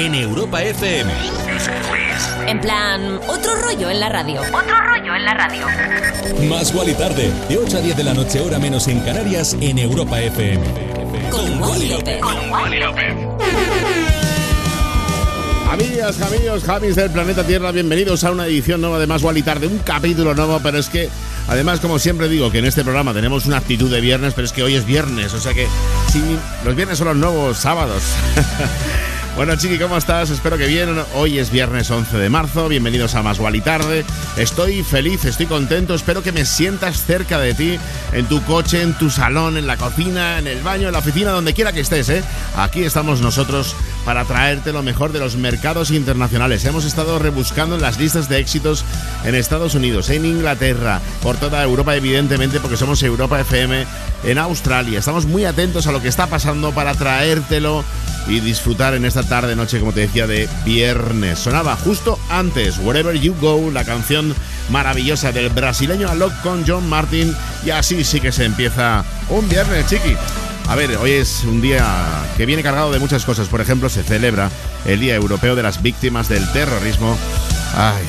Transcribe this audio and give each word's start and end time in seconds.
En 0.00 0.14
Europa 0.14 0.62
FM. 0.62 1.12
En 2.46 2.58
plan, 2.60 3.20
otro 3.28 3.54
rollo 3.56 3.90
en 3.90 4.00
la 4.00 4.08
radio. 4.08 4.40
Otro 4.40 4.80
rollo 4.80 5.14
en 5.14 5.24
la 5.26 5.34
radio. 5.34 5.66
Más 6.48 6.72
y 6.72 6.94
Tarde, 6.94 7.30
de 7.48 7.58
8 7.58 7.76
a 7.76 7.80
10 7.82 7.96
de 7.98 8.04
la 8.04 8.14
noche, 8.14 8.40
hora 8.40 8.58
menos 8.58 8.88
en 8.88 9.00
Canarias, 9.00 9.54
en 9.60 9.78
Europa 9.78 10.18
FM. 10.18 10.64
Con, 11.30 11.60
Wally 11.60 11.88
López. 11.90 12.20
Con 12.22 12.50
Wally 12.50 12.80
López. 12.80 13.14
Amigas, 15.70 16.20
amigos, 16.22 16.64
Javis 16.64 16.96
del 16.96 17.10
planeta 17.10 17.44
Tierra, 17.44 17.70
bienvenidos 17.70 18.24
a 18.24 18.32
una 18.32 18.46
edición 18.46 18.80
nueva 18.80 18.98
de 18.98 19.06
Más 19.06 19.22
y 19.22 19.42
Tarde, 19.42 19.66
un 19.66 19.78
capítulo 19.80 20.34
nuevo, 20.34 20.60
pero 20.62 20.78
es 20.78 20.88
que 20.88 21.10
Además, 21.50 21.80
como 21.80 21.98
siempre 21.98 22.28
digo, 22.28 22.52
que 22.52 22.58
en 22.58 22.64
este 22.64 22.84
programa 22.84 23.12
tenemos 23.12 23.44
una 23.46 23.56
actitud 23.56 23.90
de 23.90 24.00
viernes, 24.00 24.34
pero 24.34 24.46
es 24.46 24.52
que 24.52 24.62
hoy 24.62 24.76
es 24.76 24.86
viernes, 24.86 25.34
o 25.34 25.40
sea 25.40 25.52
que 25.52 25.66
sí, 26.12 26.22
los 26.64 26.76
viernes 26.76 26.98
son 26.98 27.08
los 27.08 27.16
nuevos 27.16 27.58
sábados. 27.58 28.04
Bueno, 29.40 29.56
Chiqui, 29.56 29.78
¿cómo 29.78 29.96
estás? 29.96 30.28
Espero 30.28 30.58
que 30.58 30.66
bien. 30.66 30.94
Hoy 31.14 31.38
es 31.38 31.50
viernes 31.50 31.90
11 31.90 32.18
de 32.18 32.28
marzo. 32.28 32.68
Bienvenidos 32.68 33.14
a 33.14 33.22
Más 33.22 33.40
y 33.54 33.60
Tarde. 33.62 34.04
Estoy 34.36 34.82
feliz, 34.82 35.24
estoy 35.24 35.46
contento. 35.46 35.94
Espero 35.94 36.22
que 36.22 36.30
me 36.30 36.44
sientas 36.44 37.06
cerca 37.06 37.40
de 37.40 37.54
ti, 37.54 37.78
en 38.12 38.26
tu 38.26 38.42
coche, 38.42 38.82
en 38.82 38.92
tu 38.98 39.08
salón, 39.08 39.56
en 39.56 39.66
la 39.66 39.78
cocina, 39.78 40.38
en 40.38 40.46
el 40.46 40.60
baño, 40.60 40.88
en 40.88 40.92
la 40.92 40.98
oficina, 40.98 41.30
donde 41.30 41.54
quiera 41.54 41.72
que 41.72 41.80
estés, 41.80 42.10
¿eh? 42.10 42.22
Aquí 42.54 42.84
estamos 42.84 43.22
nosotros 43.22 43.74
para 44.04 44.24
traerte 44.24 44.72
lo 44.72 44.82
mejor 44.82 45.12
de 45.12 45.18
los 45.18 45.36
mercados 45.36 45.90
internacionales. 45.90 46.64
Hemos 46.64 46.84
estado 46.84 47.18
rebuscando 47.18 47.76
en 47.76 47.82
las 47.82 47.98
listas 47.98 48.28
de 48.28 48.38
éxitos 48.38 48.84
en 49.24 49.34
Estados 49.34 49.74
Unidos, 49.74 50.10
en 50.10 50.24
Inglaterra, 50.24 51.00
por 51.22 51.36
toda 51.36 51.62
Europa, 51.62 51.94
evidentemente, 51.96 52.60
porque 52.60 52.76
somos 52.76 53.02
Europa 53.02 53.40
FM, 53.40 53.86
en 54.24 54.38
Australia. 54.38 54.98
Estamos 54.98 55.26
muy 55.26 55.44
atentos 55.44 55.86
a 55.86 55.92
lo 55.92 56.02
que 56.02 56.08
está 56.08 56.26
pasando 56.26 56.72
para 56.72 56.94
traértelo 56.94 57.84
y 58.26 58.40
disfrutar 58.40 58.94
en 58.94 59.04
esta 59.04 59.22
tarde, 59.22 59.56
noche, 59.56 59.80
como 59.80 59.92
te 59.92 60.00
decía, 60.00 60.26
de 60.26 60.48
viernes. 60.64 61.38
Sonaba 61.38 61.76
justo 61.76 62.18
antes, 62.28 62.78
Wherever 62.78 63.18
You 63.18 63.34
Go, 63.40 63.70
la 63.70 63.84
canción 63.84 64.34
maravillosa 64.70 65.32
del 65.32 65.48
brasileño 65.50 66.08
Alok 66.08 66.32
con 66.42 66.64
John 66.66 66.88
Martin. 66.88 67.34
Y 67.64 67.70
así 67.70 68.04
sí 68.04 68.20
que 68.20 68.32
se 68.32 68.44
empieza 68.44 69.04
un 69.28 69.48
viernes, 69.48 69.86
chiqui. 69.86 70.16
A 70.70 70.76
ver, 70.76 70.96
hoy 70.98 71.10
es 71.10 71.42
un 71.42 71.60
día 71.60 71.84
que 72.36 72.46
viene 72.46 72.62
cargado 72.62 72.92
de 72.92 73.00
muchas 73.00 73.24
cosas. 73.24 73.48
Por 73.48 73.60
ejemplo, 73.60 73.88
se 73.88 74.04
celebra 74.04 74.48
el 74.86 75.00
Día 75.00 75.16
Europeo 75.16 75.56
de 75.56 75.64
las 75.64 75.82
Víctimas 75.82 76.28
del 76.28 76.48
Terrorismo. 76.52 77.18
Ay, 77.74 78.04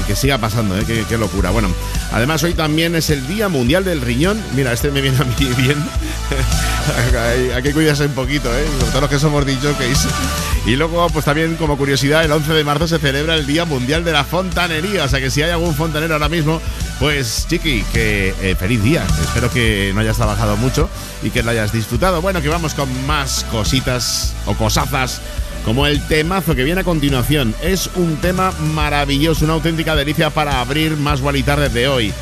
y 0.00 0.02
que 0.04 0.16
siga 0.16 0.38
pasando, 0.38 0.76
¿eh? 0.78 0.84
qué, 0.86 1.18
locura. 1.18 1.50
Bueno, 1.50 1.68
además 2.12 2.42
hoy 2.42 2.54
también 2.54 2.94
es 2.94 3.10
el 3.10 3.26
Día 3.26 3.48
Mundial 3.48 3.84
del 3.84 4.00
Riñón. 4.00 4.42
Mira, 4.54 4.72
este 4.72 4.90
me 4.90 5.00
viene 5.00 5.18
a 5.18 5.24
mí 5.24 5.34
bien. 5.56 5.82
hay, 7.54 7.62
que 7.62 7.72
cuidarse 7.72 8.06
un 8.06 8.12
poquito, 8.12 8.48
¿eh? 8.56 8.64
Sobre 8.78 8.90
todo 8.90 9.00
los 9.02 9.10
que 9.10 9.18
somos 9.18 9.46
DJs. 9.46 10.08
Y 10.66 10.76
luego, 10.76 11.08
pues 11.10 11.24
también 11.24 11.56
como 11.56 11.76
curiosidad, 11.76 12.24
el 12.24 12.32
11 12.32 12.52
de 12.52 12.64
marzo 12.64 12.86
se 12.86 12.98
celebra 12.98 13.34
el 13.34 13.46
Día 13.46 13.64
Mundial 13.64 14.04
de 14.04 14.12
la 14.12 14.24
Fontanería. 14.24 15.04
O 15.04 15.08
sea 15.08 15.20
que 15.20 15.30
si 15.30 15.42
hay 15.42 15.50
algún 15.50 15.74
fontanero 15.74 16.14
ahora 16.14 16.28
mismo, 16.28 16.60
pues 16.98 17.46
chiqui, 17.48 17.84
que 17.92 18.34
eh, 18.40 18.54
feliz 18.58 18.82
día. 18.82 19.04
Espero 19.22 19.50
que 19.50 19.92
no 19.94 20.00
hayas 20.00 20.16
trabajado 20.16 20.56
mucho 20.56 20.88
y 21.22 21.30
que 21.30 21.42
lo 21.42 21.50
hayas 21.50 21.72
disfrutado. 21.72 22.22
Bueno, 22.22 22.40
que 22.40 22.48
vamos 22.48 22.74
con 22.74 22.88
más 23.06 23.44
cositas 23.50 24.34
o 24.46 24.54
cosazas 24.54 25.20
como 25.64 25.86
el 25.86 26.06
temazo 26.06 26.54
que 26.54 26.64
viene 26.64 26.80
a 26.80 26.84
continuación. 26.84 27.54
Es 27.62 27.90
un 27.96 28.16
tema 28.16 28.52
maravilloso, 28.74 29.44
una 29.44 29.54
auténtica 29.54 29.96
delicia 29.96 30.30
para 30.30 30.60
abrir 30.60 30.96
más 30.96 31.20
y 31.34 31.42
tarde 31.42 31.68
de 31.68 31.88
hoy. 31.88 32.12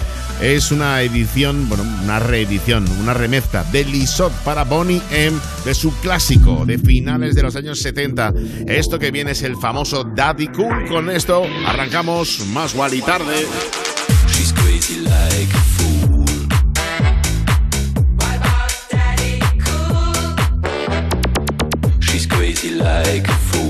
Es 0.40 0.72
una 0.72 1.02
edición, 1.02 1.69
bueno, 1.69 1.84
una 2.02 2.19
reedición, 2.19 2.88
una 2.98 3.12
remezcla 3.12 3.62
de 3.64 3.84
Lisot 3.84 4.32
para 4.42 4.64
Bonnie 4.64 5.02
M 5.10 5.38
de 5.66 5.75
su 5.75 5.92
clásico 6.00 6.64
de 6.64 6.78
finales 6.78 7.34
de 7.34 7.42
los 7.42 7.56
años 7.56 7.81
70. 7.81 8.32
Esto 8.66 8.98
que 8.98 9.10
viene 9.10 9.32
es 9.32 9.42
el 9.42 9.56
famoso 9.56 10.04
Daddy 10.04 10.48
Cool. 10.48 10.88
Con 10.88 11.10
esto 11.10 11.42
arrancamos 11.66 12.46
más 12.46 12.75
y 12.94 13.02
tarde. 13.02 13.46
A 23.28 23.32
fool. 23.32 23.69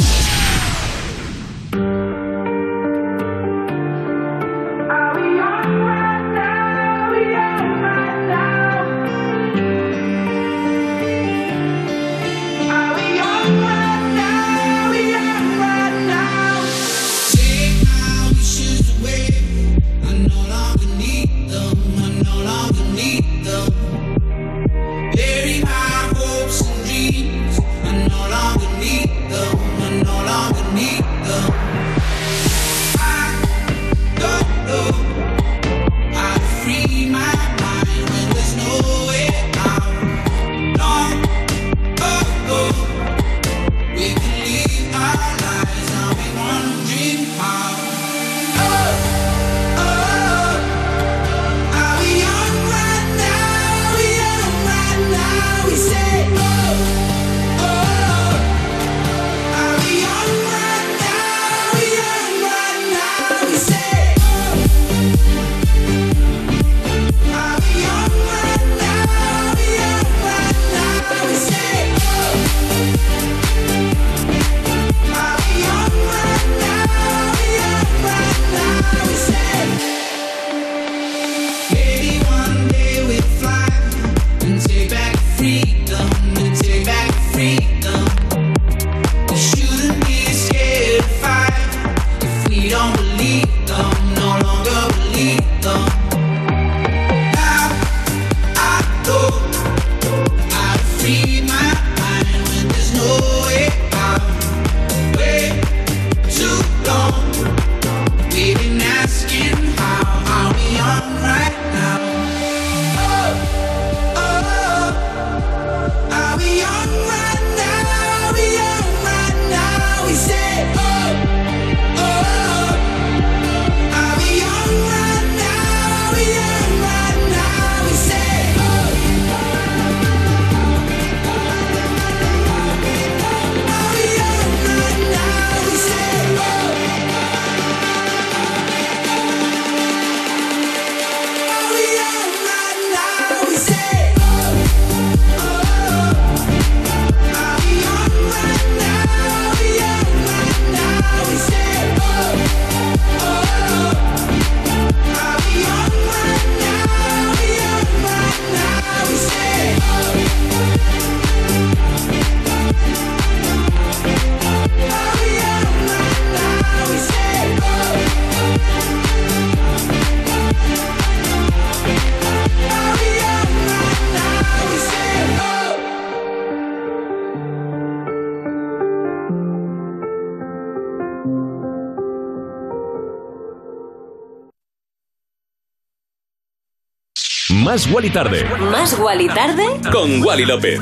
Más 187.71 187.87
Wally 187.89 188.09
Tarde. 188.09 188.43
Más 188.69 188.99
Wally 188.99 189.29
Tarde 189.29 189.63
con 189.93 190.21
Wally 190.21 190.43
López. 190.43 190.81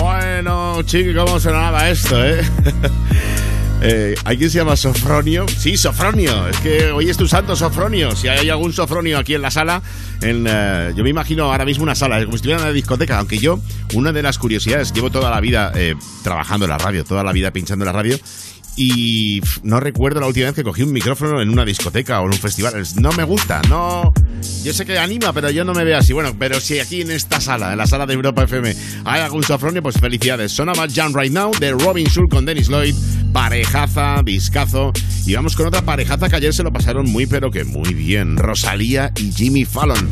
Bueno, 0.00 0.82
chico, 0.82 1.24
¿cómo 1.24 1.38
sonaba 1.38 1.88
esto, 1.88 2.26
eh? 2.26 2.42
eh 3.80 4.16
¿Hay 4.24 4.36
quien 4.36 4.50
se 4.50 4.58
llama 4.58 4.74
Sofronio? 4.74 5.46
Sí, 5.46 5.76
Sofronio. 5.76 6.48
Es 6.48 6.56
que 6.58 6.90
hoy 6.90 7.08
es 7.08 7.16
tu 7.16 7.28
santo 7.28 7.54
Sofronio. 7.54 8.16
Si 8.16 8.26
hay 8.26 8.50
algún 8.50 8.72
Sofronio 8.72 9.18
aquí 9.18 9.34
en 9.36 9.42
la 9.42 9.52
sala, 9.52 9.82
en, 10.20 10.46
eh, 10.48 10.92
yo 10.96 11.04
me 11.04 11.10
imagino 11.10 11.44
ahora 11.44 11.64
mismo 11.64 11.84
una 11.84 11.94
sala, 11.94 12.18
como 12.24 12.32
si 12.32 12.38
estuviera 12.38 12.60
en 12.60 12.66
una 12.66 12.74
discoteca. 12.74 13.18
Aunque 13.20 13.38
yo, 13.38 13.60
una 13.94 14.10
de 14.10 14.22
las 14.22 14.36
curiosidades, 14.36 14.92
llevo 14.92 15.10
toda 15.10 15.30
la 15.30 15.38
vida 15.38 15.70
eh, 15.76 15.94
trabajando 16.24 16.66
en 16.66 16.70
la 16.70 16.78
radio, 16.78 17.04
toda 17.04 17.22
la 17.22 17.30
vida 17.30 17.52
pinchando 17.52 17.84
en 17.84 17.86
la 17.86 17.92
radio 17.92 18.18
y 18.76 19.40
no 19.62 19.80
recuerdo 19.80 20.20
la 20.20 20.26
última 20.26 20.46
vez 20.46 20.54
que 20.54 20.62
cogí 20.62 20.82
un 20.82 20.92
micrófono 20.92 21.40
en 21.40 21.48
una 21.48 21.64
discoteca 21.64 22.20
o 22.20 22.26
en 22.26 22.32
un 22.32 22.38
festival. 22.38 22.74
No 22.96 23.10
me 23.12 23.24
gusta, 23.24 23.62
no. 23.68 24.12
Yo 24.62 24.72
sé 24.72 24.84
que 24.84 24.98
anima, 24.98 25.32
pero 25.32 25.50
yo 25.50 25.64
no 25.64 25.72
me 25.72 25.84
veo 25.84 25.98
así. 25.98 26.12
Bueno, 26.12 26.34
pero 26.38 26.60
si 26.60 26.78
aquí 26.78 27.00
en 27.00 27.10
esta 27.10 27.40
sala, 27.40 27.72
en 27.72 27.78
la 27.78 27.86
sala 27.86 28.04
de 28.06 28.14
Europa 28.14 28.44
FM, 28.44 28.74
hay 29.04 29.20
algún 29.22 29.42
sofronio, 29.42 29.82
pues 29.82 29.98
felicidades. 29.98 30.52
Sonaba 30.52 30.86
Jam 30.92 31.14
Right 31.14 31.32
Now 31.32 31.52
de 31.58 31.72
Robin 31.72 32.06
Schulz 32.06 32.28
con 32.30 32.44
Dennis 32.44 32.68
Lloyd, 32.68 32.94
parejaza, 33.32 34.22
discazo. 34.22 34.92
Y 35.24 35.34
vamos 35.34 35.56
con 35.56 35.66
otra 35.66 35.82
parejaza 35.82 36.28
que 36.28 36.36
ayer 36.36 36.52
se 36.52 36.62
lo 36.62 36.72
pasaron 36.72 37.10
muy, 37.10 37.26
pero 37.26 37.50
que 37.50 37.64
muy 37.64 37.94
bien. 37.94 38.36
Rosalía 38.36 39.10
y 39.16 39.32
Jimmy 39.32 39.64
Fallon 39.64 40.08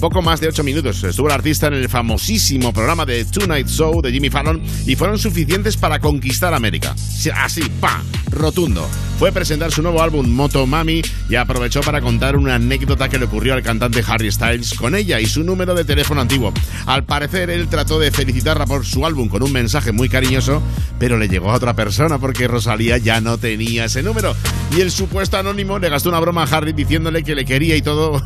poco 0.00 0.22
más 0.22 0.40
de 0.40 0.48
8 0.48 0.64
minutos. 0.64 1.04
Estuvo 1.04 1.28
el 1.28 1.34
artista 1.34 1.66
en 1.66 1.74
el 1.74 1.88
famosísimo 1.88 2.72
programa 2.72 3.04
de 3.04 3.24
Tonight 3.26 3.68
Show 3.68 4.00
de 4.00 4.10
Jimmy 4.10 4.30
Fallon 4.30 4.62
y 4.86 4.96
fueron 4.96 5.18
suficientes 5.18 5.76
para 5.76 6.00
conquistar 6.00 6.54
América. 6.54 6.96
Así, 7.34 7.62
pa, 7.80 8.02
rotundo. 8.30 8.88
Fue 9.18 9.28
a 9.28 9.32
presentar 9.32 9.70
su 9.70 9.82
nuevo 9.82 10.00
álbum 10.00 10.26
Moto 10.30 10.66
Mami 10.66 11.02
y 11.28 11.34
aprovechó 11.34 11.82
para 11.82 12.00
contar 12.00 12.36
una 12.36 12.54
anécdota 12.54 13.10
que 13.10 13.18
le 13.18 13.26
ocurrió 13.26 13.52
al 13.52 13.62
cantante 13.62 14.02
Harry 14.06 14.32
Styles 14.32 14.72
con 14.72 14.94
ella 14.94 15.20
y 15.20 15.26
su 15.26 15.44
número 15.44 15.74
de 15.74 15.84
teléfono 15.84 16.22
antiguo. 16.22 16.54
Al 16.86 17.04
parecer, 17.04 17.50
él 17.50 17.68
trató 17.68 17.98
de 17.98 18.10
felicitarla 18.10 18.64
por 18.64 18.86
su 18.86 19.04
álbum 19.04 19.28
con 19.28 19.42
un 19.42 19.52
mensaje 19.52 19.92
muy 19.92 20.08
cariñoso, 20.08 20.62
pero 20.98 21.18
le 21.18 21.28
llegó 21.28 21.50
a 21.50 21.56
otra 21.56 21.74
persona 21.74 22.18
porque 22.18 22.48
Rosalía 22.48 22.96
ya 22.96 23.20
no 23.20 23.36
tenía 23.36 23.84
ese 23.84 24.02
número. 24.02 24.34
Y 24.74 24.80
el 24.80 24.90
supuesto 24.90 25.36
anónimo 25.36 25.78
le 25.78 25.90
gastó 25.90 26.08
una 26.08 26.20
broma 26.20 26.44
a 26.44 26.56
Harry 26.56 26.72
diciéndole 26.72 27.22
que 27.22 27.34
le 27.34 27.44
quería 27.44 27.76
y 27.76 27.82
todo. 27.82 28.22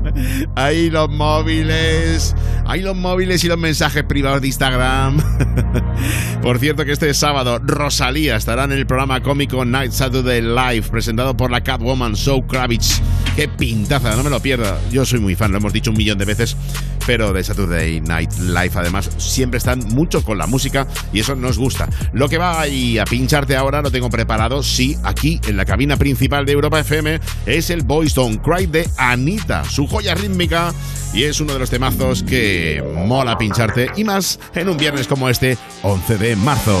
Ahí 0.56 0.90
los 0.90 1.08
móviles. 1.14 2.34
Hay 2.66 2.82
los 2.82 2.96
móviles 2.96 3.44
y 3.44 3.48
los 3.48 3.58
mensajes 3.58 4.04
privados 4.04 4.40
de 4.40 4.48
Instagram. 4.48 5.18
por 6.42 6.58
cierto 6.58 6.84
que 6.84 6.92
este 6.92 7.12
sábado 7.14 7.58
Rosalía 7.58 8.36
estará 8.36 8.64
en 8.64 8.72
el 8.72 8.86
programa 8.86 9.22
cómico 9.22 9.64
Night 9.64 9.92
Saturday 9.92 10.42
Live 10.42 10.88
presentado 10.90 11.36
por 11.36 11.50
la 11.50 11.62
Catwoman 11.62 12.14
Show 12.14 12.46
Kravitz. 12.46 13.00
Qué 13.36 13.48
pintaza, 13.48 14.14
no 14.16 14.22
me 14.22 14.30
lo 14.30 14.40
pierda. 14.40 14.78
Yo 14.90 15.04
soy 15.04 15.20
muy 15.20 15.34
fan, 15.34 15.52
lo 15.52 15.58
hemos 15.58 15.72
dicho 15.72 15.90
un 15.90 15.96
millón 15.96 16.18
de 16.18 16.24
veces, 16.24 16.56
pero 17.06 17.32
de 17.32 17.42
Saturday 17.42 18.00
Night 18.00 18.32
Live 18.38 18.72
además 18.74 19.10
siempre 19.18 19.58
están 19.58 19.80
mucho 19.88 20.22
con 20.22 20.38
la 20.38 20.46
música 20.46 20.86
y 21.12 21.20
eso 21.20 21.34
nos 21.34 21.58
gusta. 21.58 21.88
Lo 22.12 22.28
que 22.28 22.38
va 22.38 22.60
ahí 22.60 22.98
a 22.98 23.04
pincharte 23.04 23.56
ahora 23.56 23.82
lo 23.82 23.90
tengo 23.90 24.10
preparado, 24.10 24.62
sí, 24.62 24.96
aquí 25.02 25.40
en 25.46 25.56
la 25.56 25.64
cabina 25.64 25.96
principal 25.96 26.46
de 26.46 26.52
Europa 26.52 26.80
FM 26.80 27.20
es 27.46 27.70
el 27.70 27.82
Boys 27.82 28.14
Don't 28.14 28.40
Cry 28.42 28.66
de 28.66 28.88
Anita, 28.96 29.64
su 29.64 29.86
joya 29.86 30.14
rítmica 30.14 30.72
y 31.14 31.24
es 31.24 31.40
uno 31.40 31.52
de 31.52 31.60
los 31.60 31.70
temazos 31.70 32.22
que 32.22 32.82
mola 33.06 33.38
pincharte 33.38 33.90
y 33.96 34.04
más 34.04 34.40
en 34.54 34.68
un 34.68 34.76
viernes 34.76 35.06
como 35.06 35.28
este, 35.28 35.56
11 35.82 36.18
de 36.18 36.36
marzo. 36.36 36.80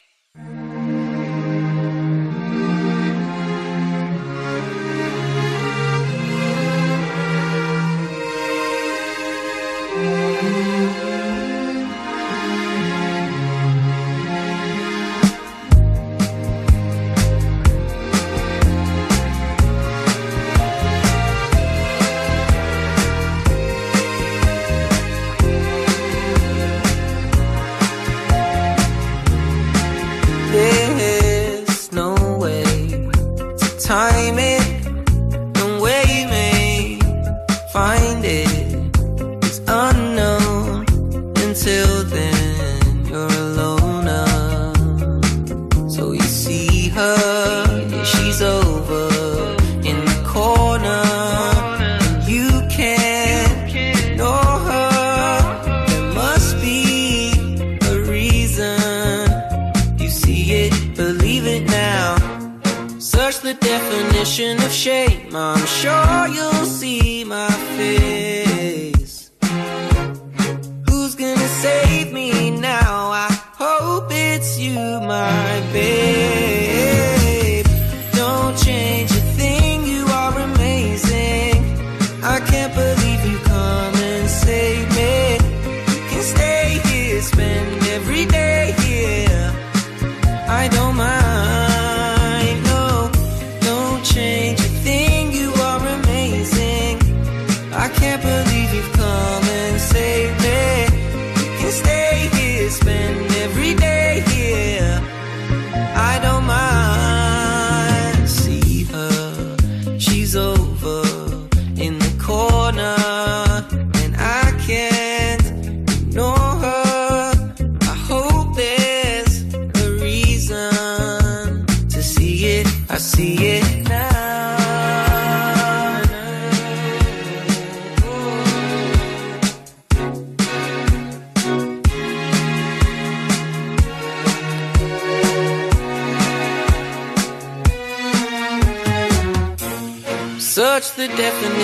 Ocean 64.41 64.63
of 64.63 64.71
shame. 64.71 65.35
I'm 65.35 65.65
sure 65.67 66.27
you'll 66.27 66.50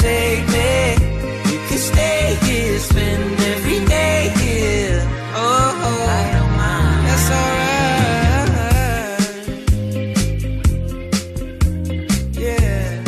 Save 0.00 0.46
me. 0.52 0.94
You 1.50 1.58
can 1.68 1.78
stay 1.78 2.36
here, 2.46 2.78
spend 2.78 3.40
every 3.54 3.80
day 3.86 4.30
here. 4.42 5.00
Oh, 5.34 5.86
oh. 5.88 6.18
I 6.20 6.24
don't 6.34 6.54
mind. 6.62 7.00
That's 7.08 7.30
alright. 7.38 8.48
Yeah. 12.38 13.02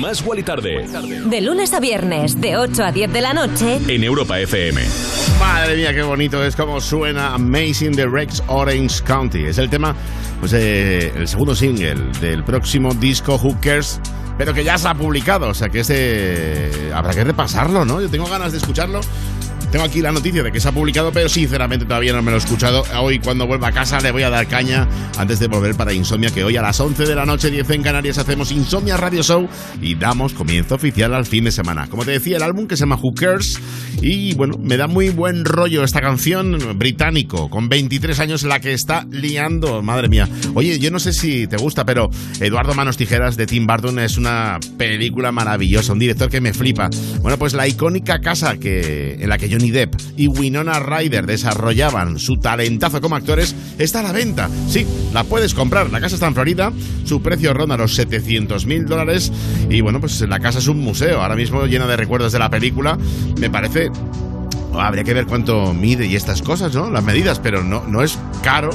Más 0.00 0.24
Wally 0.24 0.42
Tarde. 0.42 0.86
De 1.26 1.40
lunes 1.40 1.72
a 1.72 1.80
viernes, 1.80 2.40
de 2.40 2.56
8 2.56 2.84
a 2.84 2.92
10 2.92 3.12
de 3.12 3.20
la 3.20 3.32
noche. 3.34 3.78
En 3.88 4.02
Europa 4.04 4.40
FM. 4.40 5.17
Madre 5.38 5.76
mía, 5.76 5.94
qué 5.94 6.02
bonito 6.02 6.44
es 6.44 6.56
como 6.56 6.80
suena 6.80 7.34
Amazing 7.34 7.94
the 7.94 8.06
Rex 8.06 8.42
Orange 8.48 9.02
County. 9.04 9.44
Es 9.44 9.58
el 9.58 9.70
tema, 9.70 9.94
pues 10.40 10.52
eh, 10.52 11.12
el 11.14 11.28
segundo 11.28 11.54
single 11.54 11.94
del 12.20 12.42
próximo 12.42 12.92
disco 12.94 13.36
Who 13.36 13.56
Cares, 13.60 14.00
pero 14.36 14.52
que 14.52 14.64
ya 14.64 14.76
se 14.78 14.88
ha 14.88 14.94
publicado, 14.94 15.48
o 15.48 15.54
sea 15.54 15.68
que 15.68 15.80
este 15.80 16.90
habrá 16.92 17.14
que 17.14 17.22
repasarlo, 17.22 17.84
¿no? 17.84 18.00
Yo 18.00 18.08
tengo 18.08 18.26
ganas 18.26 18.52
de 18.52 18.58
escucharlo. 18.58 19.00
Tengo 19.70 19.84
aquí 19.84 20.00
la 20.00 20.12
noticia 20.12 20.42
de 20.42 20.50
que 20.50 20.60
se 20.60 20.68
ha 20.68 20.72
publicado, 20.72 21.12
pero 21.12 21.28
sinceramente 21.28 21.84
todavía 21.84 22.14
no 22.14 22.22
me 22.22 22.30
lo 22.30 22.38
he 22.38 22.40
escuchado. 22.40 22.84
Hoy 23.02 23.18
cuando 23.18 23.46
vuelva 23.46 23.68
a 23.68 23.72
casa 23.72 24.00
le 24.00 24.10
voy 24.12 24.22
a 24.22 24.30
dar 24.30 24.46
caña 24.48 24.88
antes 25.18 25.40
de 25.40 25.46
volver 25.46 25.74
para 25.74 25.92
Insomnia, 25.92 26.30
que 26.30 26.42
hoy 26.42 26.56
a 26.56 26.62
las 26.62 26.80
11 26.80 27.04
de 27.04 27.14
la 27.14 27.26
noche, 27.26 27.50
10 27.50 27.68
en 27.70 27.82
Canarias, 27.82 28.16
hacemos 28.16 28.50
Insomnia 28.50 28.96
Radio 28.96 29.22
Show 29.22 29.46
y 29.82 29.94
damos 29.94 30.32
comienzo 30.32 30.76
oficial 30.76 31.12
al 31.12 31.26
fin 31.26 31.44
de 31.44 31.52
semana. 31.52 31.86
Como 31.86 32.06
te 32.06 32.12
decía, 32.12 32.38
el 32.38 32.44
álbum 32.44 32.66
que 32.66 32.78
se 32.78 32.84
llama 32.84 32.96
Who 32.96 33.12
Cares 33.14 33.60
y 34.00 34.34
bueno, 34.34 34.56
me 34.58 34.78
da 34.78 34.86
muy 34.86 35.10
buen 35.10 35.44
rollo 35.44 35.84
esta 35.84 36.00
canción 36.00 36.78
británico, 36.78 37.50
con 37.50 37.68
23 37.68 38.20
años 38.20 38.44
la 38.44 38.60
que 38.60 38.72
está 38.72 39.06
liando, 39.10 39.82
madre 39.82 40.08
mía. 40.08 40.28
Oye, 40.54 40.78
yo 40.78 40.90
no 40.90 40.98
sé 40.98 41.12
si 41.12 41.46
te 41.46 41.58
gusta, 41.58 41.84
pero 41.84 42.08
Eduardo 42.40 42.72
Manos 42.72 42.96
Tijeras 42.96 43.36
de 43.36 43.46
Tim 43.46 43.66
Burton 43.66 43.98
es 43.98 44.16
una 44.16 44.58
película 44.78 45.30
maravillosa, 45.30 45.92
un 45.92 45.98
director 45.98 46.30
que 46.30 46.40
me 46.40 46.54
flipa. 46.54 46.88
Bueno, 47.20 47.38
pues 47.38 47.52
la 47.52 47.68
icónica 47.68 48.20
casa 48.20 48.56
que, 48.56 49.18
en 49.20 49.28
la 49.28 49.36
que 49.36 49.57
Johnny 49.58 49.88
y 50.16 50.28
Winona 50.28 50.80
Ryder 50.80 51.26
desarrollaban 51.26 52.18
su 52.18 52.36
talentazo 52.36 53.00
como 53.00 53.16
actores 53.16 53.54
está 53.78 54.00
a 54.00 54.02
la 54.04 54.12
venta. 54.12 54.48
Sí, 54.68 54.86
la 55.12 55.24
puedes 55.24 55.54
comprar. 55.54 55.90
La 55.90 56.00
casa 56.00 56.14
está 56.14 56.26
en 56.28 56.34
Florida, 56.34 56.72
su 57.04 57.22
precio 57.22 57.52
ronda 57.54 57.76
los 57.76 57.94
700 57.94 58.66
mil 58.66 58.86
dólares 58.86 59.32
y 59.68 59.80
bueno, 59.80 60.00
pues 60.00 60.20
la 60.22 60.40
casa 60.40 60.58
es 60.58 60.68
un 60.68 60.80
museo, 60.80 61.20
ahora 61.20 61.36
mismo 61.36 61.66
llena 61.66 61.86
de 61.86 61.96
recuerdos 61.96 62.32
de 62.32 62.38
la 62.38 62.50
película. 62.50 62.98
Me 63.40 63.50
parece 63.50 63.90
habría 64.74 65.02
que 65.04 65.14
ver 65.14 65.26
cuánto 65.26 65.74
mide 65.74 66.06
y 66.06 66.14
estas 66.14 66.42
cosas, 66.42 66.74
¿no? 66.74 66.90
Las 66.90 67.02
medidas, 67.02 67.40
pero 67.40 67.64
no, 67.64 67.84
no 67.86 68.02
es 68.02 68.18
caro 68.42 68.70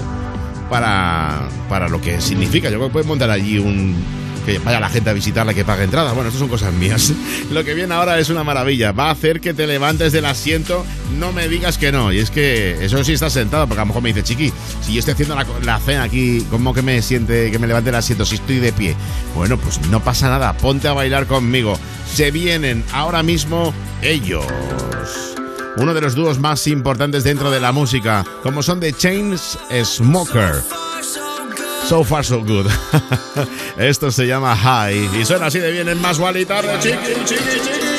para, 0.69 1.47
para 1.69 1.87
lo 1.87 2.01
que 2.01 2.19
significa. 2.19 2.69
Yo 2.69 2.77
creo 2.77 2.87
que 2.89 2.93
puedes 2.93 3.07
montar 3.07 3.29
allí 3.29 3.57
un. 3.57 4.22
Que 4.45 4.59
vaya 4.59 4.79
la 4.79 4.89
gente 4.89 5.09
a 5.09 5.13
visitarla 5.13 5.53
que 5.53 5.65
pague 5.65 5.83
entrada. 5.83 6.13
Bueno, 6.13 6.29
estas 6.29 6.39
son 6.39 6.49
cosas 6.49 6.73
mías. 6.73 7.13
Lo 7.51 7.63
que 7.63 7.73
viene 7.73 7.93
ahora 7.93 8.19
es 8.19 8.29
una 8.29 8.43
maravilla. 8.43 8.91
Va 8.91 9.07
a 9.07 9.11
hacer 9.11 9.41
que 9.41 9.53
te 9.53 9.67
levantes 9.67 10.11
del 10.11 10.25
asiento. 10.25 10.85
No 11.17 11.31
me 11.31 11.47
digas 11.47 11.77
que 11.77 11.91
no. 11.91 12.11
Y 12.11 12.19
es 12.19 12.31
que 12.31 12.83
eso 12.83 13.03
sí 13.03 13.13
estás 13.13 13.33
sentado, 13.33 13.67
porque 13.67 13.81
a 13.81 13.83
lo 13.83 13.87
mejor 13.87 14.03
me 14.03 14.09
dice, 14.13 14.23
chiqui, 14.23 14.51
si 14.81 14.93
yo 14.93 14.99
estoy 14.99 15.13
haciendo 15.13 15.35
la, 15.35 15.45
la 15.63 15.79
cena 15.79 16.03
aquí, 16.03 16.45
¿cómo 16.49 16.73
que 16.73 16.81
me 16.81 17.01
siente 17.01 17.51
que 17.51 17.59
me 17.59 17.67
levante 17.67 17.89
el 17.89 17.95
asiento 17.95 18.25
si 18.25 18.35
estoy 18.35 18.59
de 18.59 18.71
pie? 18.73 18.95
Bueno, 19.35 19.57
pues 19.57 19.79
no 19.87 20.03
pasa 20.03 20.29
nada. 20.29 20.53
Ponte 20.53 20.87
a 20.87 20.93
bailar 20.93 21.27
conmigo. 21.27 21.79
Se 22.13 22.31
vienen 22.31 22.83
ahora 22.93 23.23
mismo 23.23 23.73
ellos 24.01 24.45
uno 25.77 25.93
de 25.93 26.01
los 26.01 26.15
dúos 26.15 26.39
más 26.39 26.67
importantes 26.67 27.23
dentro 27.23 27.49
de 27.49 27.59
la 27.59 27.71
música, 27.71 28.23
como 28.43 28.61
son 28.61 28.79
The 28.79 28.93
Chains 28.93 29.57
Smoker. 29.83 30.92
So 31.85 32.03
far 32.03 32.23
so 32.23 32.41
good. 32.41 32.67
Esto 33.77 34.11
se 34.11 34.25
llama 34.25 34.55
High 34.55 35.19
y 35.19 35.25
suena 35.25 35.47
así 35.47 35.59
de 35.59 35.71
bien 35.71 35.89
en 35.89 36.01
más 36.01 36.19
y 36.19 36.45
tarde, 36.45 36.79
chiqui, 36.79 37.25
chiqui, 37.25 37.59
chiqui. 37.63 37.93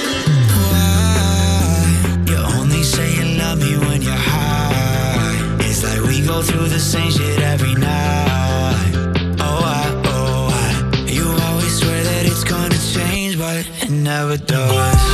Go 6.35 6.43
through 6.43 6.69
the 6.69 6.81
same 6.81 7.13
shit 7.13 7.39
every 7.39 7.75
night. 7.75 8.93
Oh, 9.39 9.61
I, 9.63 10.03
oh, 10.07 10.49
I. 10.51 11.09
You 11.09 11.27
always 11.27 11.79
swear 11.79 12.03
that 12.03 12.25
it's 12.25 12.43
gonna 12.43 12.77
change, 12.93 13.39
but 13.39 13.65
it 13.83 13.91
never 13.91 14.37
does. 14.37 15.14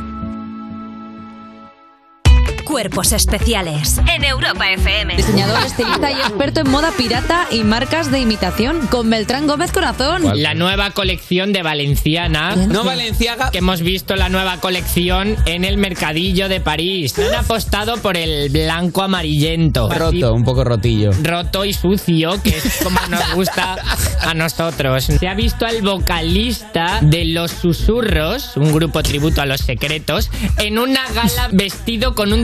Cuerpos 2.63 3.11
especiales 3.11 3.99
en 4.07 4.23
Europa 4.23 4.71
FM. 4.71 5.15
Diseñador, 5.15 5.63
estilista 5.65 6.11
y 6.11 6.15
experto 6.15 6.61
en 6.61 6.69
moda 6.69 6.91
pirata 6.97 7.47
y 7.51 7.63
marcas 7.63 8.11
de 8.11 8.19
imitación 8.19 8.87
con 8.87 9.09
Beltrán 9.09 9.47
Gómez 9.47 9.71
Corazón. 9.71 10.23
La 10.41 10.53
nueva 10.53 10.91
colección 10.91 11.53
de 11.53 11.63
Valenciana. 11.63 12.55
No 12.55 12.83
Valenciaga. 12.83 13.51
Que 13.51 13.59
hemos 13.59 13.81
visto 13.81 14.15
la 14.15 14.29
nueva 14.29 14.57
colección 14.57 15.35
en 15.45 15.65
el 15.65 15.77
mercadillo 15.77 16.49
de 16.49 16.61
París. 16.61 17.17
Han 17.19 17.35
apostado 17.35 17.97
por 17.97 18.17
el 18.17 18.49
blanco 18.49 19.01
amarillento. 19.01 19.89
Roto, 19.89 20.33
un 20.33 20.43
poco 20.43 20.63
rotillo. 20.63 21.11
Roto 21.23 21.65
y 21.65 21.73
sucio, 21.73 22.41
que 22.43 22.57
es 22.57 22.79
como 22.83 22.99
nos 23.09 23.33
gusta 23.33 23.77
a 24.21 24.33
nosotros. 24.33 25.05
Se 25.05 25.27
ha 25.27 25.33
visto 25.33 25.65
al 25.65 25.81
vocalista 25.81 26.99
de 27.01 27.25
Los 27.25 27.51
Susurros, 27.51 28.55
un 28.55 28.71
grupo 28.73 29.03
tributo 29.03 29.41
a 29.41 29.45
los 29.45 29.61
secretos, 29.61 30.29
en 30.57 30.77
una 30.77 31.01
gala 31.13 31.49
vestido 31.51 32.15
con 32.15 32.33
un 32.33 32.43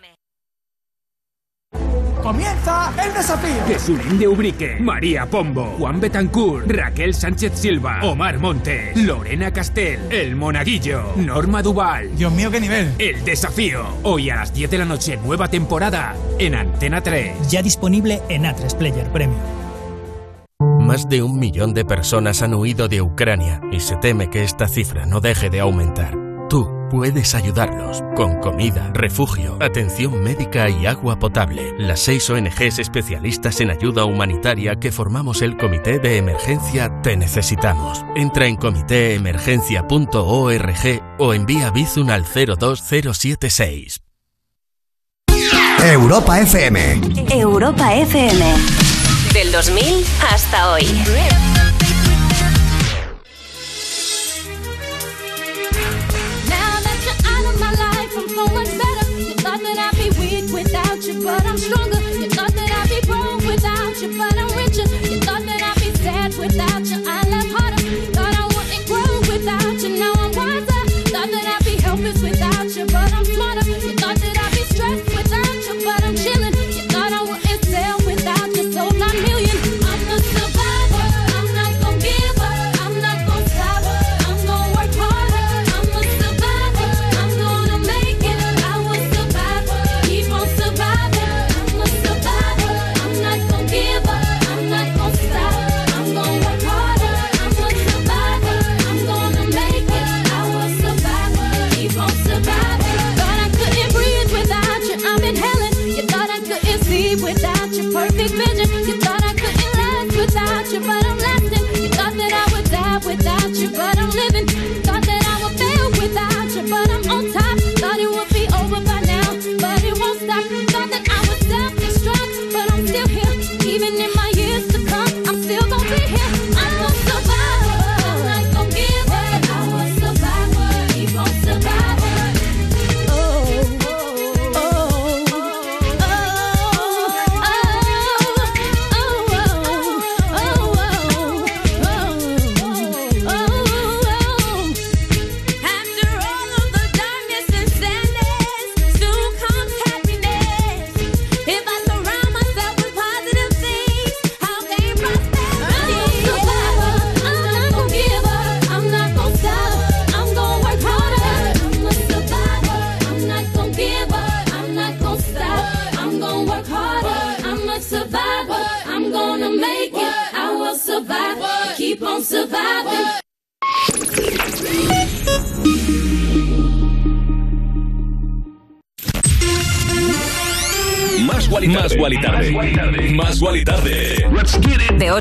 Comienza 2.21 2.93
el 3.03 3.13
desafío. 3.13 3.65
Jesulín 3.67 4.19
de 4.19 4.27
Ubrique, 4.27 4.77
María 4.79 5.25
Pombo, 5.25 5.75
Juan 5.79 5.99
Betancourt, 5.99 6.69
Raquel 6.69 7.15
Sánchez 7.15 7.53
Silva, 7.55 7.99
Omar 8.03 8.37
Montes, 8.37 8.95
Lorena 8.95 9.51
Castel, 9.51 9.99
El 10.11 10.35
Monaguillo, 10.35 11.13
Norma 11.15 11.63
Duval. 11.63 12.15
Dios 12.15 12.31
mío, 12.31 12.51
qué 12.51 12.59
nivel. 12.59 12.93
El 12.99 13.23
desafío. 13.25 13.83
Hoy 14.03 14.29
a 14.29 14.35
las 14.35 14.53
10 14.53 14.69
de 14.69 14.77
la 14.77 14.85
noche, 14.85 15.17
nueva 15.17 15.47
temporada 15.47 16.15
en 16.37 16.53
Antena 16.53 17.01
3. 17.01 17.49
Ya 17.49 17.63
disponible 17.63 18.21
en 18.29 18.43
A3 18.43 18.77
Player 18.77 19.09
Premium. 19.11 19.41
Más 20.79 21.09
de 21.09 21.23
un 21.23 21.39
millón 21.39 21.73
de 21.73 21.85
personas 21.85 22.41
han 22.41 22.53
huido 22.53 22.87
de 22.87 23.01
Ucrania 23.01 23.61
y 23.71 23.79
se 23.79 23.95
teme 23.95 24.29
que 24.29 24.43
esta 24.43 24.67
cifra 24.67 25.05
no 25.05 25.21
deje 25.21 25.49
de 25.49 25.59
aumentar. 25.59 26.30
Tú 26.51 26.69
puedes 26.89 27.33
ayudarlos 27.33 28.03
con 28.13 28.41
comida, 28.41 28.91
refugio, 28.93 29.57
atención 29.61 30.21
médica 30.21 30.69
y 30.69 30.85
agua 30.85 31.17
potable. 31.17 31.73
Las 31.77 32.01
seis 32.01 32.29
ONGs 32.29 32.77
especialistas 32.77 33.61
en 33.61 33.71
ayuda 33.71 34.03
humanitaria 34.03 34.75
que 34.75 34.91
formamos 34.91 35.41
el 35.41 35.55
Comité 35.55 35.99
de 35.99 36.17
Emergencia 36.17 36.91
Te 37.03 37.15
Necesitamos. 37.15 38.03
Entra 38.17 38.47
en 38.47 38.57
comitéemergencia.org 38.57 41.01
o 41.19 41.33
envía 41.33 41.71
Bizun 41.71 42.09
al 42.09 42.25
02076. 42.25 44.01
Europa 45.85 46.41
FM. 46.41 46.99
Europa 47.29 47.95
FM. 47.95 48.45
Del 49.33 49.53
2000 49.53 50.05
hasta 50.29 50.73
hoy. 50.73 50.85
But 61.23 61.45
I'm 61.45 61.57
stronger. 61.57 62.00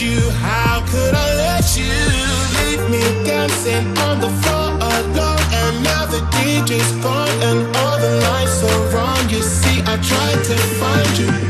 You. 0.00 0.30
How 0.30 0.84
could 0.86 1.14
I 1.14 1.34
let 1.34 1.76
you 1.76 1.90
leave 2.58 2.90
me 2.90 3.02
dancing 3.24 3.86
on 3.98 4.20
the 4.20 4.30
floor 4.42 4.70
alone? 4.78 5.44
And 5.62 5.82
now 5.82 6.06
the 6.06 6.20
DJ's 6.36 6.92
gone 7.02 7.28
and 7.48 7.76
all 7.76 7.98
the 7.98 8.20
lights 8.30 8.62
are 8.62 8.82
wrong. 8.94 9.28
You 9.28 9.42
see, 9.42 9.80
I 9.82 9.96
tried 9.96 10.44
to 10.44 10.56
find 10.78 11.18
you, 11.18 11.47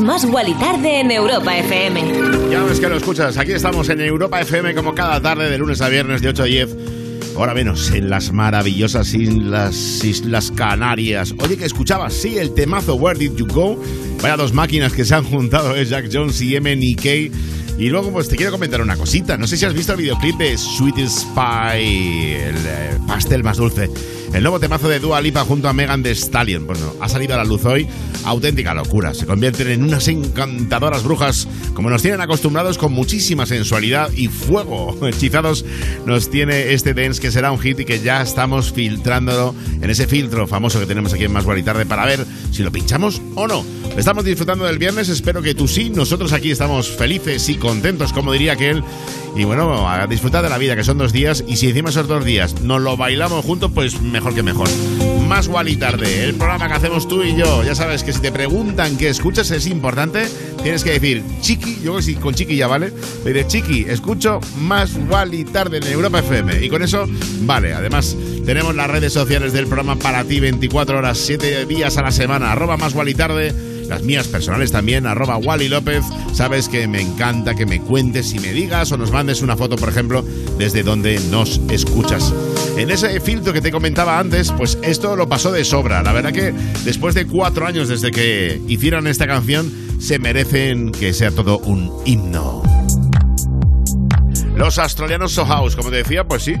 Más 0.00 0.24
Wally 0.24 0.54
Tarde 0.54 1.00
en 1.00 1.10
Europa 1.10 1.58
FM. 1.58 2.02
Ya 2.50 2.62
ves 2.62 2.78
que 2.78 2.88
lo 2.88 2.96
escuchas. 2.96 3.36
Aquí 3.36 3.52
estamos 3.52 3.88
en 3.88 4.00
Europa 4.00 4.40
FM 4.40 4.74
como 4.74 4.94
cada 4.94 5.20
tarde 5.20 5.50
de 5.50 5.58
lunes 5.58 5.80
a 5.80 5.88
viernes 5.88 6.22
de 6.22 6.28
8 6.28 6.42
a 6.42 6.46
10. 6.46 6.76
Ahora 7.36 7.54
menos 7.54 7.90
en 7.90 8.10
las 8.10 8.32
maravillosas 8.32 9.14
islas, 9.14 10.04
islas 10.04 10.52
Canarias. 10.52 11.34
Oye, 11.38 11.56
que 11.56 11.64
escuchabas, 11.64 12.14
sí, 12.14 12.38
el 12.38 12.54
temazo 12.54 12.94
Where 12.94 13.18
Did 13.18 13.36
You 13.36 13.46
Go. 13.46 13.82
Vaya 14.22 14.36
dos 14.36 14.52
máquinas 14.52 14.92
que 14.92 15.04
se 15.04 15.14
han 15.14 15.24
juntado, 15.24 15.74
es 15.74 15.88
Jack 15.88 16.10
Jones 16.12 16.40
y 16.40 16.58
MNK. 16.60 17.78
Y 17.78 17.88
luego, 17.90 18.10
pues 18.10 18.28
te 18.28 18.36
quiero 18.36 18.52
comentar 18.52 18.80
una 18.80 18.96
cosita. 18.96 19.36
No 19.36 19.46
sé 19.46 19.56
si 19.56 19.64
has 19.64 19.74
visto 19.74 19.92
el 19.92 19.98
videoclip 19.98 20.36
de 20.36 20.58
Sweetest 20.58 21.26
Pie, 21.34 22.48
el 22.48 22.56
eh, 22.56 22.98
pastel 23.06 23.42
más 23.44 23.56
dulce. 23.56 23.88
El 24.32 24.42
nuevo 24.42 24.60
temazo 24.60 24.88
de 24.88 25.00
Dua 25.00 25.20
Lipa 25.20 25.44
junto 25.44 25.68
a 25.68 25.72
Megan 25.72 26.02
Thee 26.02 26.14
Stallion. 26.14 26.66
Bueno, 26.66 26.94
ha 27.00 27.08
salido 27.08 27.34
a 27.34 27.38
la 27.38 27.44
luz 27.44 27.64
hoy. 27.64 27.88
Auténtica 28.24 28.74
locura. 28.74 29.14
Se 29.14 29.26
convierten 29.26 29.68
en 29.68 29.82
unas 29.82 30.06
encantadoras 30.06 31.02
brujas, 31.02 31.48
como 31.74 31.88
nos 31.88 32.02
tienen 32.02 32.20
acostumbrados 32.20 32.76
con 32.76 32.92
muchísima 32.92 33.46
sensualidad 33.46 34.12
y 34.12 34.28
fuego. 34.28 34.96
Hechizados 35.06 35.64
nos 36.04 36.30
tiene 36.30 36.72
este 36.74 36.92
dance 36.92 37.20
que 37.20 37.30
será 37.30 37.50
un 37.50 37.58
hit 37.58 37.80
y 37.80 37.84
que 37.84 38.00
ya 38.00 38.20
estamos 38.20 38.70
filtrándolo 38.72 39.54
en 39.80 39.88
ese 39.88 40.06
filtro 40.06 40.46
famoso 40.46 40.78
que 40.78 40.86
tenemos 40.86 41.14
aquí 41.14 41.24
en 41.24 41.32
Más 41.32 41.44
Guay 41.44 41.62
Tarde 41.62 41.86
para 41.86 42.04
ver 42.04 42.24
si 42.52 42.62
lo 42.62 42.70
pinchamos 42.70 43.22
o 43.34 43.48
no. 43.48 43.64
Estamos 43.96 44.24
disfrutando 44.24 44.64
del 44.66 44.78
viernes, 44.78 45.08
espero 45.08 45.42
que 45.42 45.54
tú 45.54 45.66
sí. 45.66 45.90
Nosotros 45.90 46.32
aquí 46.32 46.50
estamos 46.50 46.88
felices 46.88 47.48
y 47.48 47.56
contentos, 47.56 48.12
como 48.12 48.32
diría 48.32 48.52
aquel. 48.52 48.84
Y 49.34 49.44
bueno, 49.44 49.88
a 49.88 50.06
disfrutar 50.06 50.42
de 50.42 50.48
la 50.48 50.58
vida, 50.58 50.76
que 50.76 50.84
son 50.84 50.98
dos 50.98 51.12
días. 51.12 51.44
Y 51.46 51.56
si 51.56 51.68
encima 51.68 51.90
esos 51.90 52.06
dos 52.06 52.24
días 52.24 52.60
nos 52.62 52.80
lo 52.80 52.96
bailamos 52.96 53.44
juntos, 53.44 53.70
pues 53.74 54.00
mejor 54.18 54.34
que 54.34 54.42
mejor. 54.42 54.68
Más 55.28 55.46
Guay 55.46 55.76
Tarde, 55.76 56.24
el 56.24 56.34
programa 56.34 56.66
que 56.66 56.74
hacemos 56.74 57.06
tú 57.06 57.22
y 57.22 57.36
yo. 57.36 57.62
Ya 57.62 57.76
sabes 57.76 58.02
que 58.02 58.12
si 58.12 58.20
te 58.20 58.32
preguntan 58.32 58.96
qué 58.96 59.08
escuchas 59.08 59.48
es 59.52 59.68
importante, 59.68 60.26
tienes 60.60 60.82
que 60.82 60.90
decir 60.90 61.22
chiqui. 61.40 61.76
Yo 61.76 61.82
creo 61.82 61.96
que 61.96 62.02
sí, 62.02 62.14
con 62.16 62.34
chiqui 62.34 62.56
ya 62.56 62.66
vale. 62.66 62.92
Le 63.24 63.32
diré 63.32 63.46
chiqui, 63.46 63.84
escucho 63.88 64.40
Más 64.58 64.96
Guay 65.06 65.44
Tarde 65.44 65.76
en 65.76 65.84
Europa 65.84 66.18
FM. 66.18 66.64
Y 66.64 66.68
con 66.68 66.82
eso, 66.82 67.06
vale. 67.42 67.74
Además, 67.74 68.16
tenemos 68.44 68.74
las 68.74 68.90
redes 68.90 69.12
sociales 69.12 69.52
del 69.52 69.66
programa 69.68 69.94
para 69.94 70.24
ti 70.24 70.40
24 70.40 70.98
horas, 70.98 71.18
7 71.18 71.64
días 71.66 71.96
a 71.96 72.02
la 72.02 72.10
semana. 72.10 72.50
Arroba 72.50 72.76
Más 72.76 72.92
Guay 72.92 73.14
Tarde 73.14 73.54
las 73.88 74.02
mías 74.02 74.28
personales 74.28 74.70
también, 74.70 75.06
arroba 75.06 75.38
Wally 75.38 75.68
López. 75.68 76.04
Sabes 76.34 76.68
que 76.68 76.86
me 76.86 77.00
encanta 77.00 77.54
que 77.54 77.64
me 77.64 77.80
cuentes 77.80 78.34
y 78.34 78.38
me 78.38 78.52
digas 78.52 78.92
o 78.92 78.98
nos 78.98 79.10
mandes 79.10 79.40
una 79.40 79.56
foto, 79.56 79.76
por 79.76 79.88
ejemplo, 79.88 80.22
desde 80.58 80.82
donde 80.82 81.18
nos 81.30 81.60
escuchas. 81.70 82.34
En 82.78 82.92
ese 82.92 83.18
filtro 83.18 83.52
que 83.52 83.60
te 83.60 83.72
comentaba 83.72 84.20
antes, 84.20 84.52
pues 84.52 84.78
esto 84.82 85.16
lo 85.16 85.28
pasó 85.28 85.50
de 85.50 85.64
sobra. 85.64 86.00
La 86.04 86.12
verdad 86.12 86.32
que 86.32 86.54
después 86.84 87.12
de 87.16 87.26
cuatro 87.26 87.66
años 87.66 87.88
desde 87.88 88.12
que 88.12 88.62
hicieron 88.68 89.08
esta 89.08 89.26
canción, 89.26 89.68
se 89.98 90.20
merecen 90.20 90.92
que 90.92 91.12
sea 91.12 91.32
todo 91.32 91.58
un 91.58 91.92
himno. 92.04 92.67
Los 94.58 94.76
australianos 94.80 95.30
So 95.30 95.46
House, 95.46 95.76
como 95.76 95.90
te 95.90 95.98
decía, 95.98 96.24
pues 96.24 96.42
sí, 96.42 96.56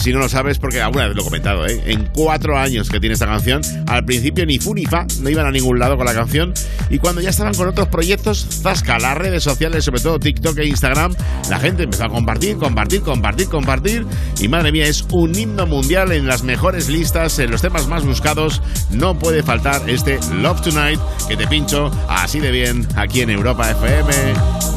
si 0.00 0.10
no 0.10 0.20
lo 0.20 0.28
sabes, 0.30 0.58
porque 0.58 0.80
alguna 0.80 1.08
vez 1.08 1.14
lo 1.14 1.20
he 1.20 1.24
comentado, 1.26 1.66
¿eh? 1.66 1.82
En 1.84 2.06
cuatro 2.06 2.56
años 2.56 2.88
que 2.88 2.98
tiene 2.98 3.12
esta 3.12 3.26
canción, 3.26 3.60
al 3.86 4.06
principio 4.06 4.46
ni 4.46 4.58
fu 4.58 4.74
ni 4.74 4.86
fa, 4.86 5.04
no 5.20 5.28
iban 5.28 5.44
a 5.44 5.50
ningún 5.50 5.78
lado 5.78 5.98
con 5.98 6.06
la 6.06 6.14
canción, 6.14 6.54
y 6.88 6.98
cuando 6.98 7.20
ya 7.20 7.28
estaban 7.28 7.52
con 7.52 7.68
otros 7.68 7.88
proyectos, 7.88 8.46
zasca, 8.62 8.98
las 8.98 9.18
redes 9.18 9.42
sociales, 9.42 9.84
sobre 9.84 10.00
todo 10.00 10.18
TikTok 10.18 10.56
e 10.60 10.66
Instagram, 10.66 11.14
la 11.50 11.58
gente 11.58 11.82
empezó 11.82 12.04
a 12.04 12.08
compartir, 12.08 12.56
compartir, 12.56 13.02
compartir, 13.02 13.48
compartir, 13.48 14.06
y 14.40 14.48
madre 14.48 14.72
mía, 14.72 14.86
es 14.86 15.04
un 15.10 15.38
himno 15.38 15.66
mundial 15.66 16.10
en 16.12 16.26
las 16.26 16.44
mejores 16.44 16.88
listas, 16.88 17.38
en 17.38 17.50
los 17.50 17.60
temas 17.60 17.86
más 17.86 18.02
buscados, 18.02 18.62
no 18.88 19.18
puede 19.18 19.42
faltar 19.42 19.90
este 19.90 20.18
Love 20.40 20.62
Tonight, 20.62 21.00
que 21.28 21.36
te 21.36 21.46
pincho 21.46 21.90
así 22.08 22.40
de 22.40 22.50
bien 22.50 22.88
aquí 22.96 23.20
en 23.20 23.28
Europa 23.28 23.70
FM, 23.70 24.10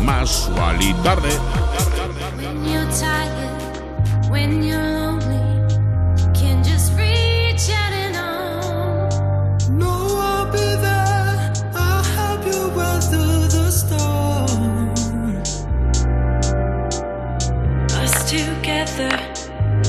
más 0.04 0.52
y 0.82 0.94
tarde. 0.96 1.30
Tired, 2.98 4.30
when 4.30 4.64
you're 4.64 4.78
lonely, 4.78 5.68
can 6.34 6.64
just 6.64 6.94
reach 6.94 7.70
out 7.70 7.92
and 7.92 8.16
on. 8.16 9.78
No, 9.78 9.92
I'll 9.92 10.50
be 10.50 10.60
there. 10.60 11.54
I'll 11.76 12.04
help 12.04 12.46
you 12.46 12.70
weather 12.70 13.50
the 13.50 13.70
storm. 13.70 15.34
Us 18.02 18.30
together, 18.30 19.12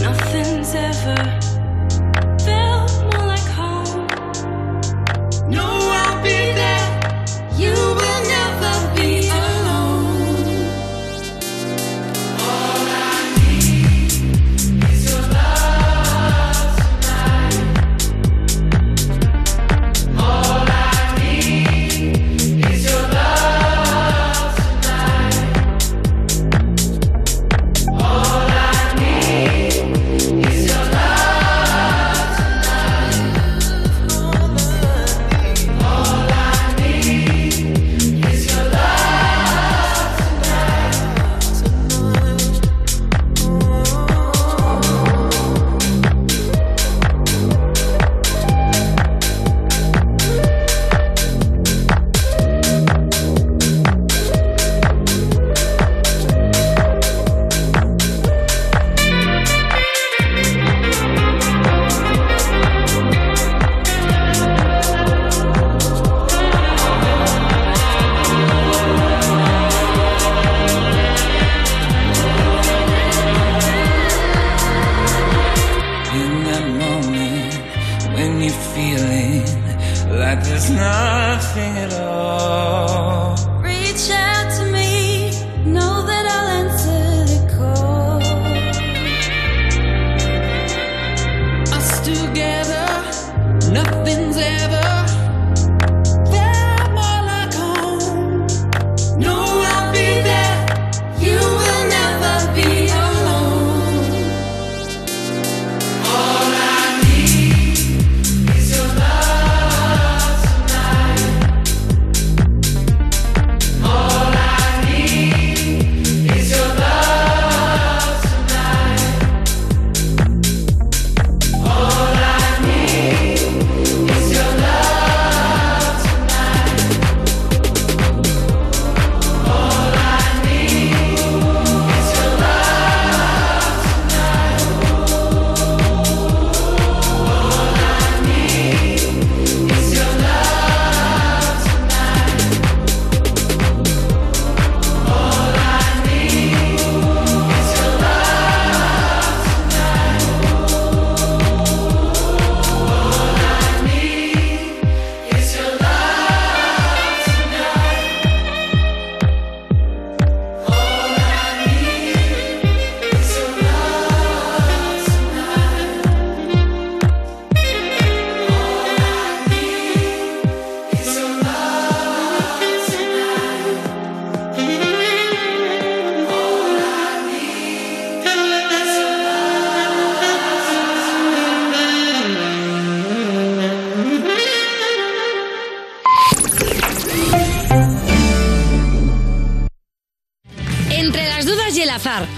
nothing's 0.00 0.74
ever 0.74 1.45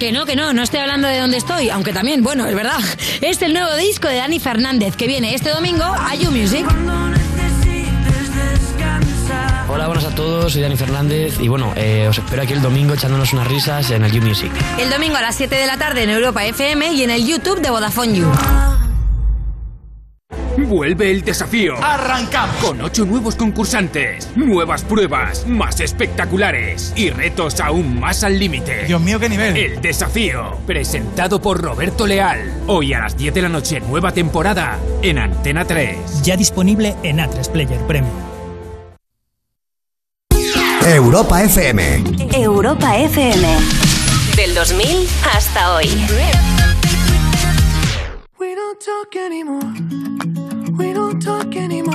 Que 0.08 0.12
no, 0.12 0.24
que 0.24 0.36
no, 0.36 0.54
no 0.54 0.62
estoy 0.62 0.80
hablando 0.80 1.06
de 1.06 1.18
dónde 1.18 1.36
estoy, 1.36 1.68
aunque 1.68 1.92
también, 1.92 2.22
bueno, 2.22 2.46
es 2.46 2.54
verdad. 2.54 2.80
Es 3.20 3.42
el 3.42 3.52
nuevo 3.52 3.76
disco 3.76 4.08
de 4.08 4.16
Dani 4.16 4.40
Fernández 4.40 4.96
que 4.96 5.06
viene 5.06 5.34
este 5.34 5.50
domingo 5.50 5.84
a 5.84 6.14
You 6.14 6.30
Music. 6.30 6.64
Hola, 9.68 9.86
buenas 9.86 10.06
a 10.06 10.14
todos, 10.14 10.54
soy 10.54 10.62
Dani 10.62 10.76
Fernández 10.76 11.38
y 11.38 11.48
bueno, 11.48 11.74
eh, 11.76 12.06
os 12.08 12.16
espero 12.16 12.40
aquí 12.40 12.54
el 12.54 12.62
domingo 12.62 12.94
echándonos 12.94 13.34
unas 13.34 13.48
risas 13.48 13.90
en 13.90 14.02
el 14.02 14.10
You 14.10 14.22
Music. 14.22 14.50
El 14.78 14.88
domingo 14.88 15.18
a 15.18 15.20
las 15.20 15.34
7 15.34 15.54
de 15.54 15.66
la 15.66 15.76
tarde 15.76 16.04
en 16.04 16.08
Europa 16.08 16.42
FM 16.42 16.90
y 16.94 17.02
en 17.02 17.10
el 17.10 17.26
YouTube 17.26 17.60
de 17.60 17.68
Vodafone 17.68 18.14
You. 18.14 18.32
Vuelve 20.68 21.10
el 21.10 21.22
desafío. 21.22 21.82
Arrancamos 21.82 22.56
con 22.56 22.78
ocho 22.82 23.06
nuevos 23.06 23.36
concursantes, 23.36 24.28
nuevas 24.36 24.82
pruebas, 24.82 25.46
más 25.46 25.80
espectaculares 25.80 26.92
y 26.94 27.08
retos 27.08 27.58
aún 27.60 27.98
más 27.98 28.22
al 28.22 28.38
límite. 28.38 28.84
Dios 28.84 29.00
mío, 29.00 29.18
qué 29.18 29.30
nivel. 29.30 29.56
El 29.56 29.80
desafío, 29.80 30.58
presentado 30.66 31.40
por 31.40 31.62
Roberto 31.62 32.06
Leal. 32.06 32.52
Hoy 32.66 32.92
a 32.92 32.98
las 32.98 33.16
10 33.16 33.32
de 33.32 33.42
la 33.42 33.48
noche, 33.48 33.80
nueva 33.80 34.12
temporada 34.12 34.78
en 35.00 35.18
Antena 35.18 35.64
3. 35.64 36.22
Ya 36.22 36.36
disponible 36.36 36.96
en 37.02 37.16
A3 37.16 37.50
Player 37.50 37.80
Premium. 37.86 38.12
Europa 40.84 41.42
FM. 41.44 42.04
Europa 42.34 42.94
FM. 42.98 43.56
Del 44.36 44.54
2000 44.54 45.08
hasta 45.34 45.76
hoy. 45.76 45.86
We 48.38 48.54
don't 48.54 48.78
talk 48.78 49.16
anymore. 49.16 50.37
We 51.18 51.24
don't 51.24 51.42
talk 51.42 51.56
anymore. 51.56 51.87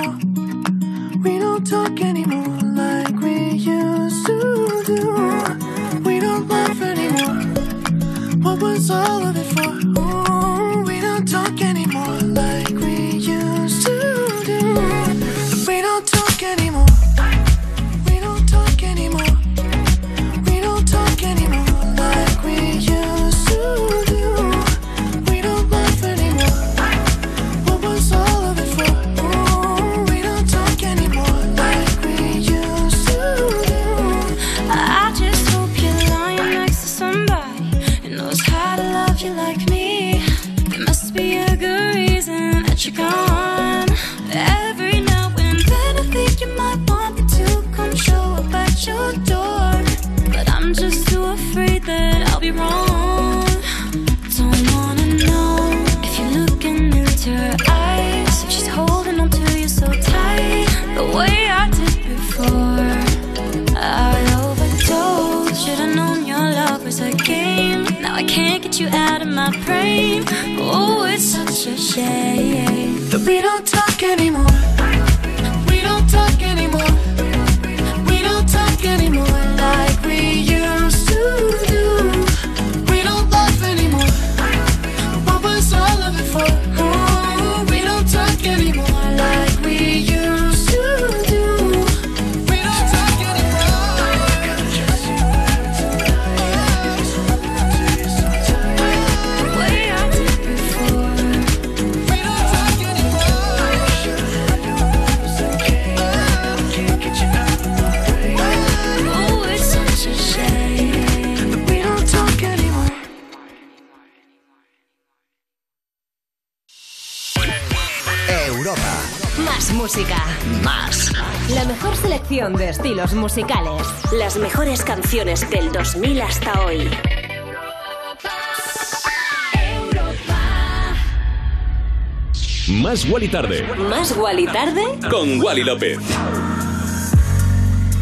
Wally 133.14 133.28
Tarde. 133.28 133.64
Más 133.92 134.18
Wally 134.18 134.48
tarde. 134.48 134.82
Con 135.08 135.40
Wally 135.40 135.64
López. 135.64 136.00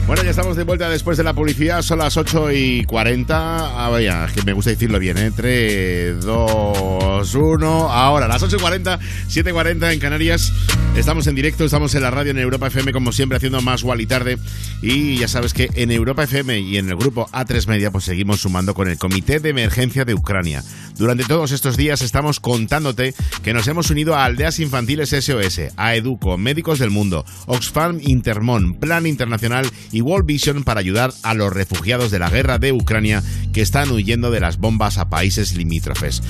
Bueno, 0.08 0.24
ya 0.24 0.30
estamos 0.30 0.56
de 0.56 0.64
vuelta 0.64 0.90
después 0.90 1.18
de 1.18 1.26
la 1.26 1.34
publicidad. 1.34 1.82
Son 1.82 2.00
las 2.00 2.16
8 2.16 2.50
y 2.54 2.86
40. 2.86 3.36
Ah, 3.36 3.90
vaya, 3.90 4.24
es 4.24 4.32
que 4.32 4.42
me 4.44 4.54
gusta 4.54 4.72
decirlo 4.72 5.00
bien, 5.00 5.18
¿eh? 5.18 5.32
3, 5.36 6.24
2, 6.24 7.36
1. 7.36 7.90
Ahora, 7.92 8.30
las 8.30 8.42
8 8.42 8.56
y 8.56 8.60
40, 8.60 9.00
7 9.28 9.50
y 9.50 9.54
40 9.54 9.92
en 9.92 10.00
Canarias. 10.00 10.54
Estamos 10.96 11.28
en 11.28 11.36
directo, 11.36 11.66
estamos 11.66 11.94
en 11.94 12.04
la 12.04 12.12
radio 12.12 12.32
en 12.32 12.40
Europa 12.40 12.68
FM, 12.68 12.94
como 12.94 13.12
siempre, 13.12 13.36
haciendo 13.36 13.62
más 13.62 13.84
Wally 13.84 14.06
tarde. 14.06 14.38
Y 14.82 15.18
ya 15.18 15.28
sabes 15.28 15.54
que 15.54 15.70
en 15.76 15.92
Europa 15.92 16.24
FM 16.24 16.60
y 16.60 16.78
en 16.78 16.90
el 16.90 16.96
grupo 16.96 17.28
A3 17.32 17.68
Media, 17.68 17.92
pues 17.92 18.06
seguimos 18.06 18.42
sumando 18.42 18.74
con 18.74 18.88
el 18.88 18.98
Comité 18.98 19.40
de 19.40 19.50
Emergencia 19.50 20.06
de 20.06 20.16
Ucrania. 20.16 20.64
Durante 20.98 21.24
todos 21.24 21.52
estos 21.52 21.78
días 21.78 22.02
estamos 22.02 22.40
contándote 22.40 23.14
que 23.44 23.54
nos 23.54 23.68
hemos 23.68 23.92
unido 23.92 24.16
a 24.16 24.26
Aldeas 24.26 24.60
Infantiles 24.60 25.10
SOS, 25.10 25.74
a 25.78 25.96
Educo, 25.96 26.38
Médicos 26.38 26.80
del 26.80 26.90
Mundo, 26.90 27.26
Oxfam 27.46 28.00
Intermon, 28.02 28.74
Plan 28.74 29.06
Internacional 29.06 29.70
y 29.92 30.02
World 30.02 30.26
Vision 30.26 30.64
para 30.64 30.80
ayudar 30.80 31.14
a 31.22 31.36
los 31.36 31.54
refugiados 31.54 32.10
de 32.10 32.20
la 32.20 32.30
guerra 32.30 32.58
de 32.58 32.72
Ucrania 32.72 33.22
que 33.54 33.62
están 33.62 33.92
huyendo 33.92 34.32
de 34.32 34.40
las 34.40 34.58
bombas 34.58 34.98
a 34.98 35.10
países 35.10 35.56
limítrofes. 35.56 36.24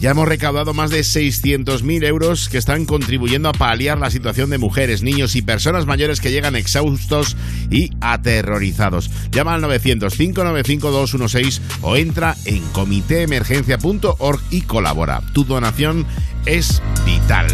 Ya 0.00 0.10
hemos 0.10 0.28
recaudado 0.28 0.74
más 0.74 0.90
de 0.90 1.00
600.000 1.00 2.04
euros 2.04 2.48
que 2.48 2.58
están 2.58 2.84
contribuyendo 2.84 3.48
a 3.48 3.52
paliar 3.52 3.98
la 3.98 4.10
situación 4.10 4.50
de 4.50 4.58
mujeres, 4.58 5.02
niños 5.02 5.34
y 5.36 5.42
personas 5.42 5.86
mayores 5.86 6.20
que 6.20 6.30
llegan 6.30 6.54
exhaustos 6.54 7.36
y 7.70 7.90
aterrorizados. 8.00 9.10
Llama 9.30 9.54
al 9.54 9.62
900-595-216 9.62 11.60
o 11.82 11.96
entra 11.96 12.36
en 12.44 12.62
comitéemergencia.org 12.68 14.40
y 14.50 14.62
colabora. 14.62 15.22
Tu 15.32 15.44
donación 15.44 16.06
es 16.46 16.82
vital. 17.04 17.46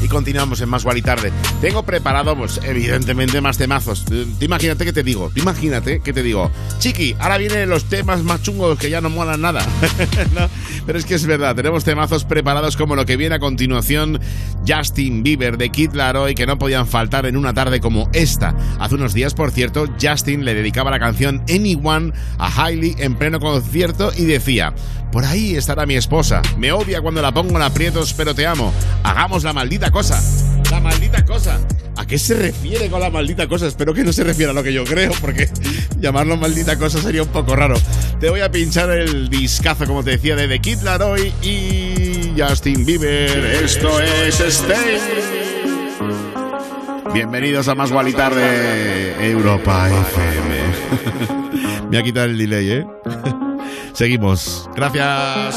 Y 0.00 0.08
continuamos 0.08 0.60
en 0.60 0.68
Más 0.68 0.84
Guay 0.84 0.98
y 0.98 1.02
Tarde. 1.02 1.32
Tengo 1.60 1.82
preparado, 1.82 2.36
pues, 2.36 2.60
evidentemente, 2.62 3.40
más 3.40 3.58
temazos. 3.58 4.04
Imagínate 4.40 4.84
que 4.84 4.92
te 4.92 5.02
digo, 5.02 5.30
tú 5.34 5.40
imagínate 5.40 6.00
que 6.00 6.12
te 6.12 6.22
digo, 6.22 6.50
Chiqui, 6.78 7.16
ahora 7.18 7.36
vienen 7.38 7.68
los 7.68 7.84
temas 7.84 8.22
más 8.22 8.42
chungos 8.42 8.78
que 8.78 8.90
ya 8.90 9.00
no 9.00 9.10
molan 9.10 9.40
nada. 9.40 9.66
¿No? 10.34 10.48
Pero 10.86 10.98
es 10.98 11.04
que 11.04 11.14
es 11.14 11.26
verdad, 11.26 11.56
tenemos 11.56 11.84
temazos 11.84 12.24
preparados 12.24 12.76
como 12.76 12.94
lo 12.94 13.06
que 13.06 13.16
viene 13.16 13.34
a 13.34 13.38
continuación, 13.40 14.20
Justin 14.66 15.22
Bieber 15.22 15.58
de 15.58 15.70
Kid 15.70 15.92
Laroi, 15.94 16.34
que 16.34 16.46
no 16.46 16.58
podían 16.58 16.86
faltar 16.86 17.26
en 17.26 17.36
una 17.36 17.52
tarde 17.52 17.80
como 17.80 18.08
esta. 18.12 18.54
Hace 18.78 18.94
unos 18.94 19.14
días, 19.14 19.34
por 19.34 19.50
cierto, 19.50 19.86
Justin 20.00 20.44
le 20.44 20.54
dedicaba 20.54 20.90
la 20.90 21.00
canción 21.00 21.42
Anyone 21.48 22.12
a 22.38 22.64
Hailey 22.64 22.94
en 22.98 23.16
pleno 23.16 23.40
concierto 23.40 24.12
y 24.16 24.24
decía, 24.24 24.74
por 25.12 25.24
ahí 25.24 25.56
estará 25.56 25.86
mi 25.86 25.94
esposa, 25.94 26.42
me 26.58 26.70
odia 26.70 27.00
cuando 27.00 27.22
la 27.22 27.32
pongo 27.32 27.56
en 27.56 27.62
aprietos, 27.62 28.14
pero 28.14 28.34
te 28.34 28.46
amo. 28.46 28.72
Hagamos 29.02 29.42
la 29.42 29.52
maldita 29.52 29.87
cosa. 29.90 30.22
La 30.70 30.80
maldita 30.80 31.24
cosa. 31.24 31.58
¿A 31.96 32.06
qué 32.06 32.18
se 32.18 32.34
refiere 32.34 32.88
con 32.88 33.00
la 33.00 33.10
maldita 33.10 33.48
cosa? 33.48 33.66
Espero 33.66 33.92
que 33.92 34.04
no 34.04 34.12
se 34.12 34.22
refiera 34.22 34.52
a 34.52 34.54
lo 34.54 34.62
que 34.62 34.72
yo 34.72 34.84
creo, 34.84 35.12
porque 35.20 35.48
llamarlo 36.00 36.36
maldita 36.36 36.78
cosa 36.78 37.00
sería 37.00 37.22
un 37.22 37.28
poco 37.28 37.56
raro. 37.56 37.76
Te 38.20 38.30
voy 38.30 38.40
a 38.40 38.50
pinchar 38.50 38.90
el 38.90 39.28
discazo, 39.28 39.86
como 39.86 40.04
te 40.04 40.12
decía, 40.12 40.36
de 40.36 40.46
The 40.46 40.60
Kid 40.60 40.82
Laroi 40.82 41.32
y 41.42 42.34
Justin 42.38 42.84
Bieber. 42.84 43.64
Esto 43.64 44.00
es 44.00 44.40
Stay. 44.40 45.00
Bienvenidos 47.12 47.68
a 47.68 47.74
Más 47.74 47.90
Guay 47.90 48.10
y 48.10 48.12
Tarde, 48.12 49.30
Europa 49.30 49.88
FM. 49.88 50.58
Me 51.90 51.98
ha 51.98 52.02
quitado 52.02 52.26
el 52.26 52.38
delay, 52.38 52.70
¿eh? 52.70 52.86
Seguimos. 53.92 54.68
Gracias. 54.76 55.56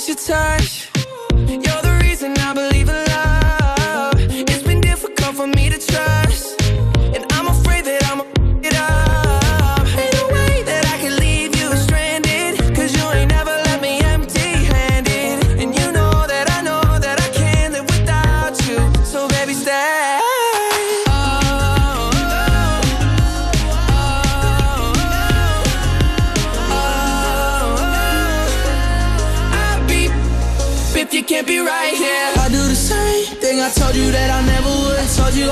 miss 0.00 0.08
your 0.08 0.16
touch. 0.16 0.89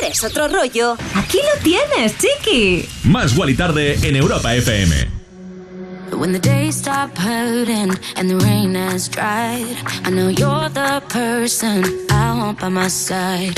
quieres 0.00 0.24
otro 0.24 0.48
rollo, 0.48 0.96
aquí 1.14 1.38
lo 1.38 1.62
tienes, 1.62 2.16
chiqui. 2.16 2.88
Más 3.04 3.36
Wally 3.36 3.54
Tarde 3.54 3.98
en 4.02 4.16
Europa 4.16 4.54
FM. 4.54 5.20
When 6.12 6.32
the 6.32 6.38
days 6.38 6.76
stop 6.76 7.16
hurting 7.16 7.96
and 8.16 8.28
the 8.28 8.36
rain 8.44 8.74
has 8.74 9.08
dried, 9.08 9.76
I 10.04 10.10
know 10.10 10.28
you're 10.28 10.68
the 10.70 11.02
person 11.08 11.84
I 12.10 12.34
want 12.36 12.60
by 12.60 12.68
my 12.68 12.88
side. 12.88 13.54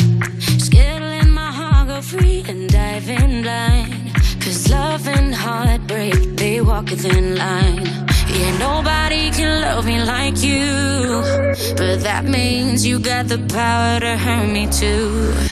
Skittling 0.58 1.30
my 1.30 1.50
heart, 1.50 1.88
go 1.88 2.02
free 2.02 2.44
and 2.48 2.70
dive 2.70 3.08
in 3.08 3.42
blind. 3.42 4.14
Cause 4.40 4.68
love 4.68 5.08
and 5.08 5.34
heartbreak, 5.34 6.36
they 6.36 6.60
walk 6.60 6.92
a 6.92 6.96
thin 6.96 7.36
line. 7.36 7.86
Yeah, 8.28 8.58
nobody 8.58 9.30
can 9.30 9.62
love 9.62 9.86
me 9.86 10.02
like 10.02 10.42
you. 10.42 11.22
But 11.76 12.02
that 12.02 12.24
means 12.24 12.84
you 12.86 12.98
got 12.98 13.28
the 13.28 13.38
power 13.48 14.00
to 14.00 14.16
hurt 14.16 14.48
me 14.48 14.66
too. 14.70 15.51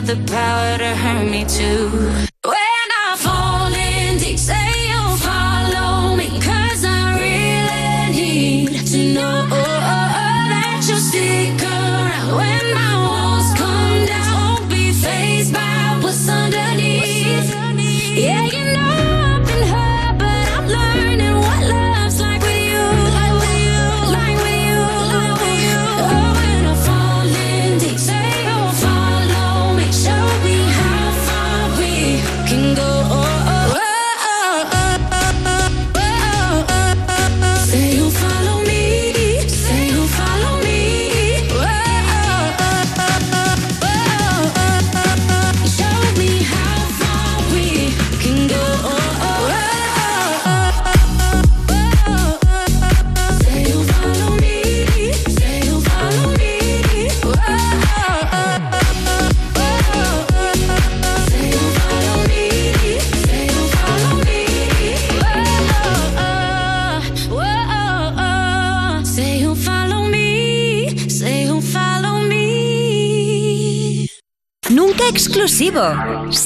Got 0.00 0.06
the 0.06 0.32
power 0.32 0.78
to 0.78 0.94
hurt 0.94 1.28
me 1.28 1.44
too. 1.44 2.27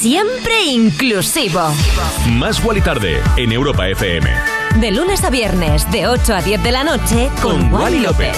Siempre 0.03 0.65
inclusivo. 0.65 1.61
Más 2.33 2.63
Wally 2.65 2.81
Tarde 2.81 3.23
en 3.37 3.53
Europa 3.53 3.89
FM. 3.89 4.29
De 4.81 4.91
lunes 4.91 5.23
a 5.23 5.31
viernes, 5.31 5.89
de 5.93 6.09
8 6.09 6.35
a 6.35 6.43
10 6.43 6.61
de 6.61 6.73
la 6.73 6.83
noche, 6.83 7.31
con, 7.41 7.71
Con 7.71 7.75
Wally 7.75 7.85
Wally 7.85 8.01
López. 8.01 8.37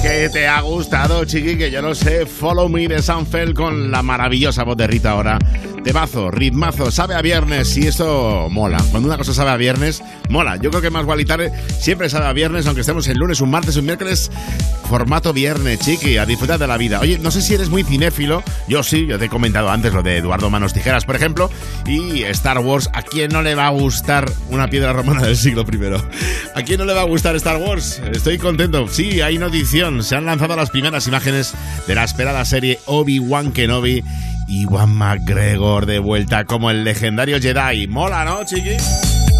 Que 0.00 0.30
te 0.30 0.48
ha 0.48 0.62
gustado, 0.62 1.26
chiqui, 1.26 1.58
que 1.58 1.70
yo 1.70 1.82
no 1.82 1.94
sé. 1.94 2.24
Follow 2.24 2.70
Me 2.70 2.88
de 2.88 3.02
Sanfel 3.02 3.52
con 3.52 3.90
la 3.90 4.02
maravillosa 4.02 4.64
voz 4.64 4.78
de 4.78 4.86
Rita 4.86 5.10
ahora. 5.10 5.38
Temazo, 5.82 6.30
ritmazo, 6.30 6.90
sabe 6.90 7.14
a 7.14 7.22
viernes 7.22 7.76
y 7.76 7.86
esto 7.86 8.48
mola. 8.50 8.78
Cuando 8.90 9.08
una 9.08 9.16
cosa 9.16 9.32
sabe 9.32 9.50
a 9.50 9.56
viernes, 9.56 10.02
mola. 10.28 10.56
Yo 10.56 10.70
creo 10.70 10.82
que 10.82 10.90
más 10.90 11.04
Gualitare 11.04 11.52
siempre 11.78 12.10
sabe 12.10 12.26
a 12.26 12.32
viernes, 12.32 12.66
aunque 12.66 12.80
estemos 12.82 13.06
el 13.08 13.18
lunes, 13.18 13.40
un 13.40 13.50
martes, 13.50 13.76
un 13.76 13.86
miércoles. 13.86 14.30
Formato 14.88 15.32
viernes, 15.32 15.80
chiqui, 15.80 16.16
a 16.16 16.24
disfrutar 16.24 16.58
de 16.58 16.66
la 16.66 16.78
vida. 16.78 17.00
Oye, 17.00 17.18
no 17.18 17.30
sé 17.30 17.42
si 17.42 17.54
eres 17.54 17.68
muy 17.68 17.84
cinéfilo. 17.84 18.42
Yo 18.68 18.82
sí, 18.82 19.06
yo 19.06 19.18
te 19.18 19.26
he 19.26 19.28
comentado 19.28 19.70
antes 19.70 19.92
lo 19.92 20.02
de 20.02 20.16
Eduardo 20.16 20.48
Manos 20.48 20.72
Tijeras, 20.72 21.04
por 21.04 21.14
ejemplo. 21.14 21.50
Y 21.86 22.22
Star 22.22 22.58
Wars, 22.58 22.88
¿a 22.94 23.02
quién 23.02 23.30
no 23.30 23.42
le 23.42 23.54
va 23.54 23.66
a 23.66 23.70
gustar 23.70 24.30
una 24.48 24.68
piedra 24.68 24.92
romana 24.92 25.22
del 25.22 25.36
siglo 25.36 25.64
I? 25.70 25.78
¿A 26.54 26.62
quién 26.62 26.78
no 26.78 26.86
le 26.86 26.94
va 26.94 27.02
a 27.02 27.04
gustar 27.04 27.36
Star 27.36 27.58
Wars? 27.58 28.00
Estoy 28.12 28.38
contento. 28.38 28.88
Sí, 28.88 29.20
hay 29.20 29.38
notición. 29.38 30.02
Se 30.02 30.16
han 30.16 30.24
lanzado 30.24 30.56
las 30.56 30.70
primeras 30.70 31.06
imágenes 31.06 31.54
de 31.86 31.94
la 31.94 32.04
esperada 32.04 32.44
serie 32.44 32.78
Obi-Wan 32.86 33.52
Kenobi 33.52 34.02
Juan 34.64 34.90
McGregor 34.90 35.86
de 35.86 35.98
vuelta 35.98 36.44
como 36.44 36.70
el 36.70 36.84
legendario 36.84 37.40
Jedi. 37.40 37.86
Mola, 37.86 38.24
¿no, 38.24 38.44
chiqui? 38.44 38.76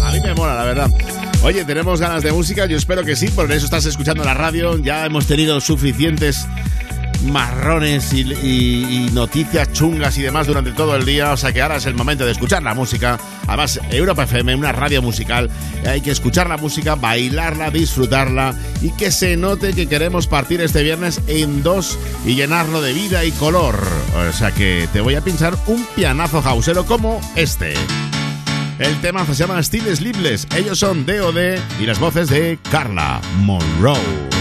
A 0.03 0.11
mí 0.11 0.19
me 0.21 0.33
mola, 0.33 0.55
la 0.55 0.63
verdad. 0.63 0.89
Oye, 1.43 1.63
tenemos 1.65 1.99
ganas 1.99 2.21
de 2.21 2.31
música, 2.31 2.65
yo 2.65 2.77
espero 2.77 3.03
que 3.03 3.15
sí, 3.15 3.27
por 3.29 3.51
eso 3.51 3.65
estás 3.65 3.85
escuchando 3.85 4.23
la 4.23 4.33
radio. 4.33 4.77
Ya 4.77 5.05
hemos 5.05 5.25
tenido 5.25 5.59
suficientes 5.61 6.47
marrones 7.23 8.13
y, 8.13 9.09
noticias 9.13 9.71
chungas 9.73 10.17
y 10.17 10.21
demás 10.21 10.47
durante 10.47 10.71
todo 10.71 10.95
el 10.95 11.05
día, 11.05 11.31
o 11.31 11.37
sea 11.37 11.51
que 11.51 11.61
ahora 11.61 11.77
es 11.77 11.85
el 11.85 11.95
momento 11.95 12.25
de 12.25 12.31
escuchar 12.31 12.63
la 12.63 12.73
música. 12.73 13.19
Además, 13.47 13.79
Europa 13.91 14.23
FM, 14.23 14.55
una 14.55 14.71
radio 14.71 15.01
musical, 15.01 15.49
hay 15.85 16.01
que 16.01 16.11
escuchar 16.11 16.47
la 16.47 16.57
música, 16.57 16.95
bailarla, 16.95 17.71
disfrutarla 17.71 18.53
y 18.81 18.91
que 18.91 19.11
se 19.11 19.35
note 19.37 19.73
que 19.73 19.87
queremos 19.87 20.27
partir 20.27 20.61
este 20.61 20.83
viernes 20.83 21.21
en 21.27 21.63
dos 21.63 21.97
y 22.25 22.35
llenarlo 22.35 22.81
de 22.81 22.93
vida 22.93 23.25
y 23.25 23.31
color. 23.31 23.79
O 24.29 24.33
sea 24.33 24.51
que 24.51 24.87
te 24.93 25.01
voy 25.01 25.15
a 25.15 25.21
pinchar 25.21 25.55
un 25.67 25.85
pianazo 25.95 26.41
jausero 26.41 26.85
como 26.85 27.19
este. 27.35 27.73
El 28.79 28.99
tema 29.01 29.25
se 29.25 29.33
llama 29.33 29.61
Still 29.61 29.93
Sleepless. 29.93 30.47
Ellos 30.55 30.79
son 30.79 31.05
D.O.D. 31.05 31.59
y 31.81 31.85
las 31.85 31.99
voces 31.99 32.29
de 32.29 32.57
Carla 32.71 33.19
Monroe. 33.39 34.38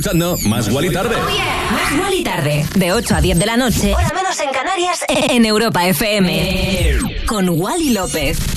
Escuchando 0.00 0.38
Más 0.48 0.70
Guali 0.70 0.90
Tarde. 0.90 1.14
Más 1.70 1.92
igual 1.92 2.14
y 2.14 2.24
tarde. 2.24 2.66
De 2.74 2.92
8 2.92 3.16
a 3.16 3.20
10 3.20 3.38
de 3.38 3.44
la 3.44 3.58
noche. 3.58 3.94
Hora 3.94 4.10
menos 4.14 4.40
en 4.40 4.50
Canarias. 4.50 5.04
En 5.08 5.44
Europa 5.44 5.86
FM. 5.86 6.96
Con 7.26 7.50
Wally 7.50 7.90
López. 7.90 8.49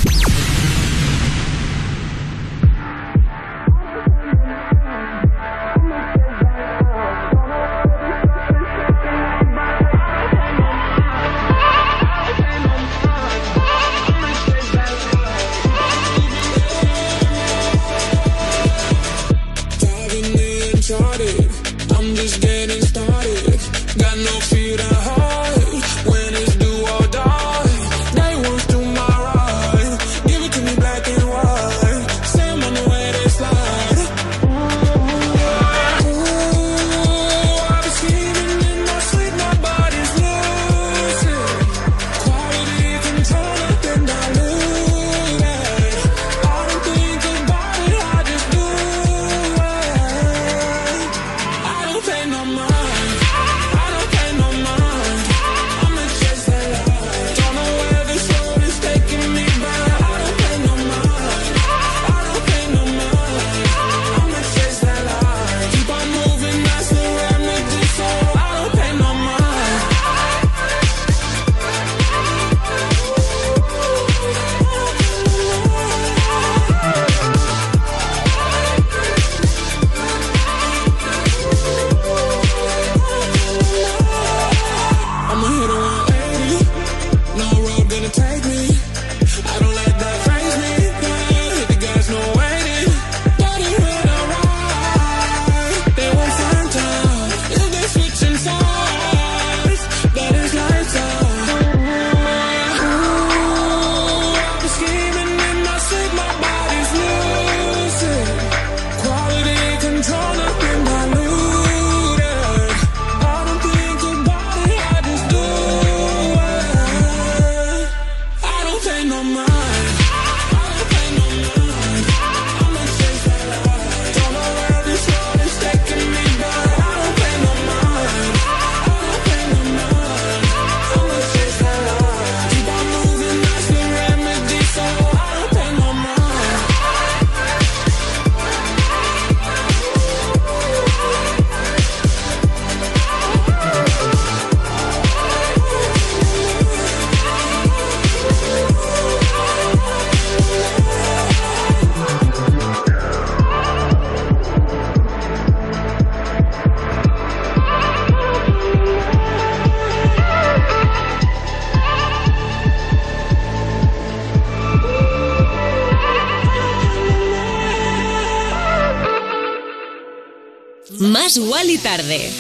Tarde. 171.98 172.32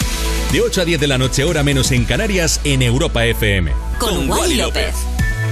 De 0.51 0.61
8 0.61 0.81
a 0.81 0.85
10 0.85 0.99
de 0.99 1.07
la 1.07 1.17
noche, 1.19 1.43
hora 1.43 1.61
menos 1.61 1.91
en 1.91 2.05
Canarias, 2.05 2.59
en 2.63 2.81
Europa 2.81 3.23
FM. 3.23 3.71
Con 3.99 4.27
Wally 4.27 4.55
López. 4.55 4.95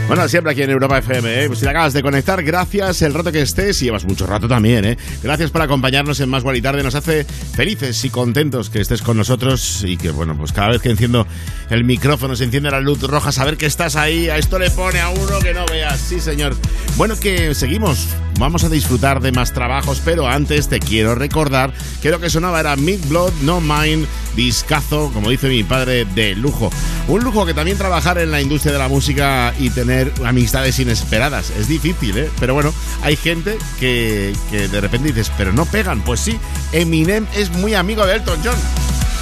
Bueno, 0.08 0.28
siempre 0.28 0.54
aquí 0.54 0.64
en 0.64 0.72
Europa 0.72 0.98
FM, 0.98 1.44
¿eh? 1.44 1.48
Pues 1.48 1.60
si 1.60 1.66
te 1.66 1.70
acabas 1.70 1.94
de 1.94 2.02
conectar, 2.02 2.44
gracias 2.44 3.04
el 3.04 3.14
rato 3.14 3.32
que 3.32 3.42
estés 3.42 3.80
y 3.82 3.86
llevas 3.86 4.06
mucho 4.06 4.26
rato 4.26 4.48
también, 4.48 4.86
¿eh? 4.86 4.98
Gracias 5.22 5.52
por 5.52 5.62
acompañarnos 5.62 6.20
en 6.20 6.30
Más 6.30 6.42
Guay 6.42 6.58
y 6.58 6.62
Tarde. 6.64 6.82
Nos 6.82 6.96
hace 6.96 7.26
felices 7.26 8.04
y 8.04 8.10
contentos 8.10 8.72
que 8.72 8.82
estés 8.82 9.04
con 9.04 9.18
nosotros 9.18 9.84
y 9.86 9.98
que, 9.98 10.10
bueno, 10.10 10.36
pues 10.36 10.52
cada 10.52 10.70
vez 10.70 10.82
que 10.82 10.90
enciendo 10.90 11.28
el 11.70 11.84
micrófono 11.84 12.36
se 12.36 12.46
enciende 12.46 12.72
la 12.72 12.80
luz 12.82 13.02
roja, 13.04 13.32
saber 13.32 13.56
que 13.56 13.68
estás 13.68 13.96
ahí, 13.96 14.30
a 14.30 14.38
esto 14.38 14.58
le 14.58 14.72
pone 14.72 15.00
a 15.00 15.10
uno 15.10 15.40
que 15.40 15.54
no 15.54 15.66
veas. 15.68 16.00
Sí, 16.00 16.20
señor. 16.20 16.56
Bueno, 16.98 17.16
que 17.20 17.54
seguimos. 17.54 18.08
Vamos 18.42 18.64
a 18.64 18.70
disfrutar 18.70 19.22
de 19.22 19.32
más 19.32 19.54
trabajos, 19.54 20.02
pero 20.04 20.28
antes 20.28 20.68
te 20.68 20.80
quiero 20.80 21.14
recordar 21.14 21.72
que 22.02 22.10
lo 22.10 22.20
que 22.20 22.28
sonaba 22.28 22.60
era 22.60 22.76
Mid 22.76 23.00
Blood, 23.08 23.32
No 23.44 23.62
Mind, 23.62 24.08
discazo, 24.36 25.12
como 25.14 25.30
dice 25.30 25.48
mi 25.48 25.64
padre, 25.64 26.06
de 26.06 26.34
lujo. 26.34 26.72
Un 27.08 27.24
lujo 27.24 27.46
que 27.46 27.54
también 27.54 27.78
trabajar 27.78 28.18
en 28.18 28.32
la 28.32 28.42
industria 28.42 28.74
de 28.74 28.80
la 28.80 28.88
música 28.88 29.54
y 29.60 29.70
tener 29.70 30.12
amistades 30.26 30.80
inesperadas. 30.80 31.52
Es 31.52 31.68
difícil, 31.68 32.18
¿eh? 32.18 32.32
Pero 32.40 32.56
bueno, 32.56 32.74
hay 33.04 33.16
gente 33.16 33.60
que, 33.80 34.34
de 34.50 34.82
repente 34.82 35.10
dices, 35.10 35.32
pero 35.38 35.54
no 35.54 35.68
pegan. 35.68 36.02
Pues 36.02 36.22
sí, 36.22 36.40
Eminem 36.72 37.28
es 37.36 37.52
muy 37.52 37.76
amigo 37.76 38.08
de 38.08 38.16
Elton 38.16 38.40
John. 38.44 38.58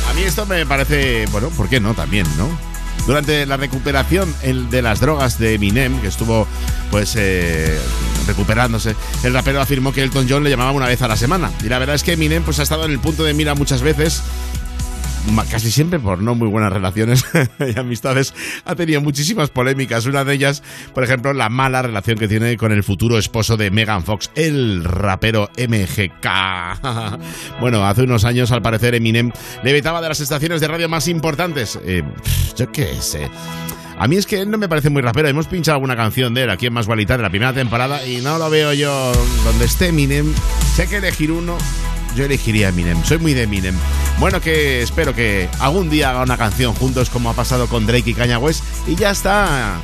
A 0.09 0.13
mí 0.13 0.21
esto 0.21 0.45
me 0.45 0.65
parece, 0.65 1.25
bueno, 1.33 1.49
¿por 1.49 1.67
qué 1.67 1.81
no? 1.81 1.93
También, 1.93 2.25
¿no? 2.37 2.47
Durante 3.05 3.45
la 3.45 3.57
recuperación 3.57 4.33
de 4.71 4.81
las 4.81 5.01
drogas 5.01 5.37
de 5.39 5.55
Eminem, 5.55 5.99
que 5.99 6.07
estuvo 6.07 6.47
pues 6.89 7.15
eh, 7.17 7.77
recuperándose, 8.27 8.95
el 9.23 9.33
rapero 9.33 9.61
afirmó 9.61 9.93
que 9.93 10.03
Elton 10.03 10.27
John 10.29 10.43
le 10.43 10.49
llamaba 10.49 10.71
una 10.71 10.87
vez 10.87 11.01
a 11.01 11.07
la 11.07 11.17
semana. 11.17 11.51
Y 11.63 11.69
la 11.69 11.79
verdad 11.79 11.95
es 11.95 12.03
que 12.03 12.13
Eminem 12.13 12.43
pues 12.43 12.59
ha 12.59 12.63
estado 12.63 12.85
en 12.85 12.91
el 12.91 12.99
punto 12.99 13.23
de 13.23 13.33
mira 13.33 13.55
muchas 13.55 13.81
veces 13.81 14.23
casi 15.49 15.71
siempre 15.71 15.99
por 15.99 16.21
no 16.21 16.35
muy 16.35 16.47
buenas 16.47 16.71
relaciones 16.71 17.25
y 17.59 17.79
amistades, 17.79 18.33
ha 18.65 18.75
tenido 18.75 19.01
muchísimas 19.01 19.49
polémicas. 19.49 20.05
Una 20.05 20.23
de 20.23 20.33
ellas, 20.33 20.63
por 20.93 21.03
ejemplo, 21.03 21.33
la 21.33 21.49
mala 21.49 21.81
relación 21.81 22.17
que 22.17 22.27
tiene 22.27 22.57
con 22.57 22.71
el 22.71 22.83
futuro 22.83 23.17
esposo 23.17 23.57
de 23.57 23.71
Megan 23.71 24.03
Fox, 24.03 24.31
el 24.35 24.83
rapero 24.83 25.49
MGK. 25.57 26.27
bueno, 27.59 27.85
hace 27.85 28.03
unos 28.03 28.25
años, 28.25 28.51
al 28.51 28.61
parecer, 28.61 28.95
Eminem 28.95 29.31
le 29.63 29.73
vetaba 29.73 30.01
de 30.01 30.09
las 30.09 30.19
estaciones 30.19 30.61
de 30.61 30.67
radio 30.67 30.89
más 30.89 31.07
importantes. 31.07 31.79
Eh, 31.83 32.03
yo 32.55 32.71
qué 32.71 32.95
sé. 33.01 33.29
A 33.99 34.07
mí 34.07 34.15
es 34.15 34.25
que 34.25 34.39
él 34.39 34.49
no 34.49 34.57
me 34.57 34.69
parece 34.69 34.89
muy 34.89 35.01
rapero. 35.01 35.27
Hemos 35.27 35.47
pinchado 35.47 35.75
alguna 35.75 35.97
canción 35.97 36.33
de 36.33 36.43
él 36.43 36.49
aquí 36.49 36.67
en 36.67 36.73
Más 36.73 36.87
Gualita 36.87 37.17
de 37.17 37.23
la 37.23 37.29
primera 37.29 37.51
temporada 37.51 38.05
y 38.07 38.21
no 38.21 38.37
lo 38.37 38.49
veo 38.49 38.71
yo 38.71 39.11
donde 39.43 39.65
esté 39.65 39.87
Eminem. 39.87 40.33
Sé 40.73 40.87
que 40.87 40.97
elegir 40.97 41.33
uno, 41.33 41.57
yo 42.15 42.23
elegiría 42.23 42.69
Eminem. 42.69 43.03
Soy 43.03 43.17
muy 43.17 43.33
de 43.33 43.43
Eminem. 43.43 43.75
Bueno, 44.17 44.39
que 44.39 44.81
espero 44.81 45.13
que 45.13 45.49
algún 45.59 45.89
día 45.89 46.11
haga 46.11 46.23
una 46.23 46.37
canción 46.37 46.73
juntos 46.75 47.09
como 47.09 47.29
ha 47.29 47.33
pasado 47.33 47.67
con 47.67 47.85
Drake 47.85 48.11
y 48.11 48.13
Kanye 48.13 48.37
West. 48.37 48.63
Y 48.87 48.95
ya 48.95 49.11
está. 49.11 49.81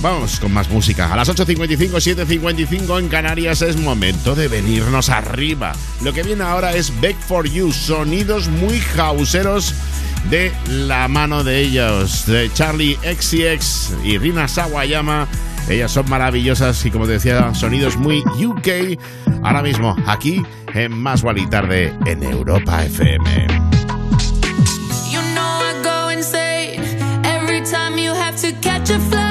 Vamos 0.00 0.38
con 0.38 0.52
más 0.52 0.70
música. 0.70 1.12
A 1.12 1.16
las 1.16 1.28
8.55, 1.28 1.90
7.55 2.26 2.98
en 3.00 3.08
Canarias 3.08 3.62
es 3.62 3.76
momento 3.76 4.36
de 4.36 4.46
venirnos 4.46 5.08
arriba. 5.08 5.72
Lo 6.02 6.12
que 6.12 6.22
viene 6.22 6.44
ahora 6.44 6.74
es 6.74 6.92
Back 7.00 7.16
for 7.20 7.48
You, 7.48 7.72
sonidos 7.72 8.48
muy 8.48 8.80
hauseros 8.96 9.74
de 10.30 10.52
la 10.68 11.08
mano 11.08 11.42
de 11.42 11.60
ellos, 11.60 12.26
de 12.26 12.50
Charlie 12.52 12.96
XCX 13.02 13.94
y 14.04 14.18
Rina 14.18 14.46
Sawayama. 14.46 15.26
Ellas 15.68 15.90
son 15.90 16.08
maravillosas 16.08 16.84
y 16.86 16.90
como 16.90 17.06
te 17.06 17.12
decía, 17.12 17.52
sonidos 17.54 17.96
muy 17.96 18.18
UK. 18.20 18.98
Ahora 19.42 19.62
mismo, 19.62 19.96
aquí 20.06 20.42
en 20.74 20.92
Más 20.96 21.24
y 21.36 21.46
Tarde 21.46 21.92
en 22.06 22.22
Europa 22.22 22.84
FM. 22.84 23.48
to 28.40 28.52
catch 28.60 28.88
a 28.90 29.27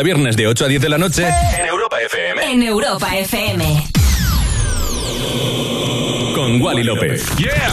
a 0.00 0.02
viernes 0.02 0.34
de 0.34 0.46
8 0.46 0.64
a 0.64 0.68
10 0.68 0.80
de 0.80 0.88
la 0.88 0.96
noche 0.96 1.28
en 1.28 1.66
Europa 1.66 2.00
FM. 2.00 2.52
En 2.52 2.62
Europa 2.62 3.18
FM. 3.18 3.86
Con 6.34 6.62
Wally 6.62 6.84
López. 6.84 7.26
Yeah. 7.36 7.70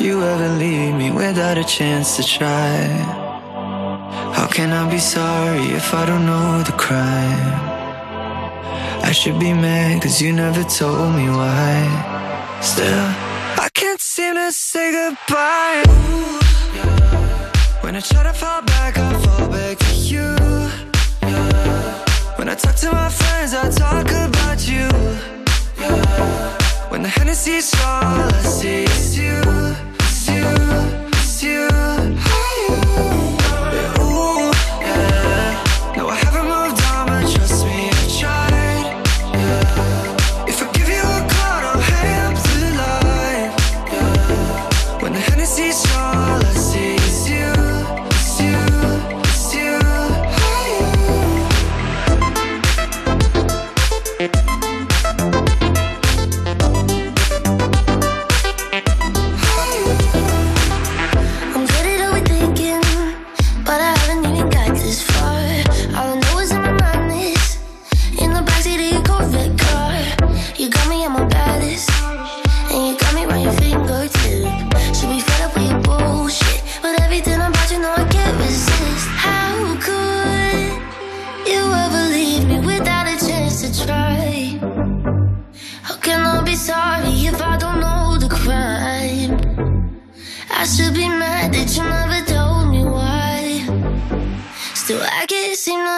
you 0.00 0.22
ever 0.22 0.48
leave 0.58 0.94
me 0.94 1.10
without 1.10 1.58
a 1.58 1.64
chance 1.64 2.16
to 2.16 2.22
try? 2.22 2.86
How 4.34 4.46
can 4.46 4.72
I 4.72 4.90
be 4.90 4.98
sorry 4.98 5.64
if 5.76 5.92
I 5.92 6.06
don't 6.06 6.24
know 6.24 6.62
the 6.62 6.72
crime? 6.72 7.73
I 9.14 9.16
should 9.16 9.38
be 9.38 9.52
mad 9.52 10.02
cause 10.02 10.20
you 10.20 10.32
never 10.32 10.64
told 10.64 11.14
me 11.14 11.28
why 11.28 12.58
Still, 12.60 13.06
I 13.64 13.68
can't 13.72 14.00
seem 14.00 14.34
to 14.34 14.50
say 14.50 14.90
goodbye 14.90 15.84
Ooh. 15.86 16.40
When 17.84 17.94
I 17.94 18.00
try 18.00 18.24
to 18.24 18.32
fall 18.32 18.62
back, 18.62 18.98
I 18.98 19.12
fall 19.22 19.48
back 19.50 19.78
to 19.78 19.94
you. 19.94 20.34
When 22.38 22.48
I 22.48 22.56
talk 22.56 22.74
to 22.74 22.90
my 22.90 23.08
friends, 23.08 23.54
I 23.54 23.70
talk 23.70 24.10
about 24.10 24.66
you. 24.66 24.88
When 26.90 27.02
the 27.02 27.08
Hennessy's 27.08 27.72
all 27.86 28.18
I 28.18 28.42
see 28.42 28.82
is 28.82 29.16
you 29.16 29.93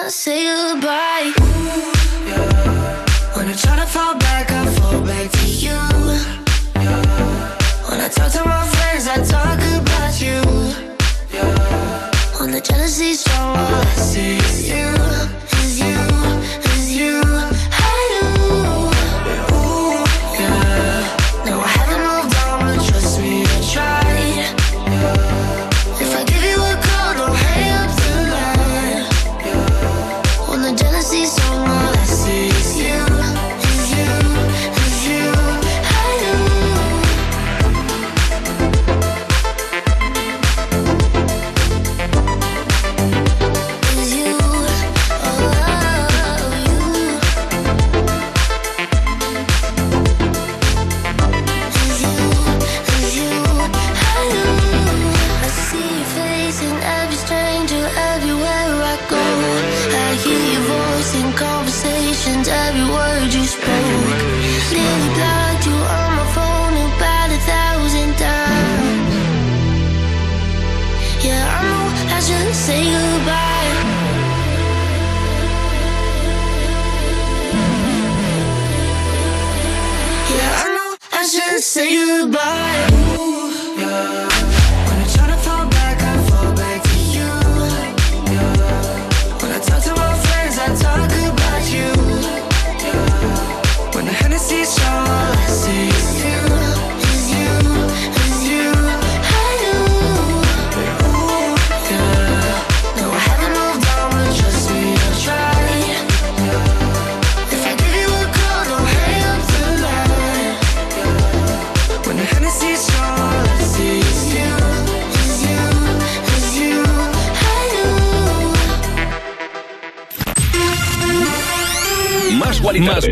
Say 0.09 0.44
goodbye. 0.44 1.32
Ooh, 1.40 2.28
yeah. 2.28 3.04
When 3.34 3.48
I 3.48 3.54
try 3.54 3.74
to 3.74 3.86
fall 3.86 4.14
back, 4.16 4.52
I 4.52 4.64
fall 4.76 5.00
back 5.00 5.30
to 5.32 5.46
you. 5.48 5.70
Yeah. 6.76 7.90
When 7.90 8.00
I 8.00 8.09
talk 8.09 8.30
to 8.32 8.44
my 8.44 8.66
friends, 8.68 9.09
I 9.09 9.16
talk 9.24 9.59
about 9.59 10.20
you. 10.20 10.40
Yeah. 11.34 12.11
When 12.38 12.52
the 12.52 12.61
jealousy's 12.61 13.20
strong, 13.20 13.57
I 13.57 13.84
see 13.96 14.36
is 14.36 14.68
you, 14.68 14.94
is 15.59 15.80
you, 15.80 15.98
is 16.70 16.96
you. 16.96 17.55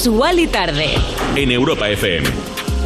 escuchas 0.00 0.06
Wally 0.08 0.46
Tarde. 0.46 0.94
En 1.36 1.50
Europa 1.50 1.88
FM. 1.88 2.28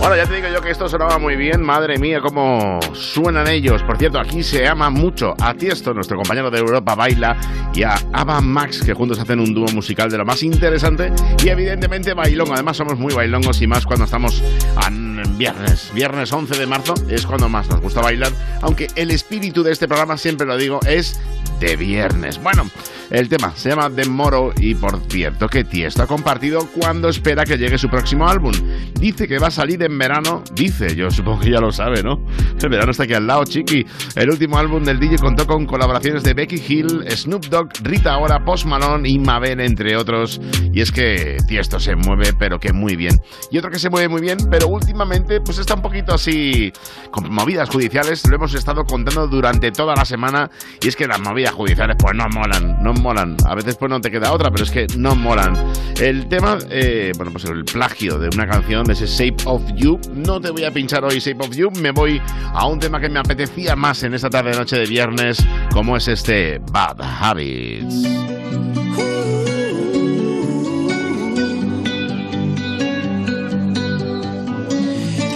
Bueno, 0.01 0.17
ya 0.17 0.27
te 0.27 0.35
digo 0.35 0.49
yo 0.49 0.61
que 0.61 0.71
esto 0.71 0.89
sonaba 0.89 1.19
muy 1.19 1.37
bien. 1.37 1.63
Madre 1.63 1.99
mía, 1.99 2.21
cómo 2.21 2.81
suenan 2.93 3.49
ellos. 3.49 3.83
Por 3.85 3.97
cierto, 3.97 4.19
aquí 4.19 4.43
se 4.43 4.67
ama 4.67 4.91
mucho 4.91 5.35
a 5.41 5.55
Tiesto, 5.55 5.95
nuestro 5.95 6.17
compañero 6.17 6.51
de 6.51 6.59
Europa 6.59 6.95
Baila, 6.95 7.37
y 7.73 7.85
a 7.85 7.95
Ava 8.13 8.41
Max, 8.41 8.83
que 8.85 8.93
juntos 8.93 9.19
hacen 9.19 9.39
un 9.39 9.55
dúo 9.55 9.67
musical 9.69 10.11
de 10.11 10.19
lo 10.19 10.25
más 10.25 10.43
interesante 10.43 11.13
y 11.43 11.49
evidentemente 11.49 12.13
bailón. 12.13 12.49
Además, 12.53 12.77
somos 12.77 12.99
muy 12.99 13.15
bailongos 13.15 13.63
y 13.63 13.67
más 13.67 13.87
cuando 13.87 14.05
estamos 14.05 14.43
en 14.87 15.23
viernes. 15.39 15.91
Viernes 15.95 16.33
11 16.33 16.59
de 16.59 16.67
marzo 16.67 16.95
es 17.09 17.27
cuando 17.27 17.49
más 17.49 17.69
nos 17.69 17.81
gusta 17.81 18.01
bailar, 18.01 18.33
aunque 18.63 18.89
el 18.97 19.11
espíritu 19.11 19.63
de 19.63 19.73
este 19.73 19.87
programa, 19.87 20.19
siempre 20.19 20.47
lo 20.47 20.57
digo, 20.57 20.81
es 20.87 21.21
de 21.61 21.77
viernes. 21.77 22.43
Bueno, 22.43 22.69
el 23.11 23.29
tema 23.29 23.53
se 23.57 23.71
llama 23.71 23.91
The 23.91 24.07
Moro 24.07 24.53
y 24.59 24.75
por 24.75 25.01
cierto 25.09 25.49
que 25.49 25.65
Tiesto 25.65 26.03
ha 26.03 26.07
compartido 26.07 26.69
cuando 26.79 27.09
espera 27.09 27.45
que 27.45 27.57
llegue 27.57 27.79
su 27.79 27.89
próximo 27.89 28.29
álbum. 28.29 28.53
Dice 28.99 29.29
que 29.29 29.39
va 29.39 29.49
a 29.49 29.51
salir 29.51 29.83
en 29.83 29.99
verano, 29.99 30.43
dice, 30.55 30.95
yo 30.97 31.11
supongo 31.11 31.41
que 31.41 31.51
ya 31.51 31.61
lo 31.61 31.73
sabe, 31.73 32.03
¿no? 32.03 32.25
El 32.65 32.71
verano 32.71 32.93
está 32.93 33.03
aquí 33.03 33.13
al 33.13 33.27
lado, 33.27 33.45
chiqui. 33.45 33.85
El 34.17 34.31
último 34.31 34.57
álbum 34.57 34.83
del 34.83 34.99
DJ 34.99 35.19
contó 35.19 35.47
con 35.47 35.67
colaboraciones 35.67 36.23
de 36.23 36.33
Becky 36.33 36.63
Hill, 36.67 37.05
Snoop 37.11 37.45
Dogg, 37.51 37.69
Rita 37.83 38.17
Ora, 38.17 38.43
Post 38.43 38.65
Malone 38.65 39.07
y 39.07 39.19
Mabel, 39.19 39.61
entre 39.61 39.99
otros. 39.99 40.41
Y 40.73 40.81
es 40.81 40.91
que 40.91 41.37
Tiesto 41.47 41.79
se 41.79 41.95
mueve, 41.95 42.33
pero 42.39 42.59
que 42.59 42.73
muy 42.73 42.97
bien. 42.97 43.21
Y 43.51 43.59
otro 43.59 43.71
que 43.71 43.79
se 43.79 43.91
mueve 43.91 44.09
muy 44.09 44.23
bien, 44.23 44.39
pero 44.51 44.69
últimamente 44.69 45.43
pues 45.43 45.59
está 45.59 45.75
un 45.75 45.83
poquito 45.83 46.15
así 46.15 46.73
con 47.11 47.31
movidas 47.31 47.69
judiciales. 47.69 48.27
Lo 48.27 48.37
hemos 48.37 48.55
estado 48.55 48.85
contando 48.85 49.29
durante 49.29 49.71
toda 49.71 49.95
la 49.95 50.07
semana 50.07 50.49
y 50.81 50.89
es 50.89 50.97
que 50.97 51.07
las 51.07 51.21
movidas 51.21 51.53
judiciales 51.53 51.97
pues 51.99 52.15
no 52.15 52.25
molan, 52.31 52.83
no 52.83 52.95
molan. 52.95 53.37
A 53.47 53.55
veces 53.55 53.77
pues 53.77 53.91
no 53.91 54.01
te 54.01 54.11
queda 54.11 54.33
otra, 54.33 54.51
pero 54.51 54.65
es 54.65 54.71
que 54.71 54.87
no 54.97 55.15
molan. 55.15 55.55
El 56.01 56.29
tema, 56.29 56.57
eh, 56.71 57.13
bueno, 57.19 57.31
pues 57.31 57.45
el 57.45 57.63
plagio 57.65 58.19
de 58.19 58.31
una 58.35 58.47
canción 58.47 58.85
de 58.85 58.95
ese 58.95 59.07
Shape 59.07 59.45
of 59.45 59.63
You. 59.75 60.01
No 60.15 60.41
te 60.41 60.51
voy 60.51 60.65
a 60.65 60.71
pinchar 60.71 61.05
hoy 61.05 61.19
Shape 61.19 61.45
of 61.45 61.55
You, 61.55 61.71
me 61.83 61.91
voy 61.91 62.23
a 62.55 62.67
un 62.67 62.79
tema 62.79 63.01
que 63.01 63.09
me 63.09 63.19
apetecía 63.19 63.75
más 63.75 64.03
en 64.05 64.15
esta 64.15 64.31
tarde 64.31 64.53
noche 64.53 64.77
de 64.77 64.87
viernes, 64.87 65.45
como 65.73 65.97
es 65.97 66.07
este 66.09 66.61
Bad 66.71 67.01
Habits. 67.01 68.05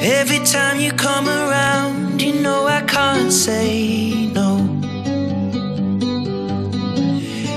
Every 0.01 0.39
time 0.45 0.81
you 0.81 0.93
come 0.93 1.29
around, 1.29 2.23
you 2.23 2.41
know 2.41 2.67
I 2.67 2.83
can't 2.83 3.33
say 3.33 4.31
no. 4.33 4.59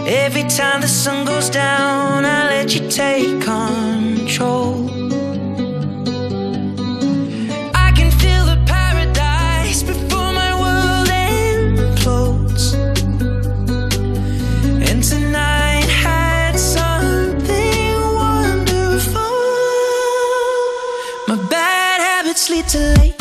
Every 0.07 0.43
time 0.43 0.81
the 0.81 0.87
sun 0.87 1.25
goes 1.25 1.49
down, 1.49 2.25
I 2.25 2.49
let 2.49 2.75
you 2.75 2.89
take 2.89 3.39
control. 3.41 5.00
Habits 22.73 22.75
lead 22.75 22.91
to 22.95 23.01
late 23.01 23.20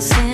Original 0.00 0.16
sin. 0.16 0.29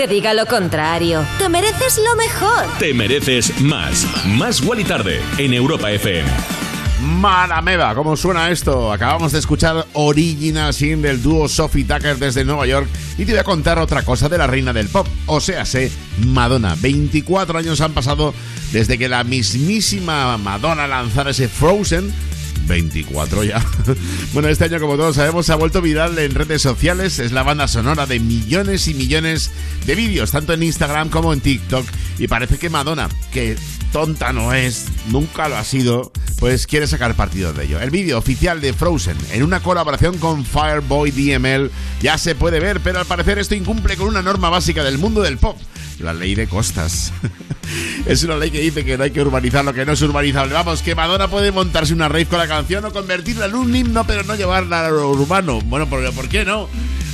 Te 0.00 0.06
diga 0.06 0.32
lo 0.32 0.46
contrario. 0.46 1.22
Te 1.36 1.50
mereces 1.50 1.98
lo 1.98 2.16
mejor. 2.16 2.78
Te 2.78 2.94
mereces 2.94 3.60
más. 3.60 4.06
Más 4.24 4.62
Wally 4.62 4.82
Tarde 4.82 5.20
en 5.36 5.52
Europa 5.52 5.90
FM. 5.90 6.26
Marameba, 7.02 7.94
¿cómo 7.94 8.16
suena 8.16 8.48
esto? 8.48 8.90
Acabamos 8.90 9.32
de 9.32 9.40
escuchar 9.40 9.86
Original 9.92 10.72
Sin 10.72 11.02
del 11.02 11.20
dúo 11.20 11.50
Sophie 11.50 11.84
Tucker 11.84 12.16
desde 12.16 12.46
Nueva 12.46 12.66
York 12.66 12.88
y 13.18 13.26
te 13.26 13.32
voy 13.32 13.40
a 13.40 13.44
contar 13.44 13.78
otra 13.78 14.02
cosa 14.02 14.30
de 14.30 14.38
la 14.38 14.46
reina 14.46 14.72
del 14.72 14.88
pop, 14.88 15.06
o 15.26 15.38
sea, 15.38 15.66
sé, 15.66 15.92
Madonna. 16.28 16.76
24 16.80 17.58
años 17.58 17.82
han 17.82 17.92
pasado 17.92 18.32
desde 18.72 18.96
que 18.96 19.06
la 19.06 19.22
mismísima 19.22 20.38
Madonna 20.38 20.86
lanzara 20.86 21.32
ese 21.32 21.46
Frozen 21.46 22.10
24 22.70 23.44
ya. 23.44 23.64
Bueno, 24.32 24.48
este 24.48 24.64
año, 24.64 24.78
como 24.78 24.96
todos 24.96 25.16
sabemos, 25.16 25.46
se 25.46 25.52
ha 25.52 25.56
vuelto 25.56 25.82
viral 25.82 26.16
en 26.18 26.34
redes 26.34 26.62
sociales. 26.62 27.18
Es 27.18 27.32
la 27.32 27.42
banda 27.42 27.66
sonora 27.66 28.06
de 28.06 28.20
millones 28.20 28.86
y 28.86 28.94
millones 28.94 29.50
de 29.86 29.94
vídeos, 29.94 30.30
tanto 30.30 30.52
en 30.52 30.62
Instagram 30.62 31.08
como 31.08 31.32
en 31.32 31.40
TikTok. 31.40 31.86
Y 32.18 32.28
parece 32.28 32.58
que 32.58 32.70
Madonna, 32.70 33.08
que 33.32 33.56
tonta 33.92 34.32
no 34.32 34.52
es, 34.52 34.86
nunca 35.08 35.48
lo 35.48 35.56
ha 35.56 35.64
sido, 35.64 36.12
pues 36.38 36.66
quiere 36.66 36.86
sacar 36.86 37.14
partido 37.14 37.52
de 37.52 37.64
ello. 37.64 37.80
El 37.80 37.90
vídeo 37.90 38.18
oficial 38.18 38.60
de 38.60 38.72
Frozen, 38.72 39.16
en 39.32 39.42
una 39.42 39.60
colaboración 39.60 40.18
con 40.18 40.44
Fireboy 40.44 41.10
DML, 41.10 41.70
ya 42.00 42.18
se 42.18 42.34
puede 42.34 42.60
ver, 42.60 42.80
pero 42.80 42.98
al 42.98 43.06
parecer 43.06 43.38
esto 43.38 43.54
incumple 43.54 43.96
con 43.96 44.08
una 44.08 44.22
norma 44.22 44.48
básica 44.48 44.84
del 44.84 44.98
mundo 44.98 45.22
del 45.22 45.38
pop. 45.38 45.56
La 45.98 46.14
ley 46.14 46.34
de 46.34 46.46
costas. 46.46 47.12
es 48.06 48.22
una 48.22 48.36
ley 48.36 48.50
que 48.50 48.60
dice 48.60 48.84
que 48.84 48.96
no 48.96 49.04
hay 49.04 49.10
que 49.10 49.20
urbanizar 49.20 49.64
lo 49.64 49.74
que 49.74 49.84
no 49.84 49.92
es 49.92 50.00
urbanizable. 50.00 50.54
Vamos, 50.54 50.82
que 50.82 50.94
Madonna 50.94 51.28
puede 51.28 51.52
montarse 51.52 51.92
una 51.92 52.08
rave 52.08 52.26
con 52.26 52.38
la 52.38 52.48
canción 52.48 52.84
o 52.86 52.92
convertirla 52.92 53.46
en 53.46 53.54
un 53.54 53.76
himno, 53.76 54.06
pero 54.06 54.22
no 54.22 54.34
llevarla 54.34 54.86
a 54.86 54.90
lo 54.90 55.10
urbano. 55.10 55.60
Bueno, 55.60 55.88
¿por, 55.88 56.10
¿por 56.14 56.28
qué 56.28 56.44
no? 56.44 56.68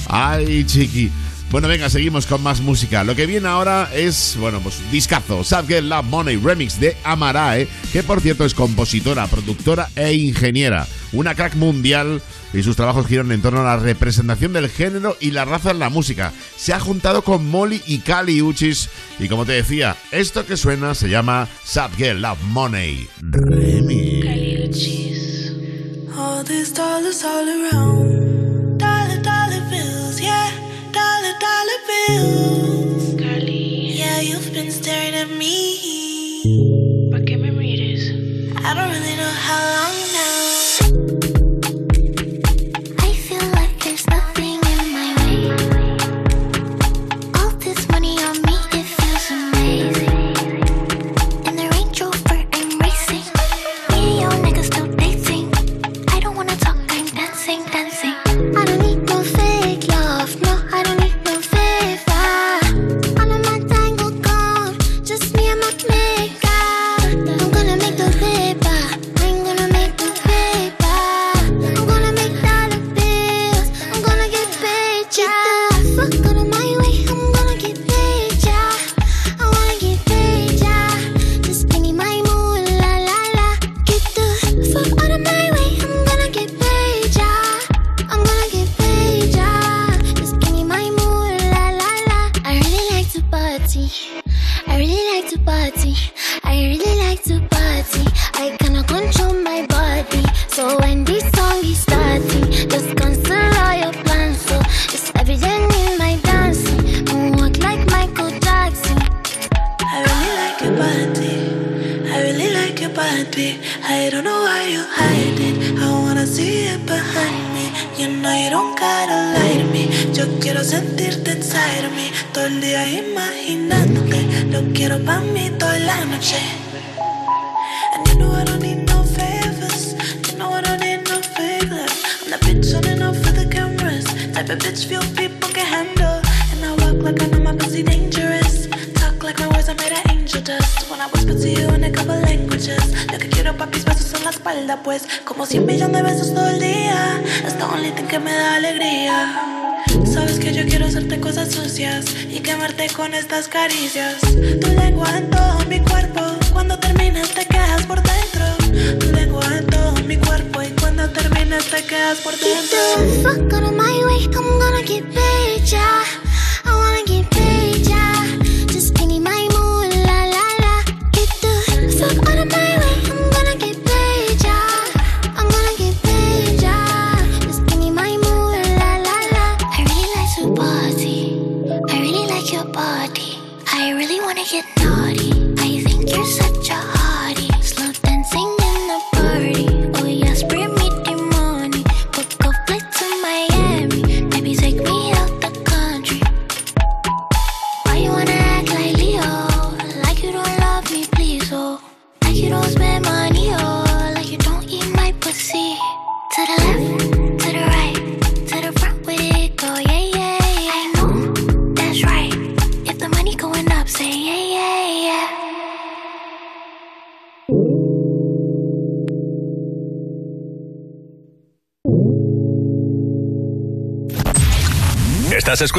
Ay, 0.08 0.64
chiqui. 0.64 1.10
Bueno, 1.50 1.68
venga, 1.68 1.88
seguimos 1.88 2.26
con 2.26 2.42
más 2.42 2.60
música. 2.60 3.04
Lo 3.04 3.14
que 3.14 3.26
viene 3.26 3.46
ahora 3.48 3.88
es, 3.94 4.36
bueno, 4.38 4.60
pues 4.60 4.80
discazo. 4.90 5.44
Sad 5.44 5.66
Girl 5.66 5.88
Love 5.88 6.04
Money 6.06 6.36
Remix 6.36 6.80
de 6.80 6.96
Amarae, 7.04 7.68
que 7.92 8.02
por 8.02 8.20
cierto 8.20 8.44
es 8.44 8.52
compositora, 8.52 9.26
productora 9.28 9.88
e 9.94 10.12
ingeniera. 10.14 10.86
Una 11.12 11.34
crack 11.34 11.54
mundial 11.54 12.20
y 12.52 12.62
sus 12.62 12.74
trabajos 12.74 13.06
giran 13.06 13.30
en 13.32 13.42
torno 13.42 13.60
a 13.60 13.64
la 13.64 13.76
representación 13.76 14.52
del 14.52 14.68
género 14.68 15.16
y 15.20 15.30
la 15.30 15.44
raza 15.44 15.70
en 15.70 15.78
la 15.78 15.88
música. 15.88 16.32
Se 16.56 16.72
ha 16.72 16.80
juntado 16.80 17.22
con 17.22 17.46
Molly 17.48 17.80
y 17.86 17.98
Kali 17.98 18.42
Uchis 18.42 18.88
y 19.18 19.28
como 19.28 19.46
te 19.46 19.52
decía, 19.52 19.96
esto 20.10 20.44
que 20.46 20.56
suena 20.56 20.94
se 20.94 21.08
llama 21.08 21.48
Sad 21.64 21.92
Girl 21.96 22.22
Love 22.22 22.42
Money 22.42 23.08
Remix. 23.20 24.26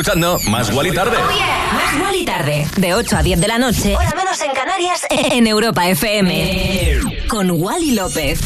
escuchando 0.08 0.40
Más 0.50 0.72
Gual 0.72 0.88
y 0.88 0.92
Tarde. 0.94 1.18
Oh 1.18 1.32
yeah. 1.32 1.74
Más 1.74 2.00
Gual 2.00 2.16
y 2.16 2.24
Tarde. 2.24 2.68
De 2.78 2.94
8 2.94 3.18
a 3.18 3.24
10 3.24 3.42
de 3.42 3.48
la 3.50 3.58
noche. 3.58 3.94
Hora 3.94 4.14
menos 4.16 4.42
en 4.42 4.52
Canarias. 4.54 5.06
En 5.10 5.48
Europa 5.48 5.86
FM. 5.90 6.32
Eh. 6.34 7.02
Con 7.28 7.52
Wally 7.52 7.92
López. 7.92 8.40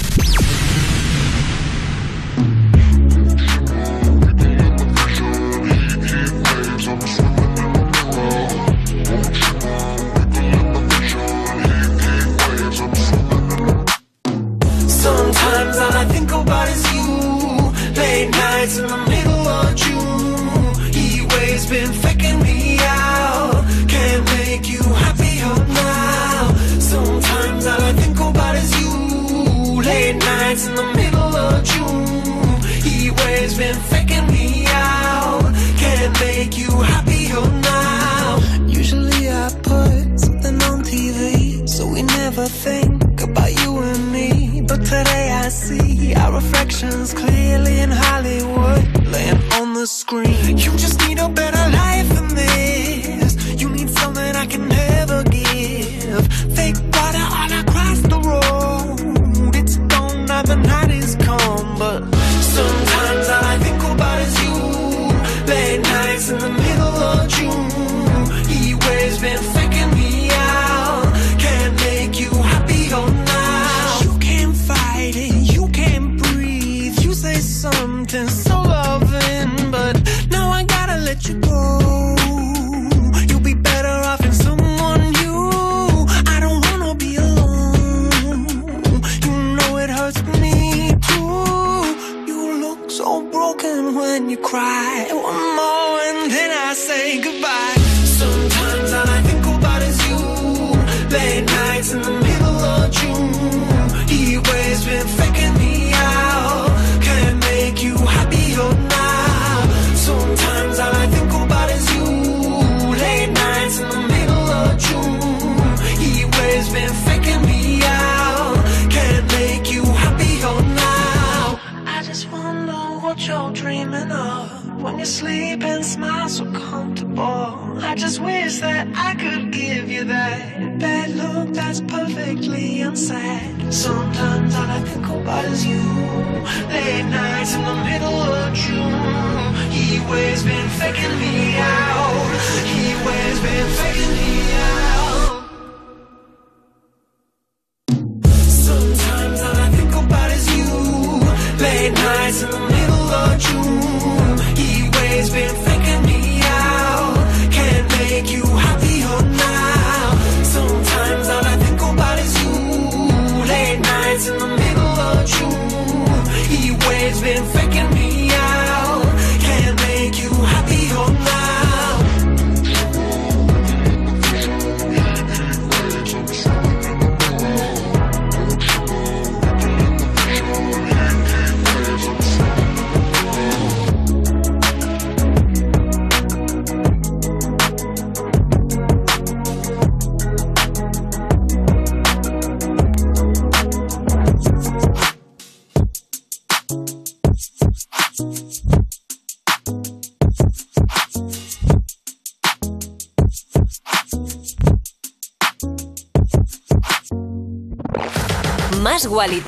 emotions 46.82 47.14
clearly 47.14 47.80
in 47.80 47.90
Hollywood, 47.92 49.08
laying 49.08 49.38
on 49.54 49.74
the 49.74 49.86
screen. 49.86 50.58
You 50.58 50.72
just 50.78 51.00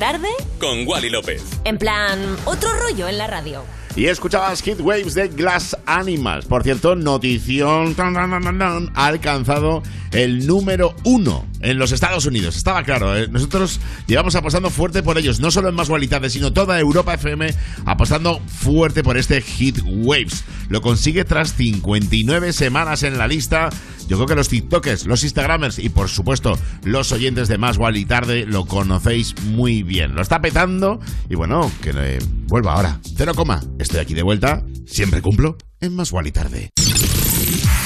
tarde. 0.04 0.28
Con 0.60 0.86
Wally 0.86 1.08
López. 1.08 1.42
En 1.64 1.78
plan, 1.78 2.18
otro 2.44 2.68
rollo 2.74 3.08
en 3.08 3.16
la 3.16 3.26
radio. 3.26 3.64
Y 3.96 4.04
escuchabas 4.04 4.60
Hit 4.60 4.78
Waves 4.80 5.14
de 5.14 5.28
Glass 5.28 5.78
Animals. 5.86 6.44
Por 6.44 6.62
cierto, 6.62 6.94
notición 6.94 7.94
tan, 7.94 8.12
tan, 8.12 8.28
tan, 8.28 8.42
tan, 8.42 8.58
tan, 8.58 8.92
ha 8.94 9.06
alcanzado 9.06 9.82
el 10.12 10.46
número 10.46 10.94
uno 11.04 11.46
en 11.60 11.78
los 11.78 11.90
Estados 11.90 12.26
Unidos. 12.26 12.54
Estaba 12.56 12.82
claro, 12.82 13.16
¿eh? 13.16 13.28
nosotros 13.28 13.80
llevamos 14.06 14.34
apostando 14.34 14.68
fuerte 14.68 15.02
por 15.02 15.16
ellos, 15.16 15.40
no 15.40 15.50
solo 15.50 15.70
en 15.70 15.74
Más 15.74 15.88
Gualitades, 15.88 16.34
sino 16.34 16.52
toda 16.52 16.78
Europa 16.78 17.14
FM 17.14 17.54
apostando 17.86 18.40
fuerte 18.40 19.02
por 19.02 19.16
este 19.16 19.40
Hit 19.40 19.78
Waves. 19.86 20.44
Lo 20.68 20.82
consigue 20.82 21.24
tras 21.24 21.54
59 21.54 22.52
semanas 22.52 23.04
en 23.04 23.16
la 23.16 23.26
lista. 23.26 23.70
Yo 24.08 24.16
creo 24.16 24.26
que 24.26 24.34
los 24.34 24.48
TikTokers, 24.48 25.06
los 25.06 25.22
Instagramers 25.22 25.78
y 25.78 25.88
por 25.88 26.08
supuesto 26.08 26.58
los 26.84 27.12
oyentes 27.12 27.48
de 27.48 27.58
Más 27.58 27.78
y 27.94 28.04
Tarde 28.04 28.46
lo 28.46 28.66
conocéis 28.66 29.34
muy 29.42 29.82
bien. 29.82 30.14
Lo 30.14 30.22
está 30.22 30.40
petando 30.40 31.00
y 31.28 31.34
bueno, 31.34 31.70
que 31.82 31.92
eh, 31.94 32.18
vuelva 32.46 32.74
ahora. 32.74 33.00
Cero 33.16 33.32
coma. 33.34 33.62
Estoy 33.78 34.00
aquí 34.00 34.14
de 34.14 34.22
vuelta. 34.22 34.62
Siempre 34.86 35.22
cumplo 35.22 35.56
en 35.80 35.94
Más 35.94 36.12
y 36.24 36.32
Tarde. 36.32 36.70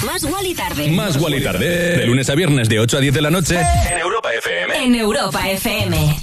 Más 0.07 0.23
Wally 0.23 0.55
tarde. 0.55 0.91
Más 0.93 1.17
Wally 1.17 1.43
tarde. 1.43 1.97
De 1.99 2.07
lunes 2.07 2.31
a 2.31 2.35
viernes 2.35 2.69
de 2.69 2.79
8 2.79 2.99
a 2.99 3.01
10 3.01 3.15
de 3.15 3.23
la 3.23 3.31
noche. 3.31 3.59
En 3.59 3.99
Europa 3.99 4.29
FM. 4.33 4.85
En 4.85 4.95
Europa 4.95 5.51
FM. 5.51 6.17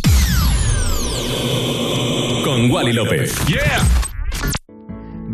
Con 2.45 2.71
Wally 2.71 2.93
López. 2.93 3.35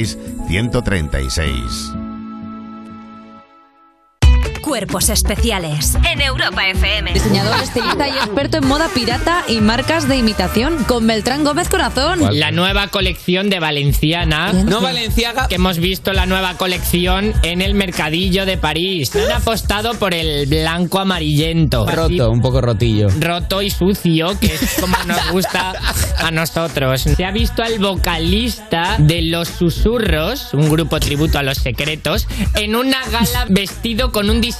900-136-136. 0.00 1.99
Cuerpos 4.70 5.08
especiales. 5.08 5.96
En 6.08 6.20
Europa 6.20 6.68
FM. 6.68 7.12
Diseñador, 7.12 7.60
estilista 7.60 8.06
y 8.06 8.12
experto 8.12 8.58
en 8.58 8.68
moda 8.68 8.88
pirata 8.94 9.42
y 9.48 9.60
marcas 9.60 10.06
de 10.06 10.16
imitación. 10.16 10.84
Con 10.84 11.08
Beltrán 11.08 11.42
Gómez 11.42 11.68
Corazón. 11.68 12.20
La 12.38 12.52
nueva 12.52 12.86
colección 12.86 13.50
de 13.50 13.58
Valenciana. 13.58 14.52
No 14.52 14.80
Valenciaga. 14.80 15.48
Que 15.48 15.56
hemos 15.56 15.78
visto 15.78 16.12
la 16.12 16.24
nueva 16.26 16.54
colección 16.54 17.32
en 17.42 17.62
el 17.62 17.74
mercadillo 17.74 18.46
de 18.46 18.58
París. 18.58 19.10
Han 19.16 19.32
apostado 19.32 19.94
por 19.94 20.14
el 20.14 20.46
blanco 20.46 21.00
amarillento. 21.00 21.84
Roto, 21.90 22.30
un 22.30 22.40
poco 22.40 22.60
rotillo. 22.60 23.08
Roto 23.18 23.62
y 23.62 23.70
sucio, 23.70 24.38
que 24.38 24.54
es 24.54 24.76
como 24.80 24.96
nos 25.04 25.32
gusta 25.32 25.72
a 26.16 26.30
nosotros. 26.30 27.00
Se 27.00 27.24
ha 27.24 27.32
visto 27.32 27.64
al 27.64 27.80
vocalista 27.80 28.94
de 28.98 29.22
Los 29.22 29.48
Susurros, 29.48 30.54
un 30.54 30.70
grupo 30.70 31.00
tributo 31.00 31.40
a 31.40 31.42
los 31.42 31.58
secretos, 31.58 32.28
en 32.54 32.76
una 32.76 33.04
gala 33.10 33.46
vestido 33.48 34.12
con 34.12 34.30
un 34.30 34.40
diseño 34.40 34.59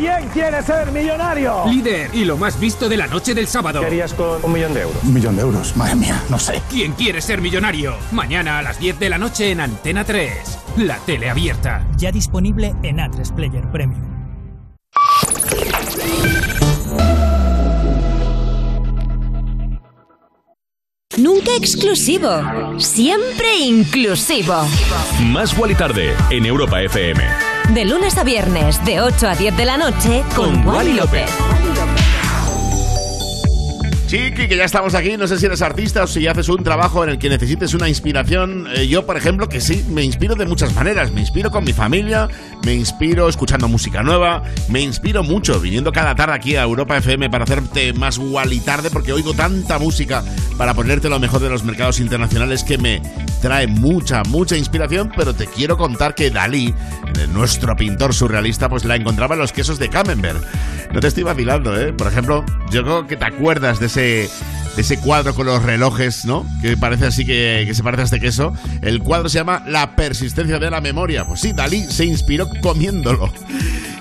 ¿Quién 0.00 0.28
quiere 0.28 0.62
ser 0.62 0.90
millonario? 0.92 1.66
Líder 1.66 2.08
y 2.14 2.24
lo 2.24 2.38
más 2.38 2.58
visto 2.58 2.88
de 2.88 2.96
la 2.96 3.06
noche 3.06 3.34
del 3.34 3.46
sábado. 3.46 3.80
¿Qué 3.80 3.86
harías 3.86 4.14
con 4.14 4.42
un 4.42 4.50
millón 4.50 4.72
de 4.72 4.80
euros? 4.80 4.96
Un 5.04 5.12
millón 5.12 5.36
de 5.36 5.42
euros, 5.42 5.76
madre 5.76 5.94
mía, 5.94 6.24
no 6.30 6.38
sé. 6.38 6.62
¿Quién 6.70 6.92
quiere 6.92 7.20
ser 7.20 7.42
millonario? 7.42 7.94
Mañana 8.10 8.58
a 8.58 8.62
las 8.62 8.80
10 8.80 8.98
de 8.98 9.10
la 9.10 9.18
noche 9.18 9.50
en 9.50 9.60
Antena 9.60 10.02
3. 10.04 10.58
La 10.78 10.96
tele 11.00 11.28
abierta. 11.28 11.86
Ya 11.98 12.10
disponible 12.10 12.74
en 12.82 12.96
A3 12.96 13.34
Player 13.34 13.70
Premium. 13.70 14.00
Nunca 21.18 21.54
exclusivo. 21.58 22.30
Siempre 22.78 23.58
inclusivo. 23.58 24.66
Más 25.24 25.58
Wally 25.58 25.74
tarde 25.74 26.14
en 26.30 26.46
Europa 26.46 26.80
FM. 26.80 27.49
De 27.74 27.84
lunes 27.84 28.18
a 28.18 28.24
viernes, 28.24 28.84
de 28.84 29.00
8 29.00 29.28
a 29.28 29.34
10 29.36 29.56
de 29.56 29.64
la 29.64 29.76
noche, 29.76 30.24
con, 30.34 30.64
Con 30.64 30.66
Wally 30.66 30.90
Wally 30.90 30.92
López. 30.94 31.99
Chiqui, 34.10 34.48
que 34.48 34.56
ya 34.56 34.64
estamos 34.64 34.96
aquí. 34.96 35.16
No 35.16 35.28
sé 35.28 35.38
si 35.38 35.46
eres 35.46 35.62
artista 35.62 36.02
o 36.02 36.06
si 36.08 36.26
haces 36.26 36.48
un 36.48 36.64
trabajo 36.64 37.04
en 37.04 37.10
el 37.10 37.18
que 37.20 37.28
necesites 37.28 37.74
una 37.74 37.88
inspiración. 37.88 38.66
Eh, 38.74 38.88
yo, 38.88 39.06
por 39.06 39.16
ejemplo, 39.16 39.48
que 39.48 39.60
sí, 39.60 39.84
me 39.88 40.02
inspiro 40.02 40.34
de 40.34 40.46
muchas 40.46 40.74
maneras. 40.74 41.12
Me 41.12 41.20
inspiro 41.20 41.52
con 41.52 41.62
mi 41.62 41.72
familia, 41.72 42.26
me 42.64 42.74
inspiro 42.74 43.28
escuchando 43.28 43.68
música 43.68 44.02
nueva, 44.02 44.42
me 44.68 44.80
inspiro 44.80 45.22
mucho 45.22 45.60
viniendo 45.60 45.92
cada 45.92 46.16
tarde 46.16 46.34
aquí 46.34 46.56
a 46.56 46.64
Europa 46.64 46.96
FM 46.96 47.30
para 47.30 47.44
hacerte 47.44 47.92
más 47.92 48.18
Wally 48.18 48.58
tarde 48.58 48.90
porque 48.90 49.12
oigo 49.12 49.32
tanta 49.32 49.78
música 49.78 50.24
para 50.58 50.74
ponerte 50.74 51.08
lo 51.08 51.20
mejor 51.20 51.40
de 51.40 51.50
los 51.50 51.62
mercados 51.62 52.00
internacionales 52.00 52.64
que 52.64 52.78
me 52.78 53.00
trae 53.40 53.68
mucha, 53.68 54.24
mucha 54.24 54.56
inspiración. 54.56 55.12
Pero 55.16 55.34
te 55.34 55.46
quiero 55.46 55.76
contar 55.76 56.16
que 56.16 56.30
Dalí, 56.30 56.74
nuestro 57.32 57.76
pintor 57.76 58.12
surrealista, 58.12 58.68
pues 58.68 58.84
la 58.84 58.96
encontraba 58.96 59.36
en 59.36 59.40
los 59.40 59.52
quesos 59.52 59.78
de 59.78 59.88
Camembert. 59.88 60.42
No 60.92 60.98
te 60.98 61.06
estoy 61.06 61.22
vacilando, 61.22 61.78
¿eh? 61.78 61.92
Por 61.92 62.08
ejemplo, 62.08 62.44
yo 62.72 62.82
creo 62.82 63.06
que 63.06 63.16
te 63.16 63.24
acuerdas 63.24 63.78
de 63.78 63.86
ese 63.86 63.99
de 64.00 64.30
ese 64.80 64.98
cuadro 64.98 65.34
con 65.34 65.46
los 65.46 65.62
relojes, 65.62 66.24
¿no? 66.24 66.46
Que 66.62 66.76
parece 66.76 67.06
así 67.06 67.24
que, 67.24 67.64
que 67.66 67.74
se 67.74 67.82
parece 67.82 68.02
a 68.02 68.04
este 68.06 68.20
queso. 68.20 68.52
El 68.82 69.00
cuadro 69.00 69.28
se 69.28 69.38
llama 69.38 69.62
La 69.66 69.94
persistencia 69.94 70.58
de 70.58 70.70
la 70.70 70.80
memoria. 70.80 71.26
Pues 71.26 71.40
sí, 71.40 71.52
Dalí 71.52 71.84
se 71.84 72.04
inspiró 72.04 72.48
comiéndolo. 72.62 73.32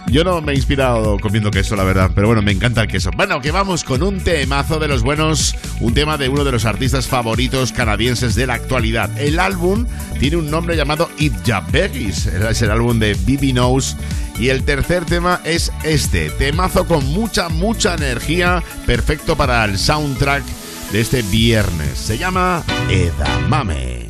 Yo 0.07 0.23
no 0.23 0.41
me 0.41 0.53
he 0.53 0.55
inspirado 0.55 1.19
comiendo 1.19 1.51
queso, 1.51 1.75
la 1.75 1.83
verdad, 1.83 2.09
pero 2.15 2.27
bueno, 2.27 2.41
me 2.41 2.51
encanta 2.51 2.81
el 2.81 2.87
queso. 2.87 3.11
Bueno, 3.15 3.41
que 3.41 3.51
vamos 3.51 3.83
con 3.83 4.01
un 4.01 4.21
temazo 4.21 4.79
de 4.79 4.87
los 4.87 5.03
buenos, 5.03 5.55
un 5.81 5.93
tema 5.93 6.17
de 6.17 6.29
uno 6.29 6.43
de 6.43 6.51
los 6.51 6.65
artistas 6.65 7.05
favoritos 7.05 7.71
canadienses 7.71 8.33
de 8.33 8.47
la 8.47 8.55
actualidad. 8.55 9.15
El 9.19 9.39
álbum 9.39 9.85
tiene 10.19 10.37
un 10.37 10.49
nombre 10.49 10.75
llamado 10.75 11.09
It 11.19 11.33
Beggies, 11.71 12.25
es 12.25 12.61
el 12.63 12.71
álbum 12.71 12.97
de 12.97 13.13
Bibi 13.13 13.51
Knows. 13.51 13.95
Y 14.39 14.49
el 14.49 14.63
tercer 14.63 15.05
tema 15.05 15.41
es 15.43 15.71
este, 15.83 16.29
temazo 16.31 16.87
con 16.87 17.05
mucha, 17.07 17.49
mucha 17.49 17.93
energía, 17.93 18.63
perfecto 18.87 19.35
para 19.35 19.63
el 19.65 19.77
soundtrack 19.77 20.43
de 20.91 21.01
este 21.01 21.21
viernes. 21.21 21.97
Se 21.97 22.17
llama 22.17 22.63
Edamame. 22.89 24.07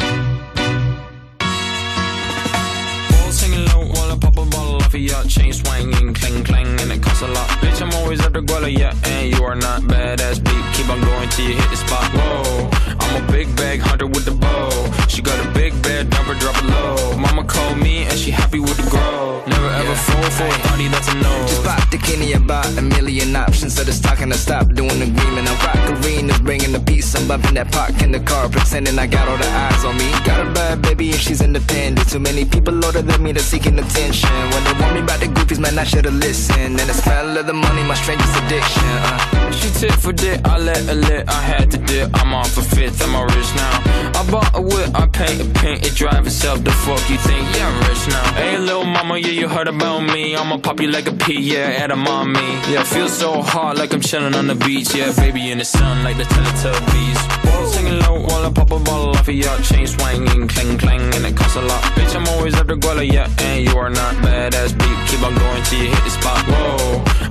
Of 4.89 4.95
ya. 4.95 5.23
Chain 5.27 5.53
swinging, 5.53 6.15
clang 6.15 6.43
clang, 6.43 6.79
and 6.81 6.91
it 6.91 7.03
costs 7.03 7.21
a 7.21 7.27
lot. 7.27 7.47
Bitch, 7.61 7.79
I'm 7.79 7.93
always 8.01 8.19
at 8.25 8.33
the 8.33 8.41
guala, 8.41 8.75
yeah, 8.75 8.91
and 9.03 9.29
you 9.31 9.43
are 9.43 9.55
not 9.55 9.81
badass 9.83 10.43
beat. 10.43 10.65
Keep 10.73 10.89
on 10.89 10.99
going 11.01 11.29
till 11.29 11.45
you 11.45 11.55
hit 11.55 11.69
the 11.69 11.77
spot. 11.77 12.09
Whoa, 12.11 12.69
I'm 12.99 13.23
a 13.23 13.31
big 13.31 13.55
bag 13.55 13.81
hunter 13.81 14.07
with 14.07 14.25
the 14.25 14.31
bow. 14.31 14.69
She 15.07 15.21
got 15.21 15.37
a 15.45 15.47
big 15.51 15.79
bed, 15.83 16.09
number 16.09 16.33
drop 16.35 16.57
it 16.57 16.65
low. 16.65 17.17
Mama 17.17 17.43
called 17.43 17.77
me 17.77 18.05
and 18.05 18.17
she 18.17 18.31
happy 18.31 18.59
with 18.59 18.78
grow. 18.89 19.43
Never 19.47 19.69
ever 19.69 19.95
fall 19.95 20.29
for 20.37 20.47
a 20.47 20.59
party 20.67 20.87
that's 20.87 21.07
a 21.07 21.15
no. 21.15 21.33
Just 21.47 21.63
pop 21.63 21.89
the 21.89 21.97
Kenny 21.97 22.33
about 22.33 22.67
a 22.77 22.81
million 22.81 23.35
options. 23.35 23.75
So 23.75 23.83
just 23.83 24.03
talking 24.03 24.29
to 24.29 24.37
stop 24.37 24.67
doing 24.73 24.97
the 24.99 25.07
agreement. 25.13 25.47
I 25.47 25.53
rock 25.65 25.81
arenas, 26.03 26.39
bringing 26.39 26.71
the 26.71 26.79
peace. 26.79 27.15
I'm 27.15 27.27
bumping 27.27 27.55
that 27.55 27.71
park 27.71 28.01
in 28.01 28.11
the 28.11 28.19
car, 28.19 28.49
pretending 28.49 28.97
I 28.99 29.07
got 29.07 29.27
all 29.27 29.37
the 29.37 29.47
eyes 29.47 29.85
on 29.85 29.97
me. 29.97 30.09
Got 30.25 30.45
a 30.45 30.51
bad 30.51 30.81
baby 30.81 31.11
and 31.11 31.19
she's 31.19 31.41
independent. 31.41 32.09
Too 32.09 32.19
many 32.19 32.45
people 32.45 32.73
older 32.85 33.01
than 33.01 33.23
me 33.23 33.31
that's 33.31 33.45
seeking 33.45 33.77
attention. 33.79 34.29
When 34.51 34.63
they 34.63 34.73
want 34.81 34.93
me 34.95 35.01
about 35.01 35.19
the 35.19 35.27
goofies, 35.27 35.59
man, 35.59 35.77
I 35.77 35.83
should've 35.83 36.13
listened. 36.13 36.79
And 36.79 36.89
the 36.89 36.93
smell 36.93 37.37
of 37.37 37.45
the 37.45 37.53
money, 37.53 37.83
my 37.83 37.95
strangest 37.95 38.35
addiction. 38.43 38.89
Uh. 39.07 39.51
She 39.51 39.69
tip 39.79 39.91
for 39.99 40.13
dick, 40.13 40.39
I 40.45 40.57
let 40.57 40.81
her 40.85 40.95
lit. 40.95 41.27
I 41.27 41.41
had 41.41 41.71
to 41.71 41.77
dip, 41.77 42.09
I'm 42.21 42.33
off 42.33 42.57
a 42.57 42.61
fifth, 42.61 43.01
I'm 43.01 43.15
a 43.15 43.25
rich 43.25 43.51
now. 43.55 43.99
I 44.19 44.25
bought 44.31 44.51
a 44.55 44.61
whip, 44.61 44.89
I 44.95 45.07
paint 45.07 45.41
a 45.41 45.45
paint, 45.59 45.85
it 45.85 45.95
drive 45.95 46.25
itself. 46.25 46.63
The 46.63 46.71
fuck 46.71 47.01
you 47.09 47.17
think? 47.17 47.43
Yeah, 47.55 47.67
I'm 47.67 47.79
rich 47.89 48.07
now. 48.07 48.33
Hey, 48.33 48.57
little 48.57 48.78
mama, 48.83 49.17
yeah, 49.17 49.31
you 49.31 49.47
heard 49.47 49.67
about 49.67 50.01
me. 50.01 50.35
I'ma 50.35 50.57
pop 50.57 50.79
you 50.79 50.89
like 50.89 51.07
a 51.07 51.13
pea, 51.13 51.39
yeah, 51.39 51.83
at 51.83 51.91
a 51.91 51.95
mommy. 51.95 52.39
Yeah, 52.71 52.83
feel 52.83 53.07
so 53.07 53.41
hot 53.41 53.77
like 53.77 53.93
I'm 53.93 54.01
chilling 54.01 54.35
on 54.35 54.47
the 54.47 54.55
beach. 54.55 54.93
Yeah, 54.93 55.11
baby 55.13 55.51
in 55.51 55.57
the 55.57 55.65
sun 55.65 56.03
like 56.03 56.17
the 56.17 56.23
Teletubbies. 56.23 57.39
Singing 57.69 57.71
singing 57.71 57.99
low 57.99 58.21
while 58.21 58.45
I 58.45 58.51
pop 58.51 58.71
a 58.71 58.79
bottle 58.79 59.09
off 59.15 59.27
of 59.27 59.33
your 59.33 59.57
chain 59.59 59.85
swinging, 59.85 60.47
clang 60.47 60.77
clang, 60.77 61.13
and 61.13 61.25
it 61.25 61.35
costs 61.35 61.55
a 61.55 61.61
lot. 61.61 61.83
Bitch, 61.93 62.15
I'm 62.15 62.27
always 62.29 62.55
after 62.55 62.75
Guala, 62.75 63.05
yeah, 63.05 63.29
and 63.39 63.63
you 63.63 63.77
are 63.77 63.89
not 63.89 64.15
badass 64.15 64.77
beat. 64.77 64.97
Keep 65.07 65.23
on 65.23 65.35
going 65.35 65.63
till 65.63 65.83
you 65.83 65.89
hit 65.89 66.03
the 66.03 66.09
spot. 66.09 66.41
Whoa, 66.47 67.28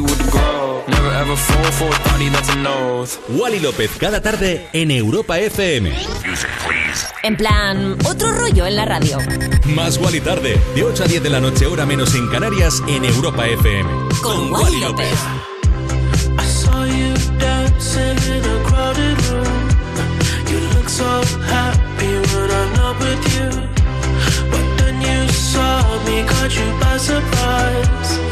with 0.00 0.18
the 0.18 0.30
grow. 0.30 0.82
Never 0.88 1.12
ever 1.12 1.36
fall 1.36 1.72
for 1.72 1.88
a 1.88 1.98
thotty, 2.08 2.28
that's 2.30 2.50
oath. 2.66 3.18
Wally 3.28 3.60
López 3.60 3.90
cada 3.98 4.20
tarde 4.20 4.66
en 4.72 4.90
Europa 4.90 5.38
FM. 5.38 5.92
En 7.22 7.36
plan, 7.36 7.96
otro 8.04 8.32
rollo 8.32 8.66
en 8.66 8.76
la 8.76 8.84
radio. 8.84 9.18
Más 9.74 9.98
Wally 9.98 10.20
tarde, 10.20 10.60
de 10.74 10.84
8 10.84 11.04
a 11.04 11.06
10 11.06 11.22
de 11.22 11.30
la 11.30 11.40
noche, 11.40 11.66
hora 11.66 11.86
menos 11.86 12.14
en 12.14 12.28
Canarias, 12.28 12.82
en 12.88 13.04
Europa 13.04 13.46
FM. 13.46 13.90
Con 14.22 14.52
Wally 14.52 14.80
López. 14.80 15.18
I 16.38 16.44
saw 16.46 16.84
you 16.84 17.14
dancing 17.38 18.18
in 18.34 18.44
a 18.44 18.62
crowded 18.64 19.18
room. 19.30 19.68
You 20.50 20.58
look 20.74 20.88
so 20.88 21.22
happy 21.46 22.12
when 22.34 22.50
I'm 22.50 22.72
not 22.74 22.98
with 22.98 23.24
you. 23.34 23.48
But 24.50 24.64
then 24.78 25.00
you 25.00 25.28
saw 25.32 25.82
me, 26.04 26.24
caught 26.26 26.54
you 26.56 26.66
by 26.80 26.98
surprise. 26.98 28.31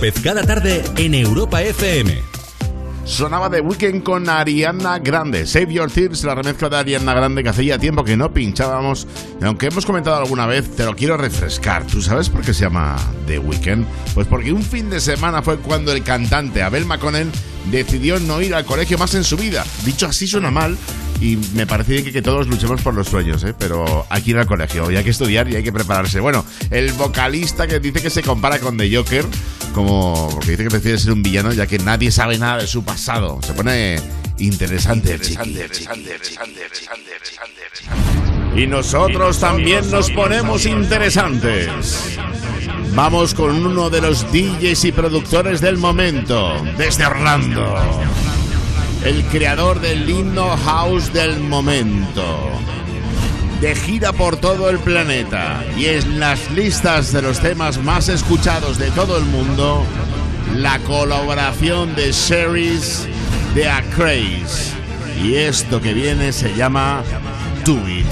López 0.00 0.22
cada 0.22 0.42
tarde 0.44 0.82
en 0.96 1.12
Europa 1.12 1.60
FM. 1.60 2.22
Sonaba 3.04 3.50
de 3.50 3.60
Weekend 3.60 4.02
con 4.02 4.30
Ariana 4.30 4.98
Grande. 4.98 5.46
Save 5.46 5.74
Your 5.74 5.90
Tears, 5.90 6.24
la 6.24 6.34
remezcla 6.34 6.70
de 6.70 6.76
Ariana 6.78 7.12
Grande 7.12 7.42
que 7.42 7.50
hacía 7.50 7.78
tiempo 7.78 8.02
que 8.02 8.16
no 8.16 8.32
pinchábamos. 8.32 9.06
Y 9.42 9.44
aunque 9.44 9.66
hemos 9.66 9.84
comentado 9.84 10.16
alguna 10.16 10.46
vez, 10.46 10.74
te 10.74 10.86
lo 10.86 10.96
quiero 10.96 11.18
refrescar. 11.18 11.86
¿Tú 11.86 12.00
sabes 12.00 12.30
por 12.30 12.40
qué 12.40 12.54
se 12.54 12.62
llama 12.62 12.96
The 13.26 13.40
Weekend? 13.40 13.86
Pues 14.14 14.26
porque 14.26 14.52
un 14.52 14.62
fin 14.62 14.88
de 14.88 15.00
semana 15.00 15.42
fue 15.42 15.58
cuando 15.58 15.92
el 15.92 16.02
cantante 16.02 16.62
Abel 16.62 16.86
McConnell 16.86 17.30
decidió 17.70 18.18
no 18.20 18.40
ir 18.40 18.54
al 18.54 18.64
colegio 18.64 18.96
más 18.96 19.14
en 19.14 19.24
su 19.24 19.36
vida. 19.36 19.66
Dicho 19.84 20.06
así 20.06 20.26
suena 20.26 20.50
mal, 20.50 20.78
y 21.20 21.36
me 21.54 21.66
parece 21.66 21.92
bien 21.92 22.04
que, 22.04 22.12
que 22.12 22.22
todos 22.22 22.46
luchemos 22.46 22.80
por 22.80 22.94
los 22.94 23.08
sueños, 23.08 23.44
¿eh? 23.44 23.54
pero 23.58 24.06
hay 24.08 24.22
que 24.22 24.30
ir 24.30 24.38
al 24.38 24.46
colegio 24.46 24.90
y 24.90 24.96
hay 24.96 25.04
que 25.04 25.10
estudiar 25.10 25.48
y 25.48 25.56
hay 25.56 25.62
que 25.62 25.72
prepararse. 25.72 26.20
Bueno, 26.20 26.44
el 26.70 26.92
vocalista 26.94 27.66
que 27.66 27.78
dice 27.78 28.00
que 28.00 28.08
se 28.08 28.22
compara 28.22 28.58
con 28.58 28.78
The 28.78 28.96
Joker, 28.96 29.26
como 29.74 30.30
porque 30.32 30.52
dice 30.52 30.64
que 30.64 30.70
prefiere 30.70 30.98
ser 30.98 31.12
un 31.12 31.22
villano 31.22 31.52
ya 31.52 31.66
que 31.66 31.78
nadie 31.78 32.10
sabe 32.10 32.38
nada 32.38 32.58
de 32.58 32.66
su 32.66 32.84
pasado. 32.84 33.38
Se 33.42 33.52
pone 33.52 34.00
interesante. 34.38 35.18
Y 38.56 38.66
nosotros 38.66 39.38
también 39.38 39.90
nos 39.90 40.10
ponemos 40.10 40.66
interesantes. 40.66 41.70
Vamos 42.94 43.34
con 43.34 43.64
uno 43.64 43.88
de 43.88 44.00
los 44.00 44.30
DJs 44.32 44.84
y 44.86 44.92
productores 44.92 45.60
del 45.60 45.78
momento, 45.78 46.60
desde 46.76 47.06
Orlando. 47.06 47.76
El 49.04 49.24
creador 49.26 49.80
del 49.80 50.08
himno 50.10 50.56
house 50.56 51.12
del 51.12 51.40
momento. 51.40 52.50
De 53.60 53.74
gira 53.74 54.12
por 54.12 54.36
todo 54.36 54.70
el 54.70 54.78
planeta 54.78 55.62
y 55.76 55.86
en 55.86 56.18
las 56.18 56.50
listas 56.50 57.12
de 57.12 57.20
los 57.20 57.40
temas 57.40 57.82
más 57.82 58.08
escuchados 58.08 58.78
de 58.78 58.90
todo 58.92 59.18
el 59.18 59.24
mundo, 59.24 59.84
la 60.56 60.78
colaboración 60.80 61.94
de 61.94 62.10
Sherry's 62.12 63.06
de 63.54 63.68
A. 63.68 63.82
Y 65.22 65.34
esto 65.34 65.80
que 65.82 65.92
viene 65.92 66.32
se 66.32 66.54
llama 66.54 67.02
Do 67.64 67.86
It. 67.86 68.06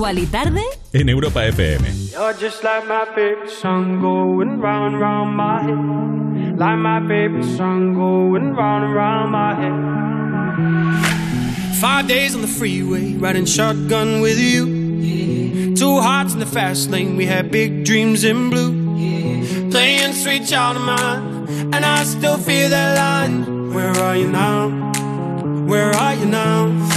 Más 0.00 0.14
Guali 0.14 0.26
Tarde 0.26 0.62
en 0.94 1.08
Europa 1.10 1.46
FM. 1.46 1.86
You're 2.12 2.32
just 2.32 2.64
like 2.64 2.86
my 2.88 3.04
favorite 3.14 3.50
song 3.50 4.00
going 4.00 4.58
round 4.58 4.94
and 4.94 5.00
round 5.02 5.36
my 5.36 5.62
head. 5.62 6.58
Like 6.58 6.78
my 6.78 7.00
favorite 7.06 7.44
song 7.56 7.94
going 7.94 8.54
round 8.56 8.84
and 8.84 8.94
round 8.94 9.30
my 9.30 9.54
head. 9.54 9.74
Five 11.80 12.08
days 12.08 12.34
on 12.34 12.40
the 12.40 12.48
freeway, 12.48 13.14
riding 13.14 13.44
shotgun 13.44 14.22
with 14.22 14.38
you. 14.38 15.74
Two 15.76 16.00
hearts 16.00 16.32
in 16.32 16.38
the 16.40 16.46
fast 16.46 16.90
lane, 16.90 17.16
we 17.16 17.26
had 17.26 17.50
big 17.50 17.84
dreams 17.84 18.24
in 18.24 18.48
blue. 18.48 18.72
Playing 19.70 20.14
sweet 20.14 20.46
child 20.46 20.76
of 20.78 20.82
mine, 20.82 21.46
and 21.74 21.84
I 21.84 22.04
still 22.04 22.38
feel 22.38 22.70
that 22.70 22.96
line. 22.96 23.74
Where 23.74 23.92
are 23.92 24.16
you 24.16 24.30
now? 24.30 24.70
Where 25.66 25.90
are 25.90 26.14
you 26.14 26.24
now? 26.24 26.89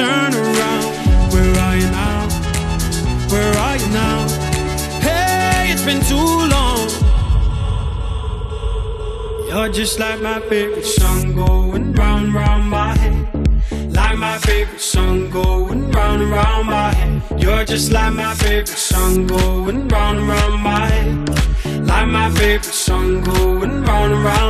Turn 0.00 0.32
around. 0.34 0.86
Where 1.32 1.52
are 1.66 1.76
you 1.82 1.88
now? 2.02 2.20
Where 3.32 3.54
are 3.66 3.76
you 3.82 3.88
now? 4.02 4.18
Hey, 5.06 5.72
it's 5.72 5.84
been 5.88 6.02
too 6.12 6.30
long. 6.54 6.86
You're 9.48 9.72
just 9.80 9.98
like 9.98 10.20
my 10.20 10.40
favorite 10.48 10.86
song 10.98 11.34
going 11.34 11.92
round, 11.92 12.32
round 12.34 12.64
my 12.70 12.90
head. 13.02 13.16
Like 13.98 14.16
my 14.28 14.38
favorite 14.38 14.86
song 14.94 15.30
going 15.30 15.90
round 15.90 16.22
and 16.22 16.30
round 16.30 16.66
my 16.78 16.90
head. 16.98 17.42
You're 17.42 17.64
just 17.64 17.92
like 17.92 18.14
my 18.14 18.34
favorite 18.34 18.80
song 18.90 19.26
going 19.26 19.88
round 19.88 20.18
and 20.18 20.28
round 20.28 20.62
my 20.62 20.86
head. 20.94 21.86
Like 21.90 22.08
my 22.18 22.28
favorite 22.38 22.74
song 22.86 23.22
going 23.22 23.74
round 23.88 24.12
and 24.14 24.24
round 24.24 24.49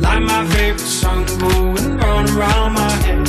Like 0.00 0.22
my 0.22 0.46
favorite 0.46 0.80
song 0.80 1.24
going 1.38 1.96
round 1.98 2.30
round 2.30 2.74
my 2.74 2.90
head. 2.90 3.28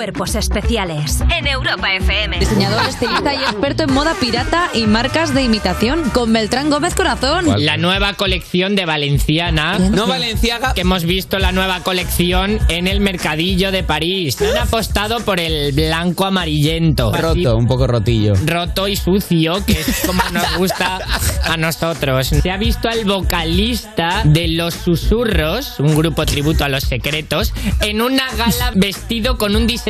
Cuerpos 0.00 0.34
especiales. 0.34 1.20
En 1.30 1.46
Europa 1.46 1.92
FM. 1.92 2.38
Diseñador, 2.38 2.88
estilista 2.88 3.34
y 3.34 3.36
experto 3.36 3.82
en 3.82 3.92
moda 3.92 4.14
pirata 4.18 4.70
y 4.72 4.86
marcas 4.86 5.34
de 5.34 5.42
imitación. 5.42 6.08
Con 6.08 6.32
Beltrán 6.32 6.70
Gómez 6.70 6.94
Corazón. 6.94 7.44
La 7.58 7.76
nueva 7.76 8.14
colección 8.14 8.74
de 8.74 8.86
Valenciana. 8.86 9.78
No 9.78 10.06
Valenciaga. 10.06 10.72
Que 10.72 10.80
hemos 10.80 11.04
visto 11.04 11.38
la 11.38 11.52
nueva 11.52 11.80
colección 11.80 12.58
en 12.68 12.86
el 12.86 13.00
mercadillo 13.00 13.72
de 13.72 13.82
París. 13.82 14.40
Han 14.40 14.56
apostado 14.56 15.20
por 15.20 15.38
el 15.38 15.72
blanco 15.72 16.24
amarillento. 16.24 17.12
Roto, 17.12 17.58
un 17.58 17.66
poco 17.66 17.86
rotillo. 17.86 18.32
Roto 18.46 18.88
y 18.88 18.96
sucio, 18.96 19.62
que 19.66 19.80
es 19.80 20.02
como 20.06 20.22
nos 20.32 20.56
gusta 20.56 20.98
a 21.44 21.58
nosotros. 21.58 22.28
Se 22.28 22.50
ha 22.50 22.56
visto 22.56 22.88
al 22.88 23.04
vocalista 23.04 24.22
de 24.24 24.48
Los 24.48 24.72
Susurros, 24.72 25.78
un 25.78 25.94
grupo 25.94 26.24
tributo 26.24 26.64
a 26.64 26.70
los 26.70 26.84
secretos, 26.84 27.52
en 27.82 28.00
una 28.00 28.24
gala 28.38 28.72
vestido 28.74 29.36
con 29.36 29.54
un 29.56 29.66
diseño 29.66 29.89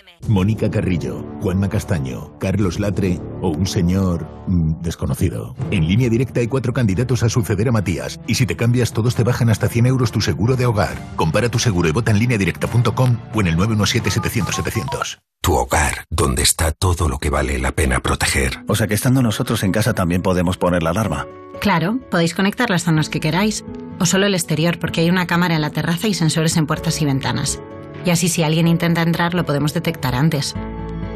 Mónica 0.27 0.69
Carrillo, 0.69 1.25
Juanma 1.41 1.69
Castaño, 1.69 2.37
Carlos 2.39 2.79
Latre 2.79 3.19
o 3.41 3.49
un 3.49 3.65
señor 3.67 4.27
mm, 4.47 4.81
desconocido. 4.81 5.55
En 5.71 5.87
línea 5.87 6.09
directa 6.09 6.39
hay 6.39 6.47
cuatro 6.47 6.73
candidatos 6.73 7.23
a 7.23 7.29
suceder 7.29 7.69
a 7.69 7.71
Matías 7.71 8.19
y 8.27 8.35
si 8.35 8.45
te 8.45 8.55
cambias 8.55 8.93
todos 8.93 9.15
te 9.15 9.23
bajan 9.23 9.49
hasta 9.49 9.67
100 9.67 9.85
euros 9.85 10.11
tu 10.11 10.21
seguro 10.21 10.55
de 10.55 10.65
hogar. 10.65 10.97
Compara 11.15 11.49
tu 11.49 11.59
seguro 11.59 11.89
y 11.89 11.91
vota 11.91 12.11
en 12.11 12.19
lineadirecta.com 12.19 13.17
o 13.33 13.41
en 13.41 13.47
el 13.47 13.57
917-700-700. 13.57 15.19
Tu 15.41 15.53
hogar, 15.53 16.05
donde 16.09 16.43
está 16.43 16.71
todo 16.71 17.09
lo 17.09 17.17
que 17.17 17.31
vale 17.31 17.57
la 17.57 17.71
pena 17.71 17.99
proteger. 17.99 18.63
O 18.67 18.75
sea 18.75 18.87
que 18.87 18.93
estando 18.93 19.23
nosotros 19.23 19.63
en 19.63 19.71
casa 19.71 19.93
también 19.93 20.21
podemos 20.21 20.57
poner 20.57 20.83
la 20.83 20.91
alarma. 20.91 21.25
Claro, 21.59 21.99
podéis 22.09 22.35
conectar 22.35 22.69
las 22.69 22.83
zonas 22.83 23.09
que 23.09 23.19
queráis, 23.19 23.63
o 23.99 24.05
solo 24.05 24.25
el 24.25 24.33
exterior, 24.33 24.79
porque 24.79 25.01
hay 25.01 25.09
una 25.09 25.27
cámara 25.27 25.55
en 25.55 25.61
la 25.61 25.69
terraza 25.69 26.07
y 26.07 26.13
sensores 26.13 26.57
en 26.57 26.67
puertas 26.67 27.01
y 27.01 27.05
ventanas. 27.05 27.59
Y 28.05 28.09
así 28.09 28.29
si 28.29 28.43
alguien 28.43 28.67
intenta 28.67 29.01
entrar 29.01 29.33
lo 29.33 29.45
podemos 29.45 29.73
detectar 29.73 30.15
antes. 30.15 30.55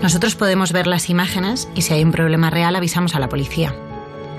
Nosotros 0.01 0.35
podemos 0.35 0.71
ver 0.71 0.87
las 0.87 1.09
imágenes 1.09 1.67
y 1.75 1.81
si 1.81 1.93
hay 1.93 2.03
un 2.03 2.11
problema 2.11 2.49
real 2.49 2.75
avisamos 2.75 3.15
a 3.15 3.19
la 3.19 3.29
policía. 3.29 3.73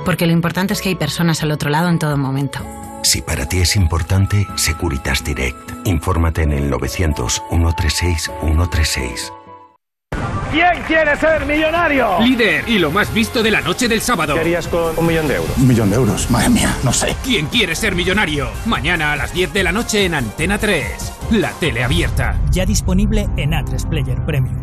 Porque 0.04 0.26
lo 0.26 0.32
importante 0.32 0.74
es 0.74 0.82
que 0.82 0.90
hay 0.90 0.94
personas 0.94 1.42
al 1.42 1.50
otro 1.50 1.70
lado 1.70 1.88
en 1.88 1.98
todo 1.98 2.16
momento. 2.16 2.60
Si 3.02 3.22
para 3.22 3.48
ti 3.48 3.58
es 3.58 3.74
importante, 3.76 4.46
Securitas 4.56 5.24
Direct. 5.24 5.56
Infórmate 5.84 6.42
en 6.42 6.52
el 6.52 6.70
900-136-136. 6.70 9.45
¿Quién 10.56 10.82
quiere 10.84 11.14
ser 11.16 11.44
millonario? 11.44 12.18
Líder 12.22 12.66
y 12.66 12.78
lo 12.78 12.90
más 12.90 13.12
visto 13.12 13.42
de 13.42 13.50
la 13.50 13.60
noche 13.60 13.88
del 13.88 14.00
sábado. 14.00 14.32
¿Qué 14.32 14.40
harías 14.40 14.66
con 14.66 14.98
un 14.98 15.06
millón 15.06 15.28
de 15.28 15.34
euros? 15.34 15.54
Un 15.58 15.68
millón 15.68 15.90
de 15.90 15.96
euros, 15.96 16.30
madre 16.30 16.48
mía, 16.48 16.74
no 16.82 16.94
sé. 16.94 17.14
¿Quién 17.22 17.48
quiere 17.48 17.74
ser 17.74 17.94
millonario? 17.94 18.48
Mañana 18.64 19.12
a 19.12 19.16
las 19.16 19.34
10 19.34 19.52
de 19.52 19.62
la 19.62 19.72
noche 19.72 20.06
en 20.06 20.14
Antena 20.14 20.56
3. 20.56 21.12
La 21.32 21.50
tele 21.50 21.84
abierta. 21.84 22.40
Ya 22.52 22.64
disponible 22.64 23.28
en 23.36 23.50
A3 23.50 23.86
Player 23.86 24.24
Premium. 24.24 24.56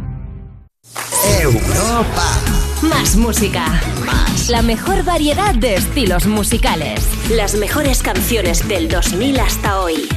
Europa. 1.40 2.40
Más 2.82 3.16
música. 3.16 3.64
Más. 4.04 4.50
La 4.50 4.64
mejor 4.64 5.04
variedad 5.04 5.54
de 5.54 5.76
estilos 5.76 6.26
musicales. 6.26 7.08
Las 7.30 7.54
mejores 7.54 8.02
canciones 8.02 8.68
del 8.68 8.90
2000 8.90 9.40
hasta 9.40 9.80
hoy. 9.80 10.10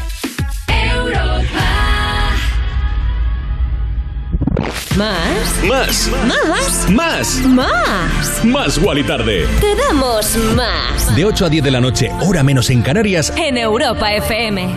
Más. 4.97 5.63
Más. 5.69 6.11
Más. 6.27 6.91
Más. 6.91 7.47
Más. 7.47 8.45
Más 8.45 8.79
Wally 8.79 9.05
tarde. 9.05 9.47
Te 9.61 9.77
damos 9.77 10.35
más. 10.55 11.15
De 11.15 11.27
8 11.27 11.45
a 11.45 11.49
10 11.51 11.65
de 11.65 11.71
la 11.71 11.83
noche, 11.83 12.11
hora 12.23 12.43
menos 12.43 12.71
en 12.71 12.81
Canarias. 12.81 13.31
En 13.37 13.59
Europa 13.59 14.15
FM. 14.15 14.75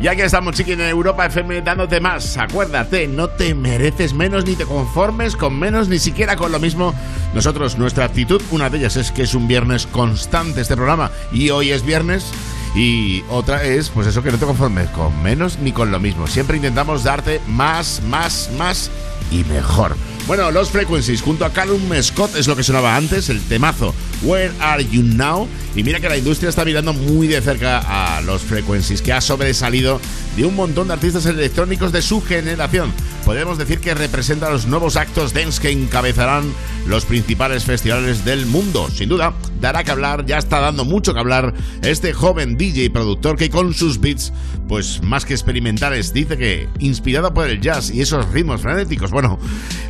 Ya 0.00 0.16
que 0.16 0.24
estamos, 0.24 0.56
chiqui, 0.56 0.72
en 0.72 0.80
Europa 0.80 1.26
FM 1.26 1.62
dándote 1.62 2.00
más. 2.00 2.36
Acuérdate, 2.36 3.06
no 3.06 3.28
te 3.28 3.54
mereces 3.54 4.12
menos 4.12 4.44
ni 4.44 4.56
te 4.56 4.64
conformes 4.64 5.36
con 5.36 5.56
menos, 5.56 5.88
ni 5.88 6.00
siquiera 6.00 6.34
con 6.34 6.50
lo 6.50 6.58
mismo. 6.58 6.92
Nosotros, 7.32 7.78
nuestra 7.78 8.06
actitud, 8.06 8.42
una 8.50 8.70
de 8.70 8.78
ellas 8.78 8.96
es 8.96 9.12
que 9.12 9.22
es 9.22 9.34
un 9.34 9.46
viernes 9.46 9.86
constante 9.86 10.62
este 10.62 10.74
programa. 10.74 11.12
Y 11.30 11.50
hoy 11.50 11.70
es 11.70 11.84
viernes. 11.84 12.32
Y 12.74 13.22
otra 13.28 13.62
es, 13.62 13.88
pues 13.90 14.08
eso, 14.08 14.20
que 14.22 14.32
no 14.32 14.38
te 14.38 14.46
conformes 14.46 14.88
con 14.90 15.22
menos 15.22 15.58
ni 15.60 15.70
con 15.70 15.92
lo 15.92 16.00
mismo. 16.00 16.26
Siempre 16.26 16.56
intentamos 16.56 17.04
darte 17.04 17.40
más, 17.46 18.02
más, 18.08 18.50
más 18.58 18.90
y 19.30 19.44
mejor. 19.44 19.96
Bueno, 20.30 20.52
los 20.52 20.70
Frequencies 20.70 21.22
junto 21.22 21.44
a 21.44 21.52
Callum 21.52 21.90
Scott 22.00 22.36
es 22.36 22.46
lo 22.46 22.54
que 22.54 22.62
sonaba 22.62 22.94
antes, 22.94 23.30
el 23.30 23.40
temazo 23.40 23.92
Where 24.22 24.52
Are 24.60 24.86
You 24.86 25.02
Now? 25.02 25.48
Y 25.74 25.82
mira 25.82 25.98
que 25.98 26.08
la 26.08 26.16
industria 26.16 26.50
está 26.50 26.64
mirando 26.64 26.92
muy 26.92 27.26
de 27.26 27.40
cerca 27.40 27.78
a 27.78 28.20
los 28.20 28.42
Frequencies, 28.42 29.02
que 29.02 29.12
ha 29.12 29.20
sobresalido 29.20 30.00
de 30.36 30.44
un 30.44 30.54
montón 30.54 30.86
de 30.86 30.94
artistas 30.94 31.26
electrónicos 31.26 31.90
de 31.90 32.02
su 32.02 32.22
generación. 32.22 32.92
Podemos 33.24 33.58
decir 33.58 33.80
que 33.80 33.94
representa 33.94 34.50
los 34.50 34.66
nuevos 34.66 34.96
actos 34.96 35.32
dance 35.32 35.60
que 35.60 35.70
encabezarán 35.70 36.52
los 36.86 37.04
principales 37.04 37.64
festivales 37.64 38.24
del 38.24 38.46
mundo. 38.46 38.88
Sin 38.88 39.08
duda, 39.08 39.34
dará 39.60 39.84
que 39.84 39.90
hablar, 39.90 40.26
ya 40.26 40.38
está 40.38 40.60
dando 40.60 40.84
mucho 40.84 41.12
que 41.14 41.20
hablar 41.20 41.54
este 41.82 42.12
joven 42.12 42.56
DJ 42.56 42.84
y 42.84 42.88
productor 42.88 43.36
que 43.36 43.50
con 43.50 43.74
sus 43.74 44.00
beats, 44.00 44.32
pues 44.68 45.02
más 45.02 45.24
que 45.24 45.34
experimentales, 45.34 46.12
dice 46.12 46.36
que 46.36 46.68
inspirado 46.78 47.32
por 47.32 47.48
el 47.48 47.60
jazz 47.60 47.90
y 47.90 48.00
esos 48.00 48.28
ritmos 48.30 48.62
frenéticos, 48.62 49.10
bueno, 49.10 49.38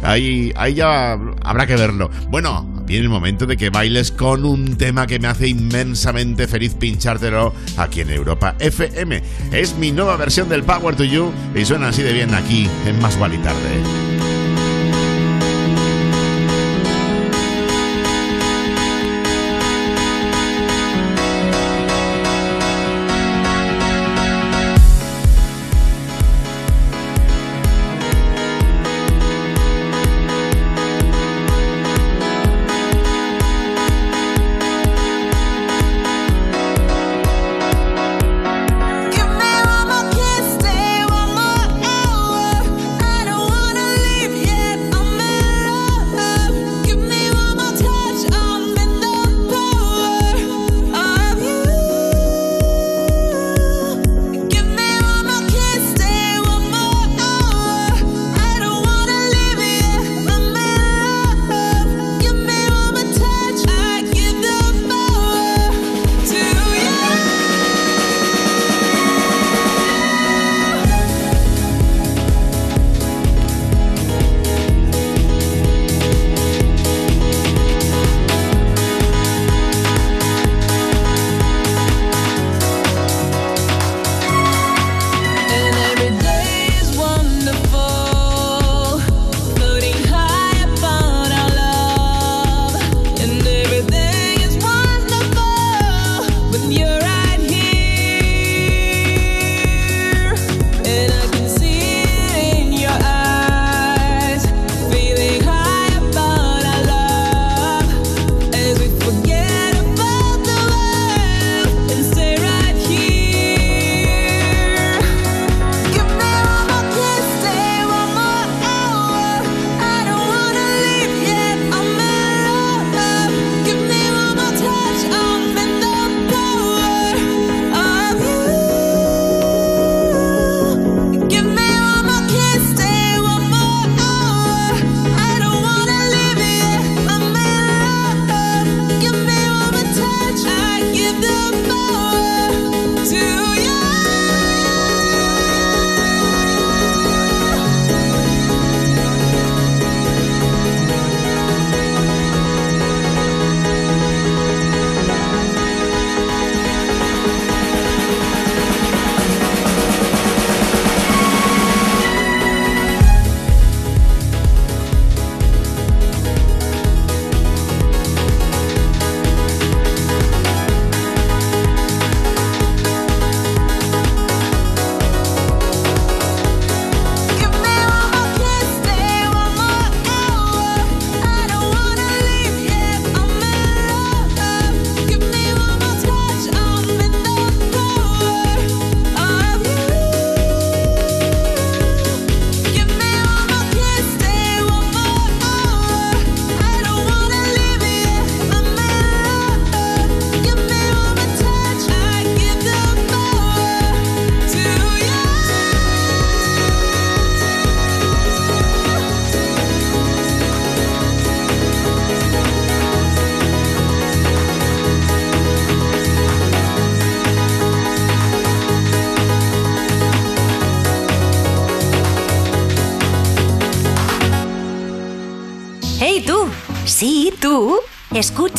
ahí, 0.03 0.30
ahí 0.57 0.75
ya 0.75 1.13
habrá 1.43 1.67
que 1.67 1.77
verlo. 1.77 2.11
Bueno, 2.29 2.83
viene 2.87 3.05
el 3.05 3.09
momento 3.09 3.47
de 3.47 3.57
que 3.57 3.71
bailes 3.71 4.13
con 4.13 4.45
un 4.45 4.77
tema 4.77 5.07
que 5.07 5.19
me 5.19 5.29
hace 5.29 5.49
inmensamente 5.49 6.47
feliz 6.47 6.75
pinchártelo 6.75 7.55
aquí 7.77 8.01
en 8.01 8.11
Europa 8.11 8.57
FM. 8.59 9.23
Es 9.53 9.77
mi 9.77 9.93
nueva 9.93 10.17
versión 10.17 10.49
del 10.49 10.63
Power 10.63 10.97
to 10.97 11.05
You 11.05 11.33
y 11.55 11.65
suena 11.65 11.89
así 11.89 12.03
de 12.03 12.13
bien 12.13 12.35
aquí 12.35 12.69
en 12.87 13.01
Más 13.01 13.17
Gual 13.17 13.35
y 13.35 13.39
Tarde. 13.39 14.20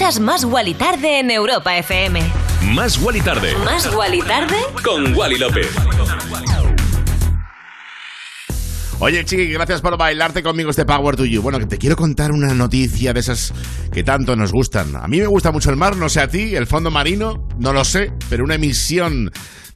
Escuchas 0.01 0.19
Más 0.19 0.45
Guali 0.45 0.73
Tarde 0.73 1.19
en 1.19 1.29
Europa 1.29 1.77
FM. 1.77 2.23
Más 2.73 2.99
Wally 3.03 3.21
Tarde. 3.21 3.53
Más 3.63 3.93
Guali 3.93 4.19
Tarde 4.23 4.55
Con 4.83 5.15
Wally 5.15 5.37
López. 5.37 5.67
Oye, 8.97 9.23
Chiqui, 9.23 9.45
gracias 9.53 9.79
por 9.79 9.97
bailarte 9.97 10.41
conmigo 10.41 10.71
este 10.71 10.85
Power 10.85 11.15
to 11.15 11.25
You. 11.25 11.43
Bueno, 11.43 11.59
que 11.59 11.67
te 11.67 11.77
quiero 11.77 11.95
contar 11.95 12.31
una 12.31 12.55
noticia 12.55 13.13
de 13.13 13.19
esas 13.19 13.53
que 13.93 14.03
tanto 14.03 14.35
nos 14.35 14.51
gustan. 14.51 14.95
A 14.95 15.07
mí 15.07 15.19
me 15.19 15.27
gusta 15.27 15.51
mucho 15.51 15.69
el 15.69 15.75
mar, 15.75 15.95
no 15.95 16.09
sé 16.09 16.21
a 16.21 16.27
ti, 16.27 16.55
el 16.55 16.65
fondo 16.65 16.89
marino, 16.89 17.47
no 17.59 17.71
lo 17.71 17.85
sé, 17.85 18.11
pero 18.27 18.43
una 18.43 18.55
emisión 18.55 19.31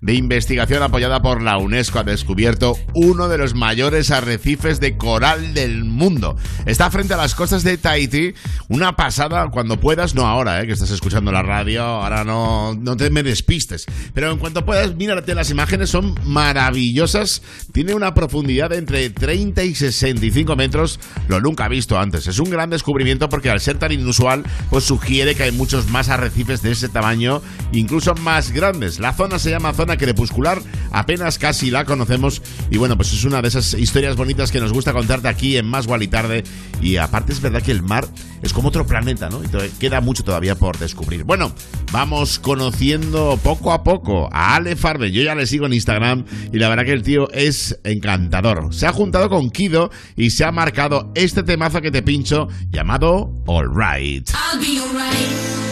de 0.05 0.13
investigación 0.13 0.83
apoyada 0.83 1.21
por 1.21 1.41
la 1.41 1.57
UNESCO 1.57 1.99
ha 1.99 2.03
descubierto 2.03 2.77
uno 2.93 3.27
de 3.27 3.39
los 3.39 3.55
mayores 3.55 4.11
arrecifes 4.11 4.79
de 4.79 4.97
coral 4.97 5.55
del 5.55 5.83
mundo. 5.83 6.35
Está 6.67 6.91
frente 6.91 7.15
a 7.15 7.17
las 7.17 7.33
costas 7.33 7.63
de 7.63 7.77
Tahití. 7.77 8.35
Una 8.67 8.95
pasada 8.95 9.47
cuando 9.51 9.79
puedas, 9.79 10.15
no 10.15 10.25
ahora, 10.25 10.61
eh, 10.61 10.65
que 10.65 10.73
estás 10.73 10.89
escuchando 10.89 11.31
la 11.31 11.43
radio, 11.43 11.83
ahora 11.83 12.23
no, 12.23 12.73
no 12.73 12.97
te 12.97 13.11
me 13.11 13.21
despistes. 13.21 13.85
Pero 14.13 14.31
en 14.31 14.39
cuanto 14.39 14.65
puedas, 14.65 14.95
mírate 14.95 15.35
las 15.35 15.51
imágenes, 15.51 15.91
son 15.91 16.15
maravillosas. 16.25 17.43
Tiene 17.71 17.93
una 17.93 18.15
profundidad 18.15 18.71
de 18.71 18.77
entre 18.77 19.11
30 19.11 19.63
y 19.63 19.75
65 19.75 20.55
metros, 20.55 20.99
lo 21.27 21.39
nunca 21.41 21.67
visto 21.67 21.99
antes. 21.99 22.25
Es 22.25 22.39
un 22.39 22.49
gran 22.49 22.71
descubrimiento 22.71 23.29
porque 23.29 23.51
al 23.51 23.59
ser 23.59 23.77
tan 23.77 23.91
inusual, 23.91 24.43
pues 24.71 24.83
sugiere 24.83 25.35
que 25.35 25.43
hay 25.43 25.51
muchos 25.51 25.87
más 25.89 26.09
arrecifes 26.09 26.63
de 26.63 26.71
ese 26.71 26.89
tamaño, 26.89 27.43
incluso 27.71 28.15
más 28.15 28.51
grandes. 28.51 28.99
La 28.99 29.13
zona 29.13 29.37
se 29.37 29.51
llama 29.51 29.73
zona 29.73 29.97
crepuscular, 29.97 30.59
apenas 30.95 31.37
casi 31.37 31.69
la 31.69 31.83
conocemos 31.83 32.41
y 32.71 32.77
bueno, 32.77 32.95
pues 32.95 33.11
es 33.11 33.25
una 33.25 33.41
de 33.41 33.49
esas 33.49 33.73
historias 33.73 34.15
bonitas 34.15 34.51
que 34.51 34.61
nos 34.61 34.71
gusta 34.71 34.93
contarte 34.93 35.27
aquí 35.27 35.57
en 35.57 35.65
Más 35.65 35.87
y 35.99 36.07
Tarde 36.07 36.43
y 36.81 36.95
aparte 36.95 37.33
es 37.33 37.41
verdad 37.41 37.61
que 37.61 37.71
el 37.71 37.83
mar 37.83 38.07
es 38.41 38.53
como 38.53 38.69
otro 38.69 38.87
planeta, 38.87 39.29
¿no? 39.29 39.41
Y 39.43 39.69
queda 39.77 39.99
mucho 39.99 40.23
todavía 40.23 40.55
por 40.55 40.77
descubrir. 40.77 41.25
Bueno, 41.25 41.53
vamos 41.91 42.39
conociendo 42.39 43.37
poco 43.43 43.73
a 43.73 43.83
poco 43.83 44.29
a 44.31 44.55
Ale 44.55 44.77
Farbe. 44.77 45.11
Yo 45.11 45.21
ya 45.21 45.35
le 45.35 45.45
sigo 45.47 45.65
en 45.65 45.73
Instagram 45.73 46.25
y 46.53 46.59
la 46.59 46.69
verdad 46.69 46.85
que 46.85 46.93
el 46.93 47.03
tío 47.03 47.29
es 47.31 47.77
encantador. 47.83 48.73
Se 48.73 48.87
ha 48.87 48.93
juntado 48.93 49.29
con 49.29 49.49
Kido 49.49 49.91
y 50.15 50.29
se 50.29 50.45
ha 50.45 50.51
marcado 50.51 51.11
este 51.15 51.43
temazo 51.43 51.81
que 51.81 51.91
te 51.91 52.03
pincho 52.03 52.47
llamado 52.69 53.43
All 53.47 53.67
Right. 53.67 54.29
I'll 54.29 54.59
be 54.59 54.79
alright. 54.79 55.65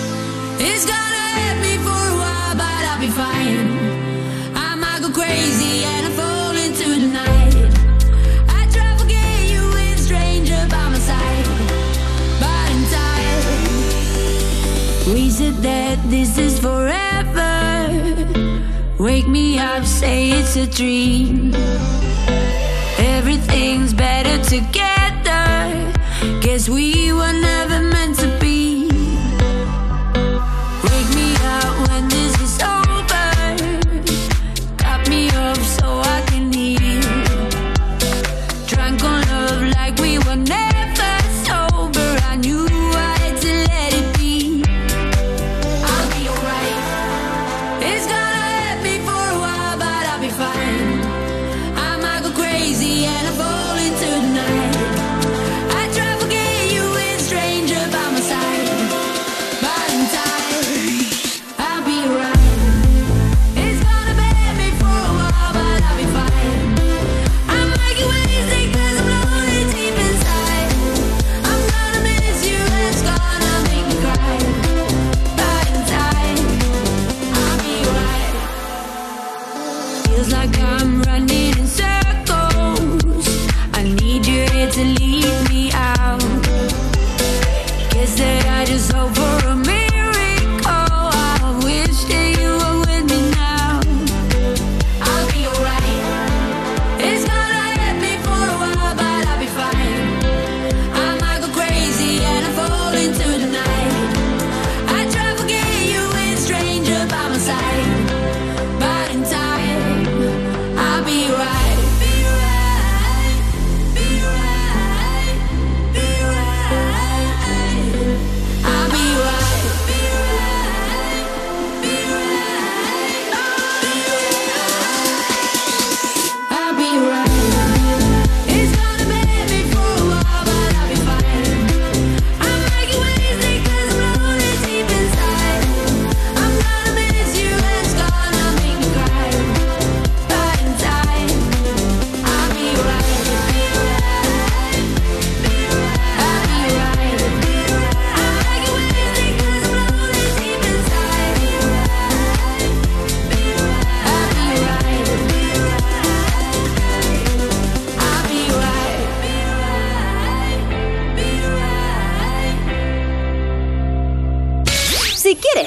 It's 0.59 0.85
gonna 0.85 0.99
hurt 1.35 1.61
me 1.61 1.77
for 1.77 1.91
a 1.91 2.15
while, 2.17 2.55
but 2.55 2.63
I'll 2.65 2.99
be 2.99 3.07
fine. 3.07 3.72
Everything's 22.99 23.93
better 23.93 24.37
together. 24.43 25.91
Guess 26.41 26.69
we 26.69 27.11
were 27.11 27.33
never 27.33 27.81
meant 27.81 28.19
to 28.19 28.22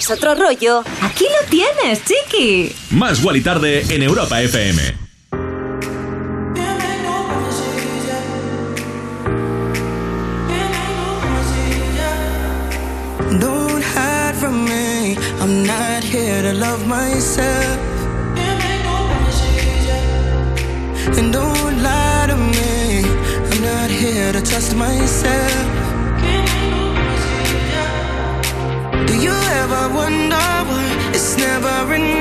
Quieres 0.07 0.23
otro 0.23 0.35
rollo, 0.37 0.85
aquí 1.03 1.24
lo 1.24 1.49
tienes, 1.49 2.05
chiqui. 2.05 2.73
Más 2.91 3.24
Wally 3.24 3.41
Tarde 3.41 3.85
en 3.91 4.03
Europa 4.03 4.41
FM. 4.41 4.95
Don't 13.41 13.83
hide 13.83 14.35
from 14.35 14.65
me. 14.65 15.16
I'm 15.41 15.65
not 15.66 16.05
here 16.05 16.43
to 16.43 16.53
love 16.53 16.87
myself. 16.87 17.78
And 21.19 21.33
don't 21.33 21.83
lie 21.83 22.27
to 22.28 22.37
me. 22.37 23.03
I'm 23.51 23.61
not 23.62 23.91
here 23.91 24.33
to 24.33 24.43
trust 24.43 24.77
myself. 24.77 25.65
It's 31.89 31.99
never 31.99 32.05
in 32.05 32.15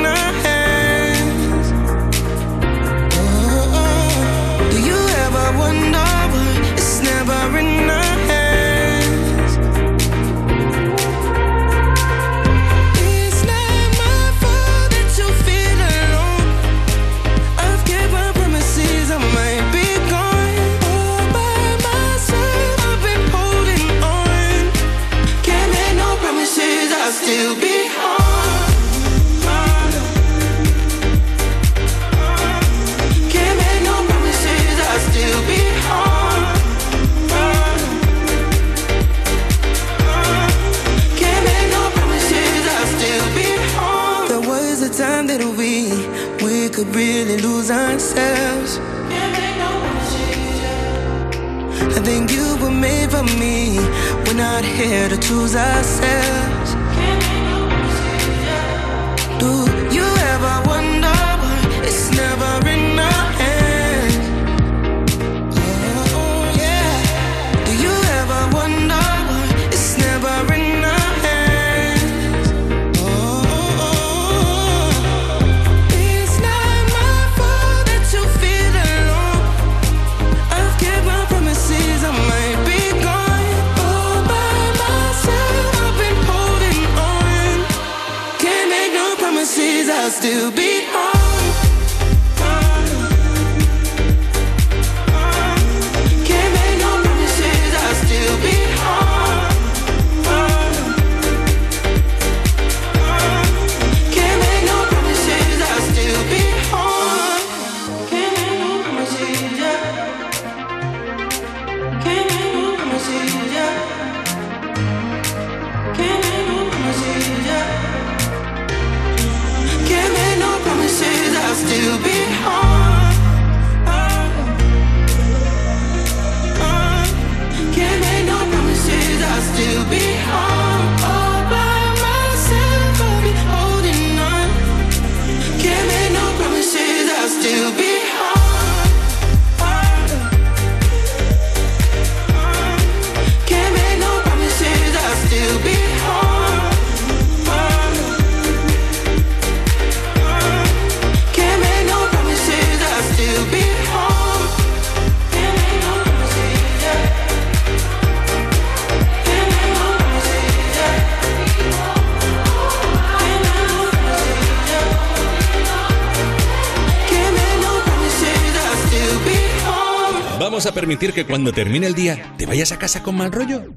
permitir 170.76 171.14
que 171.14 171.26
cuando 171.26 171.52
termine 171.52 171.88
el 171.88 171.95
día 171.95 172.35
te 172.38 172.45
vayas 172.45 172.72
a 172.72 172.77
casa 172.77 173.02
con 173.02 173.15
mal 173.15 173.31
rollo? 173.31 173.73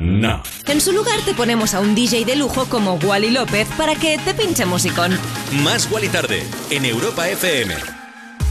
No. 0.00 0.42
En 0.66 0.80
su 0.80 0.92
lugar 0.92 1.20
te 1.24 1.34
ponemos 1.34 1.74
a 1.74 1.80
un 1.80 1.94
DJ 1.94 2.24
de 2.24 2.36
lujo 2.36 2.66
como 2.66 2.94
Wally 2.94 3.30
López 3.30 3.68
para 3.76 3.96
que 3.96 4.16
te 4.18 4.32
pinche 4.32 4.64
musicón. 4.64 5.18
Más 5.64 5.90
Wally 5.90 6.08
Tarde 6.08 6.42
en 6.70 6.84
Europa 6.84 7.28
FM. 7.28 7.74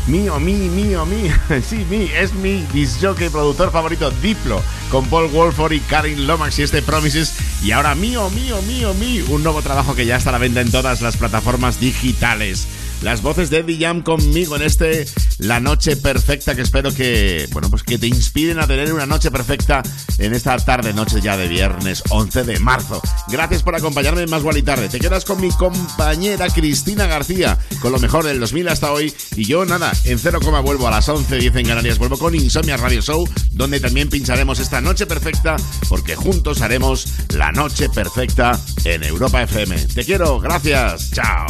Mío, 0.07 0.39
mí, 0.39 0.53
mío, 0.53 1.05
mí. 1.05 1.29
Sí, 1.67 1.85
mí, 1.89 2.09
es 2.15 2.33
mi 2.33 2.63
disjockey 2.73 3.29
productor 3.29 3.71
favorito, 3.71 4.11
Diplo, 4.21 4.61
con 4.89 5.05
Paul 5.07 5.29
Wolford 5.29 5.73
y 5.73 5.79
Karin 5.81 6.27
Lomax 6.27 6.59
y 6.59 6.63
este 6.63 6.81
Promises. 6.81 7.33
Y 7.63 7.71
ahora 7.71 7.95
mío, 7.95 8.29
mío, 8.29 8.61
mío, 8.63 8.93
mío, 8.93 9.25
un 9.29 9.43
nuevo 9.43 9.61
trabajo 9.61 9.95
que 9.95 10.05
ya 10.05 10.17
está 10.17 10.29
a 10.29 10.33
la 10.33 10.39
venta 10.39 10.61
en 10.61 10.71
todas 10.71 11.01
las 11.01 11.17
plataformas 11.17 11.79
digitales. 11.79 12.67
Las 13.01 13.21
voces 13.21 13.49
de 13.49 13.59
Eddie 13.59 13.79
Jam 13.79 14.01
conmigo 14.01 14.55
en 14.55 14.63
este 14.63 15.05
La 15.39 15.59
Noche 15.59 15.95
Perfecta 15.95 16.55
que 16.55 16.61
espero 16.61 16.93
que, 16.93 17.47
bueno, 17.51 17.69
pues 17.69 17.83
que 17.83 17.97
te 17.97 18.07
inspiren 18.07 18.59
a 18.59 18.67
tener 18.67 18.93
una 18.93 19.05
noche 19.05 19.31
perfecta 19.31 19.81
en 20.17 20.33
esta 20.33 20.57
tarde, 20.57 20.93
noche 20.93 21.21
ya 21.21 21.37
de 21.37 21.47
viernes 21.47 22.03
11 22.09 22.43
de 22.43 22.59
marzo. 22.59 23.01
Gracias 23.27 23.63
por 23.63 23.75
acompañarme 23.75 24.23
en 24.23 24.29
Más 24.29 24.43
Gual 24.43 24.57
y 24.57 24.63
Tarde. 24.63 24.89
Te 24.89 24.99
quedas 24.99 25.25
con 25.25 25.39
mi 25.41 25.49
compañera 25.49 26.47
Cristina 26.49 27.07
García 27.07 27.57
con 27.81 27.91
lo 27.91 27.99
mejor 27.99 28.25
del 28.25 28.39
2000 28.39 28.67
hasta 28.69 28.91
hoy 28.91 29.13
y 29.35 29.45
yo 29.45 29.65
nada, 29.65 29.91
en 30.03 30.19
cero 30.19 30.39
coma 30.43 30.59
vuelvo 30.59 30.87
a 30.87 30.91
las 30.91 31.07
11.10 31.09 31.57
en 31.57 31.67
Canarias. 31.67 31.97
Vuelvo 31.97 32.17
con 32.17 32.35
Insomnia 32.35 32.77
Radio 32.77 33.01
Show 33.01 33.27
donde 33.51 33.79
también 33.79 34.09
pincharemos 34.09 34.59
esta 34.59 34.81
noche 34.81 35.05
perfecta 35.05 35.55
porque 35.89 36.15
juntos 36.15 36.61
haremos 36.61 37.07
la 37.29 37.51
noche 37.51 37.89
perfecta 37.89 38.59
en 38.83 39.03
Europa 39.03 39.43
FM. 39.43 39.77
Te 39.93 40.03
quiero, 40.03 40.39
gracias. 40.39 41.11
Chao. 41.11 41.46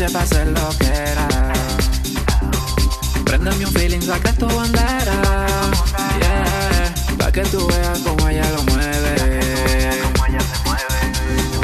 Noche 0.00 0.12
para 0.12 0.24
hacer 0.24 0.46
lo 0.48 0.68
que 0.78 0.86
era. 0.86 1.28
Préndeme 3.24 3.66
un 3.66 3.72
feeling, 3.72 4.00
saca 4.00 4.32
tu 4.32 4.46
bandera. 4.46 5.46
Yeah, 6.20 6.94
pa' 7.18 7.30
que 7.30 7.42
tú 7.42 7.66
veas 7.66 7.98
cómo 8.00 8.28
ella 8.28 8.48
lo 8.50 8.62
mueve. 8.64 9.40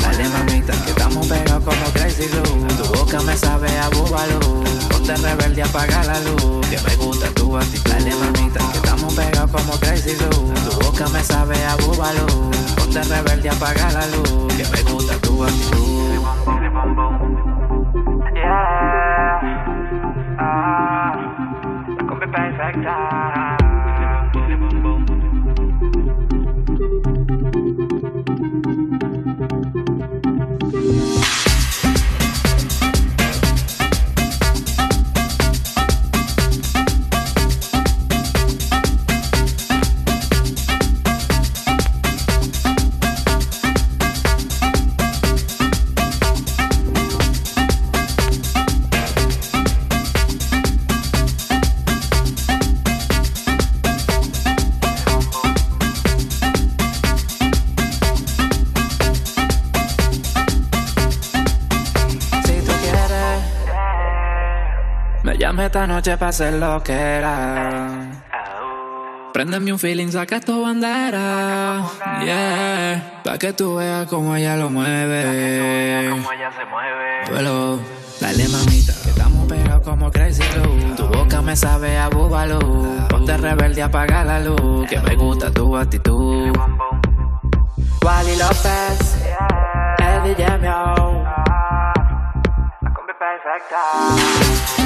Dale 0.03 0.29
mamita, 0.29 0.73
que 0.85 0.91
estamos 0.91 1.27
pegados 1.27 1.65
como 1.65 1.93
Crazy 1.95 2.27
Glue. 2.27 2.67
Tu 2.77 2.85
boca 2.99 3.21
me 3.23 3.37
sabe 3.37 3.69
a 3.79 3.89
búbalo. 3.91 4.41
Ponte 4.91 5.17
rebelde, 5.17 5.63
apaga 5.63 6.05
la 6.05 6.21
luz. 6.21 6.67
Que 6.69 6.79
me 6.81 6.97
gusta 6.97 7.29
tu 7.31 7.57
actitud. 7.57 7.91
Dale 7.91 8.15
mamita, 8.15 8.61
que 8.73 8.79
estamos 8.79 9.15
pegados 9.15 9.51
como 9.51 9.73
Crazy 9.81 10.15
Glue. 10.15 10.53
Tu 10.69 10.85
boca 10.85 11.09
me 11.09 11.23
sabe 11.25 11.57
a 11.65 11.77
búbalo. 11.77 12.27
Ponte 12.77 13.03
rebelde, 13.03 13.49
apaga 13.49 13.93
la 13.93 14.07
luz. 14.09 14.55
Que 14.55 14.65
me 14.69 14.83
gusta 14.83 15.17
tu 15.19 15.45
actitud. 15.45 15.87
Yeah. 18.37 19.41
Ah, 20.39 21.17
la 21.97 22.05
combi 22.05 22.27
perfecta. 22.29 23.16
Noche 65.87 66.17
para 66.17 66.31
hacer 66.31 66.55
lo 66.55 66.83
que 66.83 66.93
era. 66.93 68.11
Préndeme 69.33 69.73
un 69.73 69.79
feeling, 69.79 70.09
saca 70.09 70.41
tu 70.41 70.63
bandera. 70.63 71.85
Yeah, 72.25 73.21
pa' 73.23 73.37
que 73.37 73.53
tú 73.53 73.77
veas 73.77 74.07
cómo 74.07 74.35
ella 74.35 74.57
lo 74.57 74.71
mueve. 74.71 76.09
Muévelo, 77.29 77.79
dale 78.19 78.49
mamita, 78.49 78.95
que 79.03 79.11
estamos 79.11 79.47
pegados 79.47 79.83
como 79.83 80.11
Crazy 80.11 80.43
Glue. 80.55 80.95
Tu 80.97 81.07
boca 81.07 81.43
me 81.43 81.55
sabe 81.55 81.99
a 81.99 82.09
búbalo. 82.09 82.59
Ponte 83.11 83.37
rebelde, 83.37 83.83
apaga 83.83 84.25
la 84.25 84.41
luz. 84.41 84.89
Que 84.89 84.99
me 85.01 85.15
gusta 85.17 85.51
tu 85.51 85.77
actitud. 85.77 86.57
Wally 88.03 88.37
López, 88.37 89.19
Eddie 89.99 90.35
Jamio. 90.35 91.25
La 92.81 92.93
combi 92.95 93.13
perfecta. 93.19 94.86